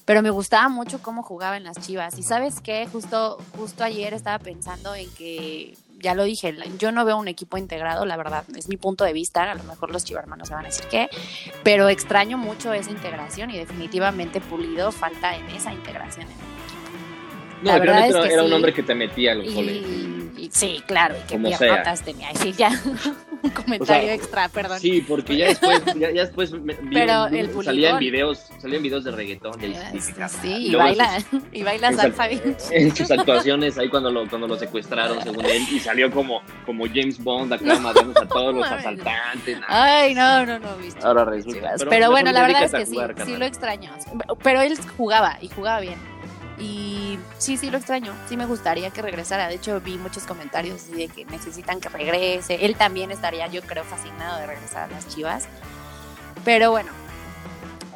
pero 0.06 0.22
me 0.22 0.30
gustaba 0.30 0.68
mucho 0.68 1.02
cómo 1.02 1.24
jugaba 1.24 1.58
en 1.58 1.64
las 1.64 1.80
Chivas. 1.80 2.18
Y 2.18 2.24
sabes 2.24 2.62
qué, 2.62 2.88
justo, 2.92 3.38
justo 3.58 3.84
ayer 3.84 4.14
estaba 4.14 4.40
pensando 4.40 4.94
en 4.96 5.10
que, 5.12 5.76
ya 6.00 6.14
lo 6.14 6.24
dije, 6.24 6.56
yo 6.78 6.92
no 6.92 7.06
veo 7.06 7.18
un 7.18 7.28
equipo 7.28 7.58
integrado, 7.58 8.06
la 8.06 8.18
verdad, 8.18 8.44
es 8.56 8.70
mi 8.70 8.78
punto 8.78 9.04
de 9.04 9.14
vista, 9.14 9.52
a 9.52 9.56
lo 9.56 9.64
mejor 9.64 9.92
los 9.92 10.04
chivarmanos 10.04 10.48
se 10.48 10.54
van 10.54 10.66
a 10.66 10.68
decir 10.68 10.86
que, 10.88 11.10
pero 11.64 11.90
extraño 11.90 12.38
mucho 12.38 12.74
esa 12.74 12.92
integración 12.92 13.50
y 13.52 13.58
definitivamente 13.58 14.42
Pulido 14.42 14.92
falta 14.92 15.36
en 15.36 15.48
esa 15.50 15.74
integración. 15.74 16.28
No, 17.62 17.72
La 17.72 17.80
verdad 17.80 18.08
es 18.08 18.16
era, 18.16 18.28
que 18.28 18.34
era 18.34 18.44
un 18.44 18.54
hombre 18.54 18.74
que 18.74 18.84
te 18.84 18.94
metía 18.94 19.32
a 19.32 19.36
los 19.36 19.54
goles. 19.54 19.76
Y, 19.76 20.17
y- 20.38 20.50
sí, 20.52 20.82
claro, 20.86 21.16
y 21.18 21.28
que 21.28 21.38
piernotas 21.38 22.02
tenía. 22.04 22.32
Y 22.32 22.36
sí, 22.38 22.54
ya, 22.54 22.70
un 23.44 23.50
comentario 23.52 24.10
extra, 24.12 24.50
perdón. 24.50 24.80
Sí, 24.80 25.02
porque 25.08 25.38
ya 25.38 25.48
después, 25.48 25.82
ya, 25.96 26.12
ya 26.12 26.22
después 26.24 26.52
me- 26.52 26.74
Pero 26.76 27.30
vi- 27.30 27.40
el 27.40 27.64
salía 27.64 27.92
en 27.92 28.00
videos, 28.00 28.48
salían 28.60 28.82
videos 28.84 29.04
de 29.04 29.12
reggaetón. 29.12 29.62
y 29.62 29.66
Eh, 29.68 29.80
sí 30.00 30.12
"Cabrón". 30.14 30.40
Sí, 30.42 30.48
y 30.54 30.70
luego 30.72 30.84
baila, 30.86 31.20
sus- 31.22 31.42
y 31.52 31.64
baila 31.64 31.88
en 31.90 31.98
salsa 31.98 32.24
sus- 32.30 32.30
bien. 32.44 32.58
en 32.72 32.96
sus 32.96 33.12
actuaciones 33.12 33.78
ahí 33.78 33.90
cuando 33.90 34.10
lo, 34.12 34.28
cuando 34.30 34.48
lo 34.48 34.58
secuestraron 34.58 35.22
según 35.22 35.46
él 35.46 35.64
y 35.72 35.80
salió 35.80 36.10
como, 36.12 36.42
como 36.66 36.86
James 36.88 37.22
Bond 37.24 37.54
acá 37.54 37.66
No, 37.66 37.80
matando 37.82 38.20
a 38.22 38.28
todos 38.28 38.56
los 38.56 38.66
asaltantes. 38.68 39.60
nah. 39.60 39.66
Ay, 39.68 40.14
no, 40.16 40.46
no, 40.46 40.60
no, 40.60 40.78
viste. 40.78 41.00
Ahora 41.06 41.26
resulta. 41.26 41.74
Pero 41.78 41.90
Pero, 41.90 42.12
bueno, 42.12 42.32
la 42.32 42.42
verdad 42.42 42.64
es 42.64 42.72
que 42.72 42.86
sí, 42.86 42.94
jugar, 42.94 43.10
sí 43.12 43.16
carnal. 43.18 43.40
lo 43.40 43.46
extraño. 43.46 43.92
Pero 44.44 44.62
él 44.62 44.78
jugaba 44.98 45.38
y 45.42 45.50
jugaba 45.50 45.80
bien. 45.82 46.17
Y 46.60 47.20
sí, 47.38 47.56
sí 47.58 47.70
lo 47.70 47.78
extraño. 47.78 48.14
Sí 48.28 48.36
me 48.38 48.46
gustaría 48.46 48.90
que 48.90 49.02
regresara. 49.02 49.48
De 49.48 49.56
hecho, 49.56 49.80
vi 49.80 49.98
muchos 49.98 50.24
comentarios 50.24 50.90
de 50.92 51.08
que 51.08 51.24
necesitan 51.26 51.80
que 51.80 51.90
regrese. 51.90 52.66
Él 52.66 52.76
también 52.76 53.12
estaría, 53.12 53.48
yo 53.48 53.62
creo, 53.62 53.84
fascinado 53.84 54.40
de 54.40 54.48
regresar 54.48 54.90
a 54.90 54.94
las 54.94 55.08
Chivas. 55.08 55.48
Pero 56.44 56.72
bueno. 56.72 56.90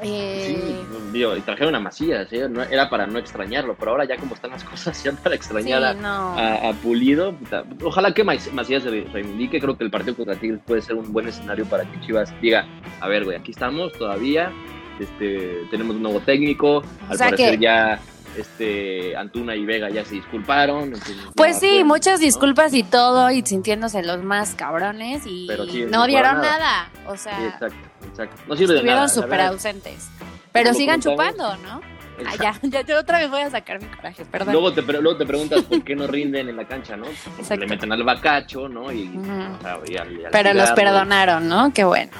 eh, 0.04 0.56
Sí, 0.58 0.98
digo, 1.14 1.36
y 1.38 1.42
trajeron 1.42 1.76
a 1.76 1.80
Macías, 1.80 2.32
¿eh? 2.34 2.48
No- 2.50 2.64
era 2.64 2.90
para 2.90 3.06
no 3.08 3.20
extrañarlo, 3.20 3.76
pero 3.80 3.92
ahora 3.92 4.06
ya 4.06 4.18
como 4.18 4.34
están 4.36 4.50
las 4.52 4.64
cosas, 4.72 5.04
ya 5.04 5.12
para 5.12 5.36
extrañar 5.36 5.84
a, 5.84 5.94
sí, 5.94 6.00
no. 6.02 6.38
a- 6.38 6.70
a 6.70 6.74
Pulido, 6.74 7.36
ojalá 7.84 8.12
que 8.14 8.24
Mac- 8.24 8.52
Macías 8.52 8.82
se 8.84 8.90
reivindique, 8.90 9.60
creo 9.60 9.78
que 9.78 9.84
el 9.84 9.92
partido 9.92 10.16
contra 10.16 10.36
Tigres 10.36 10.60
puede 10.66 10.82
ser 10.82 10.96
un 10.96 11.12
buen 11.14 11.28
escenario 11.28 11.66
para 11.66 11.84
que 11.86 12.00
Chivas 12.02 12.34
diga, 12.42 12.66
a 13.00 13.08
ver, 13.08 13.26
güey, 13.26 13.38
aquí 13.38 13.52
estamos 13.52 13.94
todavía, 13.94 14.52
este, 15.00 15.66
tenemos 15.70 15.96
un 15.96 16.02
nuevo 16.04 16.20
técnico, 16.22 16.82
al 17.08 17.18
sea 17.18 17.30
parecer 17.30 17.60
que- 17.60 17.64
ya 17.64 18.00
este 18.38 19.16
Antuna 19.16 19.56
y 19.56 19.66
Vega 19.66 19.90
ya 19.90 20.04
se 20.06 20.16
disculparon. 20.16 20.84
entonces, 20.86 21.16
Pues 21.36 21.60
sí, 21.60 21.84
muchas 21.84 22.20
¿no? 22.20 22.26
disculpas 22.26 22.74
y 22.74 22.84
todo, 22.84 23.30
y 23.32 23.42
sintiéndose 23.46 24.04
los 24.04 24.24
más 24.24 24.56
cabrones, 24.56 25.26
y 25.26 25.48
sí, 25.70 25.86
no 25.90 26.06
para 26.06 26.34
nada. 26.34 26.90
O 27.08 27.16
Sí, 27.18 27.24
sea, 27.24 27.46
exacto, 27.48 27.76
exacto. 28.10 28.36
No 28.48 28.56
sirve 28.56 28.74
de 28.74 28.80
estuvieron 28.80 29.04
nada. 29.04 29.10
súper 29.10 29.42
ausentes. 29.42 30.10
Pero 30.52 30.74
sigan 30.74 31.02
chupando, 31.02 31.56
¿no? 31.58 31.82
Ah, 32.26 32.36
ya, 32.40 32.54
ya, 32.62 32.82
yo 32.82 33.00
otra 33.00 33.20
vez 33.20 33.30
voy 33.32 33.42
a 33.42 33.50
sacar 33.50 33.80
mi 33.82 33.88
coraje, 33.88 34.26
perdón. 34.26 34.54
Luego 34.54 34.74
te, 34.74 34.82
luego 34.82 35.18
te 35.18 35.26
preguntas 35.26 35.62
por 35.64 35.84
qué 35.84 35.96
no 35.96 36.06
rinden 36.08 36.50
en 36.50 36.56
la 36.58 36.66
cancha, 36.66 36.96
¿no? 36.96 37.06
Porque 37.38 37.58
le 37.58 37.68
meten 37.68 37.92
al 37.92 38.04
bacacho, 38.04 38.68
¿no? 38.70 38.92
Y, 38.92 39.08
Ujú. 39.08 39.22
o 39.22 39.62
sea, 39.62 39.80
y 39.88 39.96
al- 39.98 40.12
y 40.20 40.26
al 40.26 40.32
Pero 40.32 40.54
los 40.54 40.72
perdonaron, 40.72 41.48
¿no? 41.48 41.74
Qué 41.74 41.84
bueno. 41.84 42.12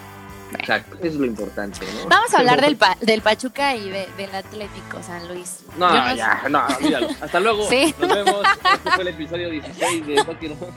Exacto, 0.60 0.96
eso 0.98 1.08
es 1.08 1.16
lo 1.16 1.26
importante, 1.26 1.80
¿no? 2.02 2.10
Vamos 2.10 2.34
a 2.34 2.40
hablar 2.40 2.62
del, 2.62 2.76
pa- 2.76 2.98
del 3.02 3.22
Pachuca 3.22 3.76
y 3.76 3.90
de- 3.90 4.08
del 4.18 4.34
Atlético 4.36 5.02
San 5.02 5.28
Luis. 5.28 5.60
No, 5.78 5.90
ya, 6.16 6.44
no, 6.50 6.66
olvídalo. 6.78 7.08
Hasta 7.22 7.40
luego. 7.40 7.68
Sí. 7.70 7.94
Nos 8.00 8.10
vemos. 8.14 8.46
Este 8.74 8.92
fue 8.92 9.02
el 9.04 9.08
episodio 9.08 9.50
16 9.50 10.08
de 10.08 10.16
Toki 10.24 10.50
No. 10.50 10.56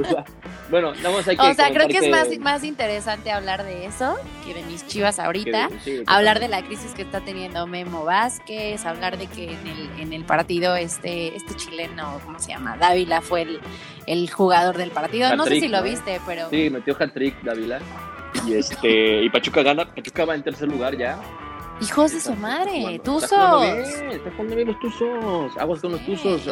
O 0.00 0.04
sea, 0.08 0.24
bueno, 0.70 0.90
hay 0.90 1.36
que 1.36 1.42
O 1.42 1.54
sea, 1.54 1.70
creo 1.70 1.86
que 1.88 1.98
es 1.98 2.10
más, 2.10 2.28
más 2.40 2.64
interesante 2.64 3.30
hablar 3.30 3.64
de 3.64 3.86
eso 3.86 4.16
que 4.44 4.54
de 4.54 4.62
mis 4.64 4.86
chivas 4.86 5.18
ahorita. 5.18 5.68
sí, 5.84 6.02
Hablar 6.06 6.40
de 6.40 6.48
la 6.48 6.62
crisis 6.62 6.92
que 6.92 7.02
está 7.02 7.20
teniendo 7.20 7.66
Memo 7.66 8.04
Vázquez, 8.04 8.84
hablar 8.84 9.16
de 9.18 9.26
que 9.26 9.52
en 9.52 9.66
el, 9.66 9.90
en 10.00 10.12
el 10.12 10.24
partido 10.24 10.74
este, 10.76 11.36
este 11.36 11.54
chileno, 11.56 12.20
¿cómo 12.24 12.38
se 12.38 12.48
llama? 12.48 12.76
Dávila 12.76 13.20
fue 13.20 13.42
el, 13.42 13.60
el 14.06 14.30
jugador 14.30 14.76
del 14.76 14.90
partido. 14.90 15.34
no 15.36 15.44
sé 15.44 15.60
si 15.60 15.68
lo 15.68 15.82
viste, 15.82 16.20
pero 16.26 16.48
Sí, 16.50 16.68
metió 16.70 16.96
hat-trick 16.98 17.40
Dávila. 17.42 17.80
Y 18.46 18.54
este, 18.54 19.22
y 19.24 19.30
Pachuca 19.30 19.62
gana, 19.62 19.84
Pachuca 19.94 20.24
va 20.24 20.34
en 20.34 20.42
tercer 20.42 20.68
lugar 20.68 20.96
ya. 20.96 21.18
hijos 21.80 22.12
de 22.12 22.20
su 22.20 22.34
madre, 22.34 23.00
tuzos. 23.04 23.28
jugando 23.30 23.60
bien, 23.60 24.10
Está 24.12 24.30
jugando 24.32 24.56
bien 24.56 24.68
los 24.68 24.80
tuzos. 24.80 25.56
Aguas 25.58 25.80
con 25.80 25.92
los 25.92 26.04
tuzos. 26.04 26.42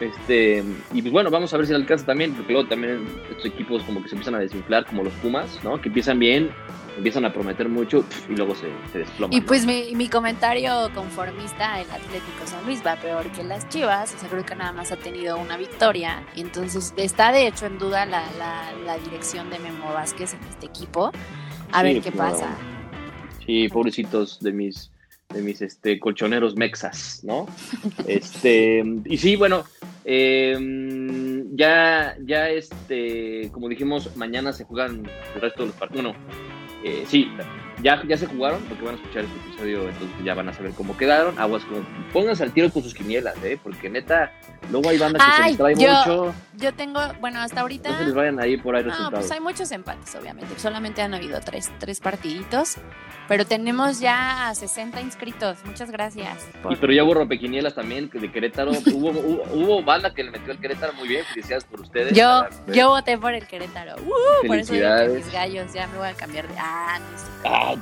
Este, 0.00 0.62
y 0.92 1.00
pues 1.02 1.12
bueno, 1.12 1.30
vamos 1.30 1.52
a 1.54 1.56
ver 1.56 1.66
si 1.66 1.72
le 1.72 1.78
alcanza 1.78 2.06
también, 2.06 2.34
porque 2.34 2.52
luego 2.52 2.68
también 2.68 3.06
estos 3.30 3.46
equipos 3.46 3.82
como 3.84 4.02
que 4.02 4.08
se 4.08 4.14
empiezan 4.14 4.34
a 4.34 4.38
desinflar, 4.38 4.84
como 4.86 5.02
los 5.04 5.12
Pumas, 5.14 5.62
¿no? 5.64 5.80
Que 5.80 5.88
empiezan 5.88 6.18
bien, 6.18 6.50
empiezan 6.98 7.24
a 7.24 7.32
prometer 7.32 7.68
mucho 7.68 8.04
y 8.28 8.34
luego 8.36 8.54
se, 8.54 8.66
se 8.92 8.98
desploman. 9.00 9.34
Y 9.36 9.40
¿no? 9.40 9.46
pues 9.46 9.64
mi, 9.64 9.94
mi 9.94 10.08
comentario 10.08 10.90
conformista, 10.94 11.80
el 11.80 11.90
Atlético 11.90 12.46
San 12.46 12.64
Luis 12.66 12.82
va 12.84 12.96
peor 12.96 13.30
que 13.32 13.42
las 13.42 13.68
Chivas, 13.68 14.14
o 14.14 14.18
sea, 14.18 14.28
creo 14.28 14.44
que 14.44 14.54
nada 14.54 14.72
más 14.72 14.92
ha 14.92 14.96
tenido 14.96 15.38
una 15.38 15.56
victoria, 15.56 16.26
entonces 16.36 16.92
está 16.96 17.32
de 17.32 17.46
hecho 17.46 17.66
en 17.66 17.78
duda 17.78 18.04
la, 18.06 18.22
la, 18.38 18.72
la 18.84 18.98
dirección 18.98 19.48
de 19.50 19.58
Memo 19.58 19.92
Vázquez 19.92 20.34
en 20.34 20.40
este 20.50 20.66
equipo. 20.66 21.10
A 21.72 21.80
Sí, 21.80 21.84
ver 21.84 22.02
qué 22.02 22.12
claro. 22.12 22.32
pasa. 22.32 22.56
Sí, 23.44 23.68
pobrecitos 23.68 24.40
de 24.40 24.52
mis 24.52 24.90
de 25.32 25.42
mis 25.42 25.60
este 25.62 25.98
colchoneros 25.98 26.56
mexas, 26.56 27.20
¿no? 27.22 27.46
Este, 28.06 28.84
y 29.04 29.18
sí, 29.18 29.36
bueno, 29.36 29.64
eh, 30.04 31.44
ya, 31.54 32.16
ya 32.24 32.48
este, 32.50 33.50
como 33.52 33.68
dijimos, 33.68 34.16
mañana 34.16 34.52
se 34.52 34.64
juegan 34.64 35.08
el 35.34 35.40
resto 35.40 35.62
de 35.62 35.66
los 35.68 35.76
partidos. 35.76 36.04
Bueno, 36.04 36.18
eh, 36.84 37.04
sí, 37.08 37.28
ya, 37.82 38.02
ya 38.06 38.16
se 38.16 38.26
jugaron, 38.26 38.62
porque 38.64 38.84
van 38.84 38.94
a 38.94 38.98
escuchar 38.98 39.24
este 39.24 39.36
episodio, 39.48 39.88
entonces 39.88 40.08
ya 40.24 40.34
van 40.34 40.48
a 40.48 40.52
saber 40.52 40.72
cómo 40.72 40.96
quedaron. 40.96 41.38
Aguas 41.38 41.64
con, 41.64 41.86
pónganse 42.12 42.42
al 42.42 42.52
tiro 42.52 42.70
con 42.70 42.82
sus 42.82 42.94
quinielas, 42.94 43.34
¿eh? 43.44 43.58
Porque 43.62 43.88
neta, 43.90 44.32
luego 44.70 44.88
hay 44.90 44.98
bandas 44.98 45.22
que 45.24 45.32
se 45.36 45.42
Ay, 45.42 45.56
trae 45.56 45.74
yo- 45.74 45.88
mucho, 45.90 46.34
Yo 46.58 46.72
tengo, 46.74 47.00
bueno, 47.20 47.40
hasta 47.40 47.60
ahorita... 47.60 47.90
no 47.90 47.98
se 47.98 48.04
les 48.06 48.14
vayan 48.14 48.40
ahí 48.40 48.56
por 48.56 48.74
ahí 48.76 48.82
No, 48.82 48.88
resultados. 48.90 49.18
pues 49.26 49.30
hay 49.30 49.40
muchos 49.40 49.70
empates, 49.72 50.14
obviamente. 50.14 50.58
Solamente 50.58 51.02
han 51.02 51.12
habido 51.14 51.38
tres, 51.40 51.70
tres 51.78 52.00
partiditos. 52.00 52.76
Pero 53.28 53.44
tenemos 53.44 53.98
ya 53.98 54.52
60 54.54 55.00
inscritos. 55.00 55.58
Muchas 55.64 55.90
gracias. 55.90 56.46
por- 56.62 56.72
Y, 56.72 56.76
pero 56.76 56.92
ya 56.92 57.02
hubo 57.04 57.12
rompequinielas 57.14 57.74
también 57.74 58.08
que 58.08 58.20
de 58.20 58.30
Querétaro. 58.30 58.70
hubo, 58.94 59.10
hubo, 59.10 59.42
hubo 59.52 59.82
banda 59.82 60.14
que 60.14 60.22
le 60.24 60.30
metió 60.30 60.52
al 60.52 60.58
Querétaro 60.60 60.92
muy 60.94 61.08
bien. 61.08 61.24
Felicidades 61.34 61.64
por 61.64 61.80
ustedes. 61.80 62.12
Yo, 62.16 62.46
yo 62.72 62.88
voté 62.90 63.18
por 63.18 63.34
el 63.34 63.46
Querétaro. 63.46 63.96
Uh, 64.00 64.46
por 64.46 64.56
eso 64.56 64.72
digo 64.72 64.88
que 64.96 65.08
mis 65.08 65.32
gallos 65.32 65.72
ya 65.74 65.88
me 65.88 65.98
voy 65.98 66.08
a 66.08 66.14
cambiar 66.14 66.46
de. 66.48 66.54
Ah, 66.58 66.98
no 67.00 67.18
sé, 67.18 67.26
Ah, 67.66 67.76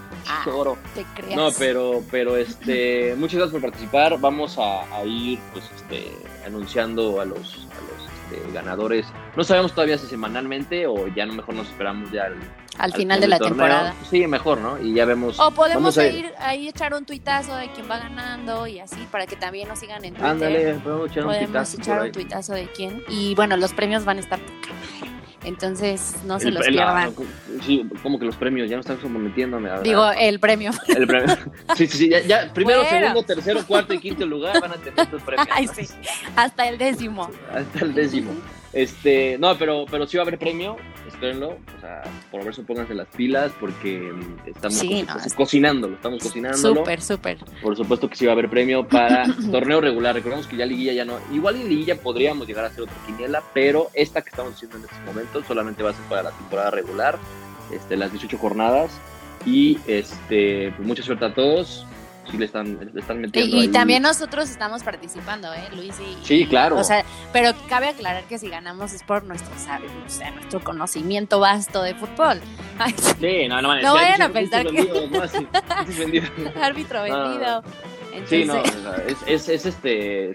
Ah. 0.47 0.75
te 0.95 1.05
creas. 1.15 1.37
No, 1.37 1.49
pero, 1.59 2.03
pero 2.11 2.37
este, 2.37 3.15
muchas 3.19 3.37
gracias 3.39 3.53
por 3.53 3.71
participar. 3.71 4.19
Vamos 4.19 4.59
a, 4.59 4.83
a 4.97 5.05
ir, 5.05 5.39
pues, 5.53 5.65
este, 5.77 6.11
anunciando 6.47 7.21
a 7.21 7.25
los, 7.25 7.39
a 7.39 7.81
los 7.81 8.39
este, 8.39 8.53
ganadores. 8.53 9.07
No 9.37 9.45
sabemos 9.45 9.73
todavía 9.75 9.99
si 9.99 10.07
semanalmente 10.07 10.87
o 10.87 11.09
ya 11.09 11.27
no 11.27 11.35
mejor 11.35 11.55
nos 11.55 11.69
esperamos 11.69 12.11
ya 12.11 12.25
al, 12.25 12.35
Al 12.35 12.41
al 12.79 12.93
final 12.93 13.21
de 13.21 13.29
la 13.29 13.39
torneo. 13.39 13.57
temporada. 13.57 13.95
Sí, 14.11 14.27
mejor, 14.27 14.59
¿no? 14.59 14.81
Y 14.81 14.95
ya 14.95 15.05
vemos. 15.05 15.39
O 15.41 15.51
podemos 15.51 15.99
a 15.99 16.07
ir 16.07 16.33
ahí 16.39 16.69
echar 16.69 16.95
un 16.95 17.05
tuitazo 17.05 17.55
de 17.57 17.71
quién 17.73 17.91
va 17.91 17.99
ganando 17.99 18.67
y 18.67 18.81
así 18.81 19.07
para 19.11 19.27
que 19.27 19.37
también 19.37 19.69
nos 19.69 19.79
sigan 19.81 20.05
en 20.05 20.15
Twitter. 20.15 20.31
Ándale, 20.31 20.75
podemos 20.75 21.11
echar 21.11 21.25
un 21.25 21.29
Podemos 21.31 21.49
pitazo 21.49 21.77
echar 21.79 22.03
un 22.03 22.13
tuitazo 22.13 22.53
de 22.55 22.67
quién. 22.69 23.03
Y 23.09 23.35
bueno, 23.35 23.57
los 23.57 23.73
premios 23.75 24.05
van 24.05 24.17
a 24.19 24.21
estar. 24.21 24.39
Entonces 25.45 26.15
no 26.25 26.41
se 26.41 26.49
El- 26.49 26.55
los 26.55 26.67
pierdan. 26.67 27.15
sí, 27.65 27.87
como 28.03 28.19
que 28.19 28.25
los 28.25 28.37
premios 28.37 28.69
ya 28.69 28.77
no 28.77 28.81
están 28.81 28.97
comprometiéndome. 28.97 29.71
a- 29.71 29.81
Digo, 29.81 30.11
el 30.13 30.41
premio. 30.41 30.71
El 30.89 31.07
premio. 31.07 31.37
Sí, 31.77 31.87
sí, 31.87 31.99
sí, 31.99 32.09
ya, 32.09 32.21
ya 32.21 32.53
primero, 32.53 32.81
Bueno. 32.83 32.99
segundo, 32.99 33.23
tercero, 33.23 33.67
cuarto 33.67 33.93
y 33.95 33.99
quinto 33.99 34.25
lugar 34.27 34.61
van 34.61 34.73
a 34.73 34.75
tener 34.77 34.99
estos 35.01 35.23
premios. 35.27 35.49
Ay, 35.53 35.67
sí. 35.69 35.87
Hasta 36.37 36.69
el 36.69 36.79
décimo. 36.79 37.31
Hasta 37.53 37.85
el 37.85 37.95
décimo. 37.95 38.33
Este, 38.75 39.39
no, 39.39 39.57
pero, 39.57 39.85
pero 39.91 40.07
sí 40.07 40.17
va 40.17 40.25
a 40.25 40.27
haber 40.27 40.39
premio, 40.39 40.77
espérenlo. 41.07 41.51
O 41.77 41.81
sea, 41.81 42.03
por 42.31 42.45
ver, 42.45 42.55
pónganse 42.67 42.95
las 42.95 43.07
pilas 43.09 43.53
porque 43.61 43.99
mm, 44.13 44.49
estamos 44.49 44.75
Sí, 44.79 45.05
co- 45.07 45.15
no, 45.15 45.21
es- 45.25 45.35
cocinándolo, 45.35 45.95
estamos 45.95 46.23
cocinándolo. 46.23 46.75
Súper, 46.81 47.01
súper. 47.01 47.39
Por 47.63 47.77
supuesto 47.77 48.09
que 48.11 48.17
sí 48.17 48.27
va 48.27 48.33
a 48.33 48.35
haber 48.35 48.51
premio 48.51 48.87
para 48.89 49.25
torneo 49.53 49.81
regular. 49.81 50.15
Recordemos 50.15 50.47
que 50.49 50.57
ya 50.57 50.67
liguilla 50.67 50.93
ya 50.93 51.05
no. 51.05 51.19
Igual 51.33 51.57
en 51.57 51.69
liguilla 51.69 51.97
podríamos 51.97 52.47
llegar 52.49 52.65
a 52.65 52.69
hacer 52.69 52.83
otra 52.83 52.97
quiniela, 53.07 53.43
pero 53.55 53.91
esta 53.95 54.23
que 54.23 54.31
estamos 54.31 54.55
haciendo 54.55 54.77
en 54.79 54.85
estos 54.85 55.01
momentos 55.07 55.47
solamente 55.47 55.83
va 55.85 55.91
a 55.91 55.95
ser 55.95 56.05
para 56.07 56.23
la 56.25 56.31
temporada 56.33 56.71
regular, 56.73 57.19
este, 57.73 57.97
las 57.97 58.11
18 58.11 58.37
jornadas. 58.39 58.91
Y 59.47 59.79
este, 59.87 60.73
pues 60.77 60.89
mucha 60.89 61.03
suerte 61.03 61.27
a 61.27 61.35
todos. 61.35 61.87
Sí 62.31 62.39
le 62.39 62.47
están, 62.47 62.79
le 62.93 63.01
están 63.01 63.21
metiendo. 63.21 63.57
Y, 63.57 63.61
ahí. 63.63 63.69
también 63.69 64.03
nosotros 64.03 64.49
estamos 64.51 64.83
participando, 64.83 65.53
¿eh, 65.53 65.69
Luis? 65.77 65.95
Y, 66.01 66.25
Sí, 66.25 66.47
claro. 66.47 66.79
O 66.79 66.85
sea, 66.85 67.05
pero 67.33 67.53
cabe 67.69 67.89
aclarar 67.89 68.25
que 68.25 68.39
si 68.39 68.49
ganamos 68.49 68.93
es 68.93 69.03
por 69.03 69.25
nuestro, 69.25 69.57
sabe, 69.59 69.87
o 70.07 70.09
sea, 70.09 70.31
nuestro 70.31 70.61
conocimiento 70.61 71.39
vasto 71.41 71.83
de 71.83 71.95
fútbol. 71.95 72.41
Ay, 72.79 72.95
sí, 72.99 73.49
no, 73.49 73.61
no, 73.63 73.69
van 73.69 73.83
No 73.83 73.95
vayan 73.95 74.23
a 74.23 74.29
pensar 74.31 74.67
que- 74.67 75.11
árbitro 76.61 77.03
vendido. 77.03 77.63
Sí, 78.27 78.45
no, 78.45 78.55
o 78.55 78.57
Entonces, 78.57 78.83
sea, 78.83 78.97
es, 79.07 79.19
es, 79.27 79.49
es 79.49 79.67
este. 79.67 80.35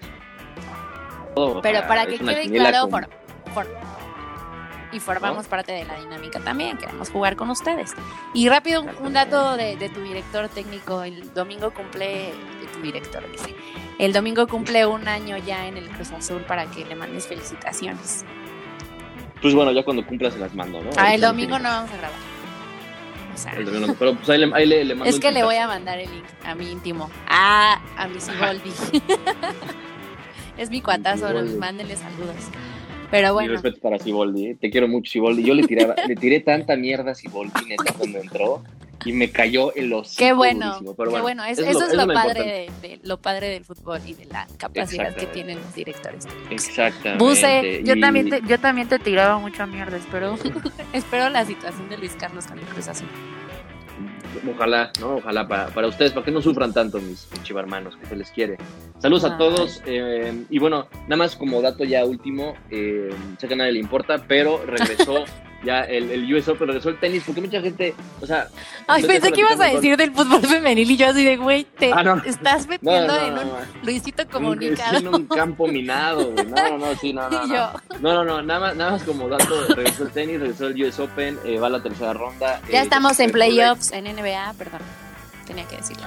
pero 1.62 1.86
para 1.86 2.06
que 2.06 2.18
quede 2.18 2.48
claro, 2.50 2.88
con- 2.88 3.06
for- 3.54 3.68
y 4.92 5.00
formamos 5.00 5.46
parte 5.46 5.72
de 5.72 5.84
la 5.84 5.98
dinámica 5.98 6.40
también, 6.40 6.76
queremos 6.78 7.10
jugar 7.10 7.36
con 7.36 7.50
ustedes. 7.50 7.94
Y 8.34 8.48
rápido, 8.48 8.82
un, 8.82 8.90
un 9.06 9.12
dato 9.12 9.56
de, 9.56 9.76
de 9.76 9.88
tu 9.88 10.00
director 10.00 10.48
técnico, 10.48 11.02
el 11.02 11.32
domingo 11.34 11.72
cumple, 11.72 12.32
de 12.60 12.66
tu 12.72 12.80
director, 12.82 13.22
dice, 13.30 13.54
el 13.98 14.12
domingo 14.12 14.46
cumple 14.46 14.86
un 14.86 15.06
año 15.08 15.36
ya 15.38 15.66
en 15.66 15.76
el 15.76 15.88
Cruz 15.90 16.10
Azul 16.12 16.42
para 16.42 16.66
que 16.66 16.84
le 16.84 16.94
mandes 16.94 17.26
felicitaciones. 17.26 18.24
Pues 19.42 19.54
bueno, 19.54 19.72
ya 19.72 19.82
cuando 19.82 20.04
cumpla 20.04 20.30
se 20.30 20.38
las 20.38 20.54
mando, 20.54 20.82
¿no? 20.82 20.90
Ah, 20.96 21.14
el 21.14 21.20
domingo 21.20 21.58
no 21.58 21.68
vamos 21.68 21.90
a 21.90 21.96
grabar. 21.96 22.18
O 23.34 23.38
sea, 23.38 23.52
el 23.52 23.64
domingo 23.64 23.86
no, 23.86 23.94
pero 23.94 24.14
pues 24.14 24.28
ahí 24.28 24.38
le, 24.38 24.54
ahí 24.54 24.66
le, 24.66 24.84
le 24.84 24.94
mando 24.94 25.08
es 25.08 25.18
que 25.18 25.32
le 25.32 25.42
voy 25.42 25.56
a 25.56 25.66
mandar 25.66 25.98
el 25.98 26.10
link 26.10 26.24
a 26.44 26.54
mi 26.54 26.70
íntimo. 26.70 27.10
Ah, 27.26 27.80
a 27.96 28.06
mi 28.06 28.20
Siboldi. 28.20 28.70
es 30.58 30.68
mi 30.68 30.82
cuatazo, 30.82 31.28
mándenle 31.58 31.96
saludos. 31.96 32.36
Pero 33.10 33.28
Mi 33.28 33.32
bueno, 33.34 33.52
respeto 33.54 33.78
para 33.80 33.98
Siboldi, 33.98 34.46
¿eh? 34.46 34.56
te 34.60 34.70
quiero 34.70 34.86
mucho 34.88 35.10
Siboldi. 35.10 35.42
Yo 35.42 35.54
le 35.54 35.66
tiraba, 35.66 35.94
le 36.06 36.14
tiré 36.16 36.40
tanta 36.40 36.76
mierda 36.76 37.12
a 37.12 37.14
Siboldi 37.14 37.64
neta 37.66 37.92
cuando 37.98 38.18
entró 38.18 38.62
y 39.04 39.12
me 39.12 39.30
cayó 39.30 39.74
en 39.76 39.88
los 39.88 40.14
qué 40.14 40.32
bueno, 40.34 40.78
qué 40.78 41.20
bueno. 41.20 41.42
Es- 41.44 41.58
eso, 41.58 41.86
es 41.86 41.94
lo, 41.94 42.06
padre 42.06 42.66
importante. 42.68 42.70
de, 42.82 42.88
de- 42.88 43.00
lo 43.02 43.16
padre 43.16 43.48
del 43.48 43.64
fútbol 43.64 43.98
y 44.06 44.12
de 44.12 44.26
la 44.26 44.46
capacidad 44.58 45.14
que 45.16 45.24
tienen 45.26 45.58
los 45.58 45.74
directores. 45.74 46.26
Exactamente. 46.50 47.24
Buse, 47.24 47.82
yo 47.82 47.94
y- 47.94 48.00
también 48.00 48.28
te, 48.28 48.42
yo 48.46 48.58
también 48.60 48.88
te 48.88 48.98
tiraba 48.98 49.38
mucha 49.38 49.64
mierda, 49.66 49.96
espero, 49.96 50.36
espero 50.92 51.30
la 51.30 51.44
situación 51.46 51.88
de 51.88 51.96
Luis 51.96 52.12
Carlos 52.18 52.46
con 52.46 52.58
el 52.58 52.64
Cruz 52.66 52.88
Azul. 52.88 53.08
Ojalá, 54.54 54.90
¿no? 55.00 55.16
Ojalá 55.16 55.46
para, 55.48 55.68
para 55.68 55.88
ustedes, 55.88 56.12
para 56.12 56.24
que 56.24 56.30
no 56.30 56.40
sufran 56.40 56.72
tanto 56.72 56.98
mis, 56.98 57.28
mis 57.32 57.42
chivarmanos, 57.42 57.96
que 57.96 58.06
se 58.06 58.16
les 58.16 58.30
quiere. 58.30 58.56
Saludos 58.98 59.24
a 59.24 59.36
todos. 59.38 59.82
eh, 59.86 60.44
y 60.48 60.58
bueno, 60.58 60.86
nada 61.04 61.16
más 61.16 61.36
como 61.36 61.60
dato 61.62 61.84
ya 61.84 62.04
último, 62.04 62.54
eh, 62.70 63.10
sé 63.38 63.48
que 63.48 63.54
a 63.54 63.56
nadie 63.56 63.72
le 63.72 63.80
importa, 63.80 64.24
pero 64.26 64.62
regresó 64.66 65.24
ya 65.64 65.82
el, 65.82 66.10
el 66.10 66.34
US 66.34 66.48
Open, 66.48 66.68
regresó 66.68 66.88
el 66.88 66.98
tenis, 66.98 67.22
porque 67.26 67.40
mucha 67.40 67.60
gente, 67.60 67.94
o 68.20 68.26
sea... 68.26 68.48
Ay, 68.86 69.02
pensé 69.04 69.30
que 69.32 69.40
ibas 69.40 69.60
a 69.60 69.66
decir 69.66 69.96
del 69.96 70.12
fútbol 70.12 70.40
femenil 70.46 70.90
y 70.90 70.96
yo 70.96 71.08
así 71.08 71.24
de, 71.24 71.36
güey, 71.36 71.64
te 71.64 71.92
Ah, 71.92 72.02
no. 72.02 72.16
estás 72.24 72.66
metiendo 72.66 73.06
no, 73.06 73.20
en 73.26 73.34
no, 73.34 73.40
un 73.42 73.46
no, 73.48 73.54
Luisito 73.82 74.22
un- 74.22 74.28
comunicado. 74.28 74.98
En 74.98 75.08
un 75.08 75.26
campo 75.26 75.66
minado, 75.66 76.30
güey. 76.32 76.46
No, 76.46 76.56
no, 76.70 76.78
no, 76.78 76.94
sí, 76.96 77.12
no, 77.12 77.28
no. 77.28 77.44
Y 77.44 77.48
No, 77.48 77.54
yo, 77.54 77.72
no, 78.00 78.14
no, 78.14 78.24
no, 78.24 78.42
nada 78.42 78.60
más, 78.60 78.76
nada 78.76 78.90
más 78.92 79.02
como 79.02 79.28
dato, 79.28 79.66
regresó 79.74 80.04
el 80.04 80.10
tenis, 80.12 80.40
regresó 80.40 80.68
el 80.68 80.82
US 80.82 80.98
Open, 81.00 81.38
eh, 81.44 81.58
va 81.58 81.66
a 81.66 81.70
la 81.70 81.82
tercera 81.82 82.12
ronda. 82.14 82.60
ya 82.70 82.80
eh, 82.80 82.82
estamos 82.82 83.18
en 83.20 83.30
playoffs 83.30 83.92
en 83.92 84.04
NBA, 84.04 84.54
perdón, 84.56 84.80
tenía 85.46 85.66
que 85.66 85.76
decirlo. 85.76 86.04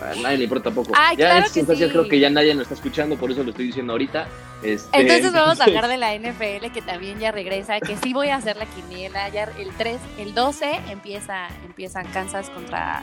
A 0.00 0.14
nadie 0.22 0.38
le 0.38 0.44
importa 0.44 0.64
tampoco. 0.64 0.92
Ay, 0.96 1.16
ya 1.16 1.26
claro 1.30 1.46
en 1.46 1.52
que 1.66 1.76
sí. 1.76 1.88
creo 1.90 2.08
que 2.08 2.18
ya 2.20 2.28
nadie 2.30 2.54
nos 2.54 2.62
está 2.64 2.74
escuchando, 2.74 3.16
por 3.16 3.30
eso 3.30 3.42
lo 3.42 3.50
estoy 3.50 3.66
diciendo 3.66 3.92
ahorita. 3.92 4.26
Este, 4.62 5.00
Entonces 5.00 5.32
vamos 5.32 5.60
a 5.60 5.64
hablar 5.64 5.86
de 5.88 5.96
la 5.96 6.14
NFL 6.14 6.70
que 6.72 6.82
también 6.84 7.18
ya 7.18 7.30
regresa, 7.32 7.78
que 7.80 7.96
sí 7.96 8.12
voy 8.12 8.28
a 8.28 8.36
hacer 8.36 8.56
la 8.56 8.66
quiniela, 8.66 9.28
ya 9.28 9.44
el 9.58 9.68
3, 9.76 9.98
el 10.18 10.34
12 10.34 10.80
empieza 10.90 11.48
empiezan 11.64 12.06
Kansas 12.08 12.48
contra 12.50 13.02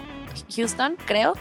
Houston, 0.56 0.96
creo. 1.06 1.34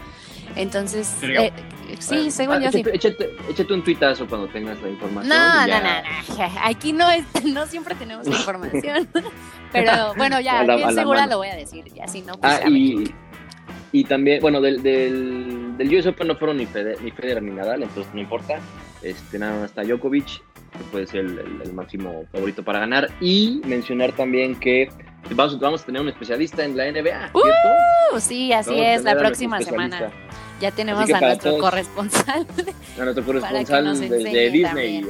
Entonces, 0.55 1.11
eh, 1.23 1.51
sí, 1.99 2.29
según 2.29 2.57
Ah, 2.57 2.59
yo 2.65 2.71
sí. 2.71 2.79
échate, 2.81 2.95
échate, 2.95 3.35
échate 3.49 3.73
un 3.73 3.83
tuitazo 3.83 4.27
cuando 4.27 4.47
tengas 4.49 4.79
la 4.81 4.89
información. 4.89 5.29
No, 5.29 5.67
no, 5.67 5.79
no, 5.79 5.83
no. 5.83 6.51
Aquí 6.63 6.93
no 6.93 7.09
es, 7.09 7.23
no 7.45 7.65
siempre 7.65 7.95
tenemos 7.95 8.27
la 8.27 8.35
información. 8.37 9.09
Pero 9.71 10.13
bueno, 10.15 10.39
ya, 10.41 10.63
la- 10.63 10.75
bien 10.75 10.93
segura 10.93 11.21
mano. 11.21 11.31
lo 11.31 11.37
voy 11.39 11.47
a 11.47 11.55
decir. 11.55 11.85
Ya, 11.93 12.07
si 12.07 12.21
no, 12.21 12.37
pues 12.37 12.53
Ah, 12.63 12.69
y, 12.69 13.11
y 13.93 14.03
también, 14.03 14.41
bueno, 14.41 14.59
del, 14.59 14.83
del, 14.83 15.77
del 15.77 15.95
US 15.95 16.07
Open 16.07 16.27
no 16.27 16.35
fueron 16.35 16.57
ni, 16.57 16.65
Fede- 16.65 16.97
ni 17.01 17.11
Federer 17.11 17.41
ni 17.41 17.51
Nadal, 17.51 17.83
entonces 17.83 18.13
no 18.13 18.19
importa. 18.19 18.59
Este, 19.01 19.39
nada 19.39 19.55
más 19.59 19.69
está 19.69 19.83
Djokovic, 19.83 20.25
que 20.27 20.83
puede 20.91 21.07
ser 21.07 21.21
el, 21.21 21.39
el- 21.39 21.61
el 21.63 21.73
máximo 21.73 22.25
favorito 22.31 22.63
para 22.63 22.79
ganar. 22.79 23.09
Y 23.21 23.61
mencionar 23.65 24.11
también 24.11 24.55
que 24.59 24.89
vamos, 25.31 25.57
vamos 25.59 25.83
a 25.83 25.85
tener 25.85 26.01
un 26.01 26.09
especialista 26.09 26.65
en 26.65 26.75
la 26.75 26.91
NBA, 26.91 27.01
¿cierto? 27.31 27.39
Uh, 28.15 28.19
sí, 28.19 28.51
así 28.51 28.71
Vamos 28.71 28.85
es, 28.87 29.03
la 29.03 29.15
próxima 29.17 29.61
semana. 29.61 30.11
Ya 30.61 30.71
tenemos 30.71 31.09
a 31.11 31.19
nuestro 31.19 31.51
todos- 31.51 31.61
corresponsal. 31.61 32.47
A 32.99 33.03
nuestro 33.03 33.25
corresponsal 33.25 33.99
de, 33.99 34.49
Disney. 34.51 34.61
también. 34.63 35.07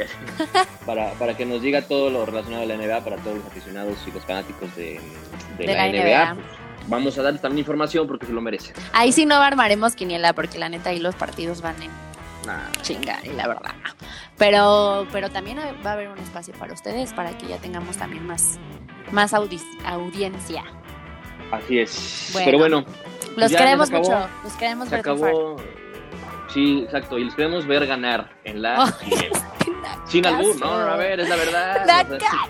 Para, 0.85 1.11
para 1.13 1.35
que 1.37 1.45
nos 1.45 1.61
diga 1.61 1.81
todo 1.81 2.09
lo 2.09 2.25
relacionado 2.25 2.63
a 2.63 2.65
la 2.65 2.77
NBA 2.77 3.03
para 3.03 3.17
todos 3.17 3.37
los 3.37 3.45
aficionados 3.47 3.97
y 4.07 4.11
los 4.11 4.23
fanáticos 4.25 4.73
de, 4.77 4.99
de 5.57 5.65
De 5.67 5.73
la, 5.73 5.87
la 5.87 5.91
NBA. 5.91 6.33
NBA. 6.33 6.37
Vamos 6.87 7.17
a 7.17 7.21
darles 7.23 7.41
también 7.41 7.59
información 7.59 8.07
porque 8.07 8.25
se 8.25 8.33
lo 8.33 8.41
merece. 8.41 8.73
Ahí 8.93 9.11
sí 9.11 9.25
no 9.25 9.35
armaremos 9.35 9.95
quiniela 9.95 10.33
porque 10.33 10.57
la 10.59 10.69
neta 10.69 10.89
ahí 10.91 10.99
los 10.99 11.15
partidos 11.15 11.61
van 11.61 11.81
en 11.81 11.91
Nah, 12.45 12.69
chingar, 12.81 13.25
y 13.25 13.29
la 13.29 13.47
verdad. 13.47 13.71
Pero, 14.37 15.07
pero 15.13 15.29
también 15.29 15.59
va 15.85 15.91
a 15.91 15.93
haber 15.93 16.09
un 16.09 16.17
espacio 16.17 16.53
para 16.55 16.73
ustedes 16.73 17.13
para 17.13 17.37
que 17.37 17.47
ya 17.47 17.57
tengamos 17.57 17.95
también 17.95 18.27
más, 18.27 18.59
más 19.13 19.33
audi- 19.33 19.61
audiencia. 19.85 20.63
así 21.51 21.79
es. 21.79 22.31
Bueno, 22.33 22.45
Pero 22.45 22.57
bueno, 22.57 22.85
Los 23.37 23.51
queremos 23.51 23.89
mucho, 23.91 24.27
los 24.43 24.53
queremos 24.53 24.85
se 24.89 24.91
ver 24.91 24.99
acabó. 24.99 25.55
Sí, 26.53 26.81
exacto. 26.83 27.17
Y 27.17 27.23
les 27.23 27.33
queremos 27.35 27.65
ver 27.65 27.87
ganar 27.87 28.29
en 28.43 28.61
la 28.61 28.93
quiniela. 28.99 29.39
Sin 30.07 30.25
albur, 30.25 30.59
no, 30.59 30.71
a 30.71 30.95
ver, 30.97 31.19
es 31.19 31.29
la 31.29 31.35
verdad. 31.35 31.85
¡La 31.85 32.19
sea, 32.19 32.47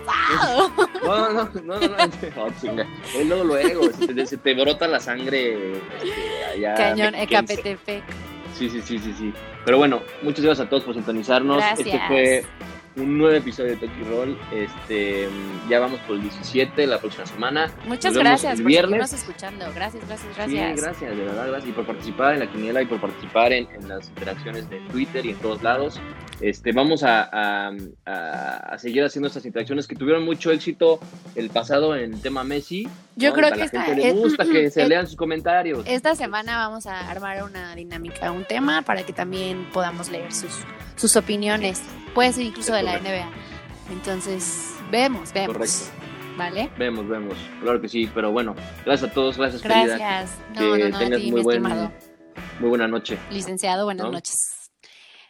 No, 1.04 1.30
no, 1.30 1.50
no, 1.62 1.80
no, 1.80 2.84
luego, 3.24 3.44
luego, 3.44 3.92
se 3.92 4.14
te, 4.14 4.26
se 4.26 4.36
te 4.36 4.54
brota 4.54 4.86
la 4.86 5.00
sangre 5.00 5.78
este, 5.78 6.44
allá. 6.52 6.74
Cañón. 6.74 7.14
Ecapetepec. 7.14 8.04
Sí, 8.54 8.68
sí, 8.70 8.80
sí, 8.82 8.98
sí, 8.98 9.14
sí. 9.18 9.32
Pero 9.64 9.78
bueno, 9.78 10.02
muchas 10.22 10.44
gracias 10.44 10.66
a 10.66 10.70
todos 10.70 10.84
por 10.84 10.94
sintonizarnos. 10.94 11.62
Este 11.76 11.90
Gracias. 11.90 12.08
fue 12.08 12.44
un 12.96 13.18
nuevo 13.18 13.34
episodio 13.36 13.70
de 13.70 13.76
Toki 13.76 14.04
Roll. 14.08 14.38
Este, 14.52 15.28
ya 15.68 15.80
vamos 15.80 15.98
por 16.00 16.16
el 16.16 16.22
17 16.22 16.86
la 16.86 16.98
próxima 16.98 17.26
semana. 17.26 17.70
Muchas 17.86 18.14
Nos 18.14 18.22
gracias 18.22 18.54
el 18.58 18.62
por 18.62 18.68
viernes. 18.68 19.10
seguirnos 19.10 19.12
escuchando. 19.12 19.66
Gracias, 19.74 20.06
gracias, 20.06 20.36
gracias. 20.36 20.76
Sí, 20.78 20.82
gracias, 20.84 21.16
de 21.16 21.24
verdad, 21.24 21.48
gracias. 21.48 21.68
Y 21.70 21.72
por 21.72 21.86
participar 21.86 22.34
en 22.34 22.40
la 22.40 22.50
quiniela 22.52 22.82
y 22.82 22.86
por 22.86 23.00
participar 23.00 23.52
en, 23.52 23.68
en 23.74 23.88
las 23.88 24.08
interacciones 24.08 24.68
de 24.70 24.78
Twitter 24.92 25.26
y 25.26 25.30
en 25.30 25.36
todos 25.36 25.62
lados. 25.62 26.00
Este, 26.40 26.72
vamos 26.72 27.02
a, 27.04 27.22
a- 27.32 27.72
a- 28.06 28.56
a 28.74 28.78
seguir 28.78 29.04
haciendo 29.04 29.28
estas 29.28 29.44
interacciones 29.46 29.86
que 29.86 29.94
tuvieron 29.96 30.24
mucho 30.24 30.50
éxito 30.50 30.98
el 31.36 31.50
pasado 31.50 31.96
en 31.96 32.20
tema 32.20 32.44
Messi. 32.44 32.88
Yo 33.16 33.30
¿no? 33.30 33.34
creo 33.36 33.50
que 33.52 33.58
la 33.58 33.64
esta- 33.66 33.82
gente 33.82 34.02
le 34.02 34.12
gusta 34.12 34.44
que 34.44 34.70
se 34.70 34.88
lean 34.88 35.06
sus 35.06 35.16
comentarios. 35.16 35.84
Esta 35.86 36.14
semana 36.14 36.58
vamos 36.58 36.86
a 36.86 37.10
armar 37.10 37.42
una 37.44 37.74
dinámica, 37.74 38.30
un 38.32 38.44
tema 38.44 38.82
para 38.82 39.04
que 39.04 39.12
también 39.12 39.68
podamos 39.72 40.10
leer 40.10 40.32
sus, 40.32 40.52
sus 40.96 41.16
opiniones. 41.16 41.82
Puede 42.14 42.32
ser 42.32 42.44
incluso 42.44 42.72
de 42.72 42.82
la. 42.82 42.98
NBA. 42.98 43.28
Entonces, 43.90 44.74
vemos, 44.90 45.32
vemos. 45.32 45.56
Correcto. 45.56 46.04
¿Vale? 46.36 46.70
Vemos, 46.78 47.08
vemos. 47.08 47.36
Claro 47.62 47.80
que 47.80 47.88
sí, 47.88 48.10
pero 48.12 48.32
bueno, 48.32 48.54
gracias 48.84 49.10
a 49.10 49.14
todos, 49.14 49.36
gracias. 49.36 49.62
Gracias. 49.62 50.36
No, 50.54 50.74
que 50.74 50.84
no, 50.84 50.88
no, 50.88 50.98
tengas 50.98 51.20
ti, 51.20 51.30
muy, 51.30 51.40
mi 51.40 51.44
buen, 51.44 51.64
estimado. 51.64 51.92
muy 52.58 52.68
buena 52.70 52.88
noche. 52.88 53.18
Licenciado, 53.30 53.84
buenas 53.84 54.06
¿no? 54.06 54.12
noches. 54.12 54.70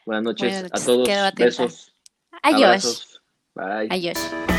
Buenas 0.06 0.24
noches 0.24 0.52
Buenas 0.52 0.82
a 0.82 0.86
todos. 0.86 1.08
Besos. 1.34 1.94
Adiós. 2.42 2.62
abrazos. 2.62 3.22
Bye. 3.54 3.88
Adiós. 3.90 4.53